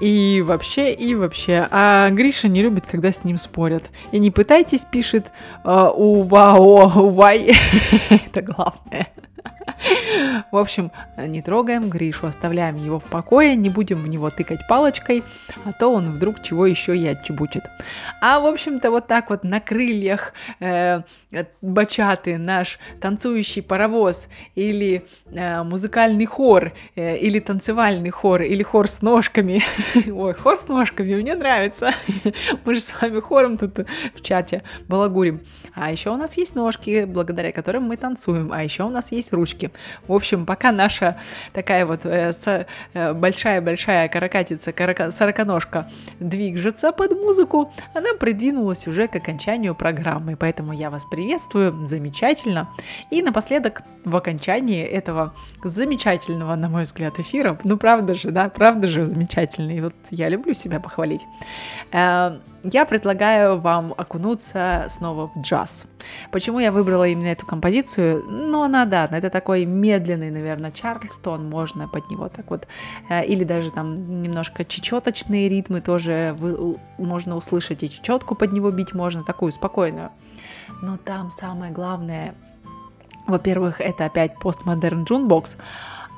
И 0.00 0.42
вообще, 0.44 0.92
и 0.92 1.14
вообще. 1.14 1.66
А 1.70 2.10
Гриша 2.10 2.48
не 2.48 2.62
любит, 2.62 2.84
когда 2.86 3.10
с 3.10 3.24
ним 3.24 3.38
спорят. 3.38 3.90
И 4.12 4.18
не 4.18 4.30
пытайтесь, 4.30 4.84
пишет 4.84 5.26
э, 5.64 5.90
увао, 5.94 6.92
увай. 6.94 7.56
Это 8.10 8.42
главное. 8.42 9.08
В 10.50 10.56
общем, 10.56 10.90
не 11.16 11.42
трогаем 11.42 11.88
Гришу, 11.88 12.26
оставляем 12.26 12.76
его 12.76 12.98
в 12.98 13.06
покое, 13.06 13.56
не 13.56 13.70
будем 13.70 13.98
в 13.98 14.08
него 14.08 14.30
тыкать 14.30 14.66
палочкой, 14.68 15.22
а 15.64 15.72
то 15.72 15.88
он 15.88 16.10
вдруг 16.10 16.42
чего 16.42 16.66
еще 16.66 16.96
и 16.96 17.06
отчебучит. 17.06 17.64
А, 18.20 18.40
в 18.40 18.46
общем-то, 18.46 18.90
вот 18.90 19.06
так 19.06 19.30
вот 19.30 19.44
на 19.44 19.60
крыльях 19.60 20.32
э, 20.60 21.02
бачаты 21.60 22.38
наш 22.38 22.78
танцующий 23.00 23.62
паровоз 23.62 24.28
или 24.54 25.04
э, 25.26 25.62
музыкальный 25.62 26.26
хор, 26.26 26.72
э, 26.96 27.16
или 27.16 27.38
танцевальный 27.38 28.10
хор, 28.10 28.42
или 28.42 28.62
хор 28.62 28.88
с 28.88 29.02
ножками. 29.02 29.62
Ой, 30.10 30.34
хор 30.34 30.58
с 30.58 30.68
ножками, 30.68 31.14
мне 31.14 31.34
нравится. 31.34 31.92
Мы 32.64 32.74
же 32.74 32.80
с 32.80 32.94
вами 33.00 33.20
хором 33.20 33.58
тут 33.58 33.78
в 34.14 34.22
чате 34.22 34.62
балагурим. 34.88 35.40
А 35.74 35.90
еще 35.90 36.10
у 36.10 36.16
нас 36.16 36.36
есть 36.36 36.54
ножки, 36.54 37.04
благодаря 37.04 37.52
которым 37.52 37.84
мы 37.84 37.96
танцуем, 37.96 38.52
а 38.52 38.62
еще 38.62 38.84
у 38.84 38.90
нас 38.90 39.12
есть 39.12 39.32
ручки. 39.32 39.49
В 40.06 40.12
общем, 40.12 40.46
пока 40.46 40.72
наша 40.72 41.16
такая 41.52 41.86
вот 41.86 42.04
э, 42.04 42.32
э, 42.94 43.12
большая-большая 43.12 44.08
каракатица, 44.08 44.70
карака- 44.70 45.10
сороконожка 45.10 45.88
движется 46.18 46.92
под 46.92 47.12
музыку, 47.12 47.72
она 47.94 48.14
придвинулась 48.14 48.86
уже 48.86 49.08
к 49.08 49.16
окончанию 49.16 49.74
программы. 49.74 50.36
Поэтому 50.36 50.72
я 50.72 50.90
вас 50.90 51.04
приветствую, 51.04 51.84
замечательно. 51.84 52.68
И 53.10 53.22
напоследок, 53.22 53.82
в 54.04 54.16
окончании 54.16 54.84
этого 54.84 55.34
замечательного, 55.62 56.54
на 56.54 56.68
мой 56.68 56.82
взгляд, 56.82 57.18
эфира, 57.18 57.58
ну 57.64 57.76
правда 57.76 58.14
же, 58.14 58.30
да, 58.30 58.48
правда 58.48 58.88
же 58.88 59.04
замечательный, 59.04 59.80
вот 59.80 59.94
я 60.10 60.28
люблю 60.28 60.54
себя 60.54 60.80
похвалить, 60.80 61.22
э, 61.92 62.38
я 62.64 62.84
предлагаю 62.84 63.58
вам 63.58 63.94
окунуться 63.96 64.86
снова 64.88 65.28
в 65.28 65.40
джаз. 65.40 65.86
Почему 66.30 66.60
я 66.60 66.72
выбрала 66.72 67.06
именно 67.06 67.28
эту 67.28 67.46
композицию? 67.46 68.24
Ну, 68.28 68.62
она, 68.62 68.84
да, 68.84 69.08
это 69.10 69.30
такой 69.30 69.64
медленный, 69.64 70.30
наверное, 70.30 70.70
Чарльстон, 70.70 71.48
можно 71.48 71.88
под 71.88 72.10
него 72.10 72.28
так 72.28 72.50
вот, 72.50 72.66
э, 73.08 73.24
или 73.24 73.44
даже 73.44 73.70
там 73.70 74.22
немножко 74.22 74.64
чечеточные 74.64 75.48
ритмы 75.48 75.80
тоже 75.80 76.34
вы- 76.38 76.78
можно 76.98 77.36
услышать, 77.36 77.82
и 77.82 77.90
чечетку 77.90 78.34
под 78.34 78.52
него 78.52 78.70
бить 78.70 78.94
можно, 78.94 79.22
такую 79.22 79.52
спокойную. 79.52 80.10
Но 80.82 80.96
там 80.96 81.32
самое 81.32 81.72
главное, 81.72 82.34
во-первых, 83.26 83.80
это 83.80 84.06
опять 84.06 84.38
Postmodern 84.38 85.04
Jukebox, 85.04 85.56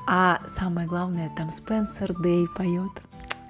а 0.07 0.39
самое 0.47 0.87
главное, 0.87 1.31
там 1.37 1.51
Спенсер 1.51 2.13
Дэй 2.13 2.47
поет. 2.55 2.91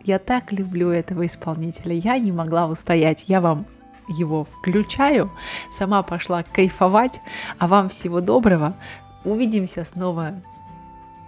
Я 0.04 0.20
так 0.20 0.52
люблю 0.52 0.90
этого 0.90 1.26
исполнителя, 1.26 1.96
я 1.96 2.18
не 2.20 2.32
могла 2.32 2.68
устоять, 2.68 3.26
я 3.28 3.40
вам 3.40 3.66
его 4.10 4.44
включаю, 4.44 5.32
сама 5.72 6.04
пошла 6.04 6.44
кайфовать, 6.44 7.22
а 7.58 7.68
вам 7.68 7.88
всего 7.88 8.20
доброго. 8.20 8.76
Увидимся 9.24 9.86
снова 9.86 10.34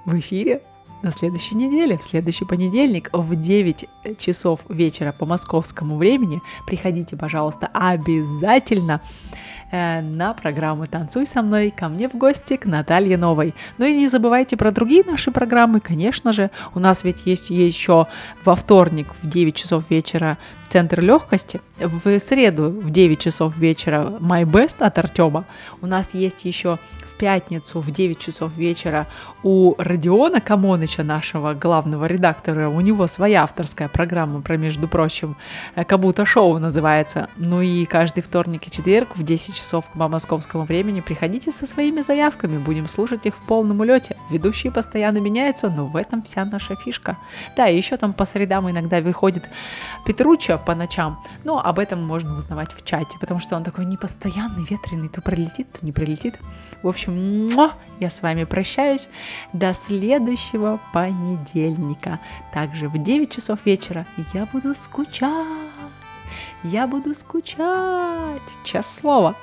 в 0.06 0.20
эфире 0.20 0.62
на 1.02 1.12
следующей 1.12 1.56
неделе, 1.56 1.98
в 1.98 2.04
следующий 2.04 2.46
понедельник 2.46 3.10
в 3.14 3.36
9 3.36 3.86
часов 4.18 4.62
вечера 4.68 5.14
по 5.14 5.26
московскому 5.26 5.98
времени. 5.98 6.42
Приходите, 6.66 7.16
пожалуйста, 7.16 7.70
обязательно. 7.74 9.02
э, 9.32 9.45
на 9.72 10.34
программу 10.34 10.86
«Танцуй 10.86 11.26
со 11.26 11.42
мной» 11.42 11.72
ко 11.72 11.90
мне 11.90 12.08
в 12.08 12.16
гости 12.16 12.56
к 12.56 12.66
Наталье 12.66 13.18
Новой. 13.18 13.54
Ну 13.78 13.86
и 13.86 13.96
не 13.96 14.08
забывайте 14.08 14.58
про 14.58 14.72
другие 14.72 15.04
наши 15.04 15.32
программы, 15.32 15.80
конечно 15.80 16.32
же. 16.32 16.52
У 16.74 16.80
нас 16.80 17.04
ведь 17.04 17.26
есть 17.26 17.50
еще 17.50 18.08
во 18.44 18.56
вторник 18.56 19.08
в 19.22 19.28
9 19.28 19.56
часов 19.56 19.90
вечера 19.90 20.38
Центр 20.70 21.02
легкости, 21.02 21.62
в 21.80 22.20
среду 22.20 22.70
в 22.70 22.90
9 22.90 23.20
часов 23.20 23.56
вечера 23.58 24.14
My 24.20 24.44
Best 24.44 24.78
от 24.80 24.98
Артема. 24.98 25.46
У 25.82 25.88
нас 25.88 26.14
есть 26.14 26.46
еще 26.46 26.80
пятницу 27.18 27.80
в 27.80 27.92
9 27.92 28.20
часов 28.20 28.52
вечера 28.56 29.08
у 29.44 29.76
Родиона 29.78 30.42
Камоныча, 30.42 31.04
нашего 31.04 31.54
главного 31.54 32.06
редактора, 32.06 32.70
у 32.70 32.82
него 32.82 33.08
своя 33.08 33.44
авторская 33.44 33.88
программа 33.88 34.42
про, 34.42 34.58
между 34.58 34.88
прочим, 34.88 35.36
э, 35.76 35.84
Кабута 35.84 36.26
Шоу 36.26 36.60
называется. 36.60 37.30
Ну 37.38 37.62
и 37.62 37.86
каждый 37.86 38.22
вторник 38.22 38.68
и 38.68 38.72
четверг 38.72 39.10
в 39.16 39.24
10 39.24 39.56
часов 39.56 39.86
по 39.94 40.08
московскому 40.08 40.66
времени 40.66 41.02
приходите 41.02 41.52
со 41.52 41.68
своими 41.68 42.02
заявками, 42.02 42.58
будем 42.58 42.88
слушать 42.88 43.26
их 43.26 43.36
в 43.36 43.44
полном 43.44 43.80
улете. 43.80 44.18
Ведущие 44.32 44.72
постоянно 44.72 45.20
меняются, 45.20 45.70
но 45.70 45.86
в 45.86 45.96
этом 45.96 46.24
вся 46.24 46.46
наша 46.46 46.76
фишка. 46.76 47.18
Да, 47.56 47.68
и 47.68 47.78
еще 47.78 47.98
там 47.98 48.14
по 48.14 48.26
средам 48.26 48.70
иногда 48.70 49.02
выходит 49.02 49.44
Петруча 50.06 50.58
по 50.60 50.76
ночам, 50.76 51.20
но 51.44 51.60
об 51.60 51.80
этом 51.80 52.06
можно 52.06 52.38
узнавать 52.38 52.72
в 52.72 52.86
чате, 52.86 53.18
потому 53.20 53.40
что 53.40 53.56
он 53.56 53.64
такой 53.64 53.86
непостоянный, 53.86 54.66
ветреный, 54.70 55.10
то 55.10 55.22
прилетит, 55.22 55.72
то 55.72 55.84
не 55.84 55.92
прилетит. 55.92 56.36
В 56.84 56.88
общем, 56.88 57.50
я 58.00 58.12
с 58.12 58.22
вами 58.22 58.44
прощаюсь 58.44 59.10
до 59.52 59.74
следующего 59.74 60.80
понедельника. 60.94 62.20
Также 62.54 62.88
в 62.88 63.02
9 63.02 63.32
часов 63.32 63.60
вечера 63.66 64.06
я 64.34 64.46
буду 64.46 64.76
скучать. 64.76 65.34
Я 66.64 66.86
буду 66.86 67.16
скучать. 67.16 68.42
Честное 68.64 68.84
слово. 68.84 69.36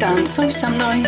Танцуй 0.00 0.50
со 0.50 0.68
мной. 0.68 1.06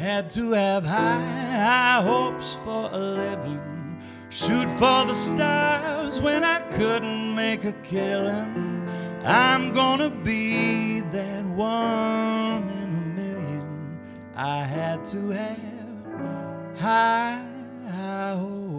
Had 0.00 0.30
to 0.30 0.52
have 0.52 0.86
high, 0.86 1.20
high 1.60 2.02
hopes 2.02 2.56
for 2.64 2.88
a 2.90 2.98
living. 2.98 4.00
Shoot 4.30 4.70
for 4.70 5.04
the 5.04 5.12
stars 5.12 6.18
when 6.22 6.42
I 6.42 6.60
couldn't 6.70 7.34
make 7.34 7.64
a 7.64 7.72
killing. 7.82 8.88
I'm 9.26 9.74
gonna 9.74 10.08
be 10.08 11.00
that 11.00 11.44
one 11.44 12.62
in 12.70 12.88
a 12.88 13.04
million. 13.20 13.98
I 14.34 14.64
had 14.64 15.04
to 15.06 15.28
have 15.28 16.78
high, 16.78 17.44
high 17.86 18.36
hopes. 18.36 18.70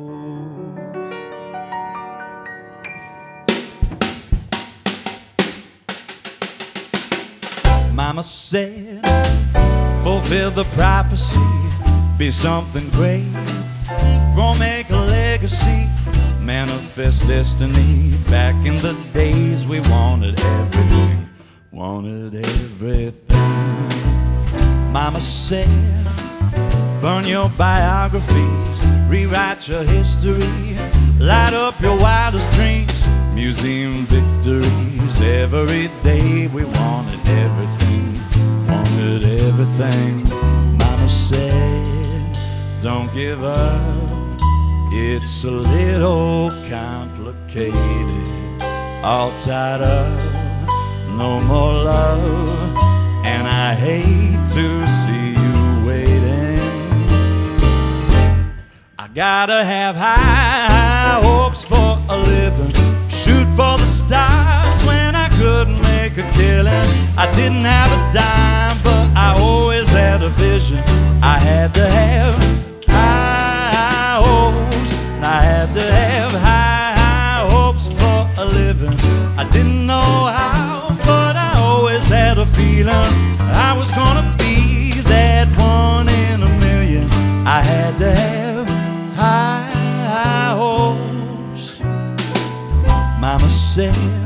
Mama 7.93 8.24
said, 8.24 9.05
fulfill 10.22 10.51
the 10.51 10.63
prophecy, 10.76 11.39
be 12.17 12.32
something 12.32 12.88
great. 12.91 13.26
Gonna 14.36 14.59
make 14.59 14.89
a 14.89 14.95
legacy, 14.95 15.88
manifest 16.39 17.28
destiny. 17.28 18.13
Back 18.30 18.55
in 18.65 18.76
the 18.78 18.95
days, 19.13 19.65
we 19.65 19.80
wanted 19.82 20.39
everything, 20.39 21.30
wanted 21.72 22.36
everything. 22.36 23.38
Mama 24.91 25.19
said, 25.19 25.67
burn 27.01 27.26
your 27.26 27.49
biographies, 27.57 28.86
rewrite 29.07 29.67
your 29.67 29.84
history, 29.84 30.78
light 31.19 31.53
up 31.53 31.80
your 31.82 31.97
wildest 31.99 32.53
dreams, 32.53 33.07
museum 33.34 34.05
victories. 34.05 35.22
Every 35.22 35.89
day, 36.03 36.47
we 36.47 36.63
wanted 36.63 37.19
everything, 37.28 37.91
wanted 39.02 39.24
everything. 39.41 40.24
Mama 40.78 41.10
said, 41.10 42.38
don't 42.82 43.12
give 43.14 43.43
up. 43.43 43.82
It's 44.93 45.43
a 45.43 45.52
little 45.52 46.52
complicated, 46.70 47.74
all 49.04 49.32
tied 49.32 49.82
up, 49.82 50.68
no 51.18 51.39
more 51.41 51.74
love, 51.74 52.76
and 53.26 53.47
I 53.47 53.74
hate 53.74 54.45
to 54.54 54.88
see 54.88 55.30
you 55.41 55.88
waiting. 55.88 56.60
I 58.99 59.08
gotta 59.14 59.64
have 59.64 59.95
high, 59.95 60.68
high 60.78 61.22
hopes 61.24 61.64
for 61.64 61.97
a 62.10 62.18
living, 62.18 62.74
shoot 63.10 63.47
for 63.56 63.78
the 63.78 63.88
stars 63.88 64.86
when 64.86 65.16
I 65.16 65.30
couldn't 65.39 65.82
make 65.84 66.18
a 66.18 66.30
killing. 66.34 66.89
I 67.18 67.32
didn't 67.36 67.64
have 67.64 67.91
a 67.91 68.14
dime, 68.14 68.70
I 69.26 69.36
always 69.39 69.89
had 69.89 70.24
a 70.24 70.30
vision. 70.30 70.80
I 71.22 71.38
had 71.38 71.74
to 71.76 71.86
have 71.99 72.36
high, 72.88 74.17
hopes. 74.28 74.91
I 75.36 75.39
had 75.49 75.67
to 75.78 75.84
have 76.01 76.32
high, 76.32 77.47
hopes 77.55 77.86
for 77.99 78.19
a 78.43 78.45
living. 78.45 78.95
I 79.41 79.43
didn't 79.55 79.86
know 79.86 80.11
how, 80.38 80.95
but 81.05 81.36
I 81.36 81.53
always 81.57 82.07
had 82.07 82.38
a 82.39 82.47
feeling 82.57 83.13
I 83.69 83.76
was 83.78 83.89
gonna 83.91 84.26
be 84.38 85.01
that 85.13 85.47
one 85.76 86.07
in 86.26 86.41
a 86.49 86.51
million. 86.65 87.05
I 87.57 87.59
had 87.61 87.93
to 87.99 88.11
have 88.24 88.67
high 89.22 90.53
hopes. 90.63 91.80
Mama 93.19 93.49
said, 93.49 94.20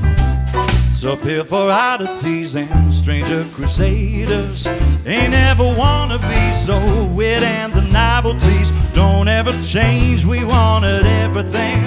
up 1.08 1.22
here 1.22 1.44
for 1.44 1.70
oddities 1.70 2.56
and 2.56 2.92
stranger 2.92 3.46
crusaders. 3.54 4.66
Ain't 5.06 5.34
ever 5.34 5.64
wanna 5.78 6.18
be 6.18 6.54
so 6.54 6.80
weird, 7.14 7.44
and 7.44 7.72
the 7.74 7.82
novelties 7.94 8.72
don't 8.94 9.28
ever 9.28 9.52
change. 9.62 10.26
We 10.26 10.44
wanted 10.44 11.06
everything, 11.06 11.84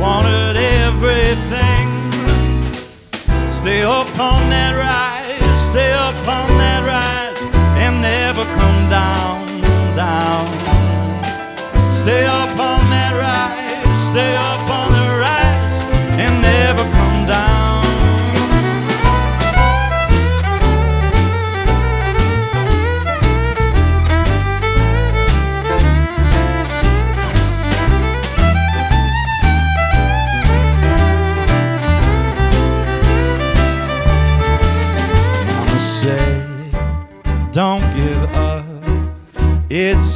wanted 0.00 0.56
everything. 0.56 1.86
Stay 3.52 3.82
up 3.82 4.08
on 4.18 4.40
that 4.50 4.74
rise, 4.74 5.60
stay 5.70 5.92
up 5.92 6.16
on 6.26 6.48
that 6.58 6.82
rise, 6.86 7.42
and 7.82 8.02
never 8.02 8.44
come 8.58 8.90
down, 8.90 9.60
down. 9.94 10.46
Stay 11.92 12.24
up 12.26 12.58
on 12.58 12.80
that 12.90 13.12
rise, 13.14 14.10
stay 14.10 14.34
up 14.34 14.70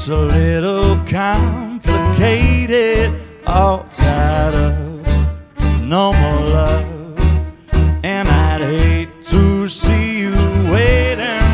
It's 0.01 0.09
a 0.09 0.16
little 0.16 0.96
complicated, 1.05 3.12
all 3.46 3.84
tied 3.90 4.55
up. 4.55 4.78
No 5.82 6.14
more 6.14 6.40
love, 6.40 7.18
and 8.03 8.26
I'd 8.26 8.62
hate 8.62 9.11
to 9.24 9.68
see 9.68 10.22
you 10.22 10.32
waiting. 10.72 11.44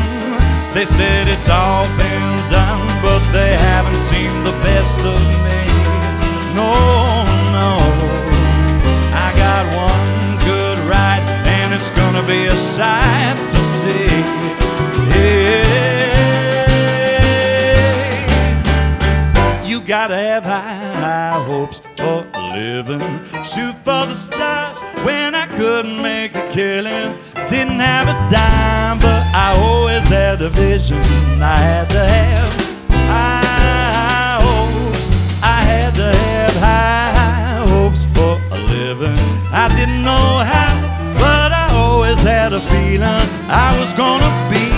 They 0.73 0.85
said 0.85 1.27
it's 1.27 1.49
all 1.49 1.89
been 1.99 2.47
done, 2.47 2.87
but 3.01 3.19
they 3.33 3.57
haven't 3.57 3.97
seen 3.97 4.45
the 4.45 4.53
best 4.63 5.01
of 5.01 5.19
me. 5.43 5.65
No, 6.55 6.71
no. 7.51 7.79
I 9.11 9.33
got 9.35 9.67
one 9.75 10.37
good 10.45 10.79
ride, 10.87 11.21
and 11.59 11.73
it's 11.73 11.89
gonna 11.89 12.23
be 12.25 12.45
a 12.45 12.55
sight 12.55 13.35
gotta 20.07 20.23
have 20.23 20.43
high, 20.45 20.93
high 21.01 21.43
hopes 21.43 21.81
for 21.97 22.25
a 22.33 22.41
living. 22.53 23.01
Shoot 23.43 23.75
for 23.75 24.05
the 24.07 24.15
stars 24.15 24.79
when 25.03 25.35
I 25.35 25.47
couldn't 25.47 26.01
make 26.01 26.33
a 26.33 26.47
killing. 26.49 27.17
Didn't 27.49 27.81
have 27.81 28.07
a 28.07 28.15
dime, 28.31 28.99
but 28.99 29.21
I 29.35 29.53
always 29.59 30.07
had 30.07 30.41
a 30.41 30.47
vision. 30.47 30.97
I 31.41 31.57
had 31.57 31.89
to 31.89 31.99
have 31.99 32.53
high 33.11 34.37
hopes. 34.47 35.09
I 35.43 35.59
had 35.71 35.93
to 35.95 36.09
have 36.15 36.55
high 36.55 37.67
hopes 37.67 38.05
for 38.15 38.39
a 38.55 38.59
living. 38.75 39.19
I 39.51 39.67
didn't 39.75 40.05
know 40.05 40.29
how, 40.51 40.71
but 41.15 41.51
I 41.51 41.67
always 41.73 42.21
had 42.23 42.53
a 42.53 42.61
feeling 42.61 43.27
I 43.49 43.75
was 43.77 43.91
gonna 43.91 44.31
be 44.49 44.76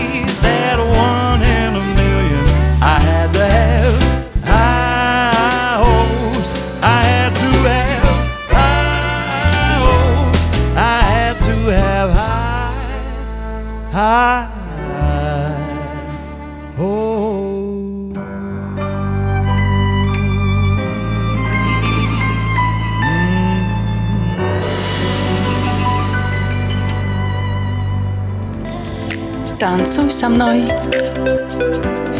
Танцуй 29.59 30.09
со 30.09 30.29
мной. 30.29 30.63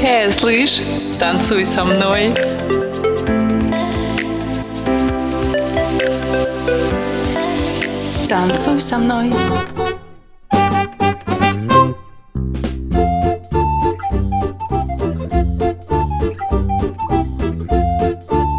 Эй, 0.02 0.30
слышь, 0.30 0.82
танцуй 1.18 1.64
со 1.64 1.86
мной. 1.86 2.34
Танцуй 8.28 8.82
со 8.82 8.98
мной. 8.98 9.32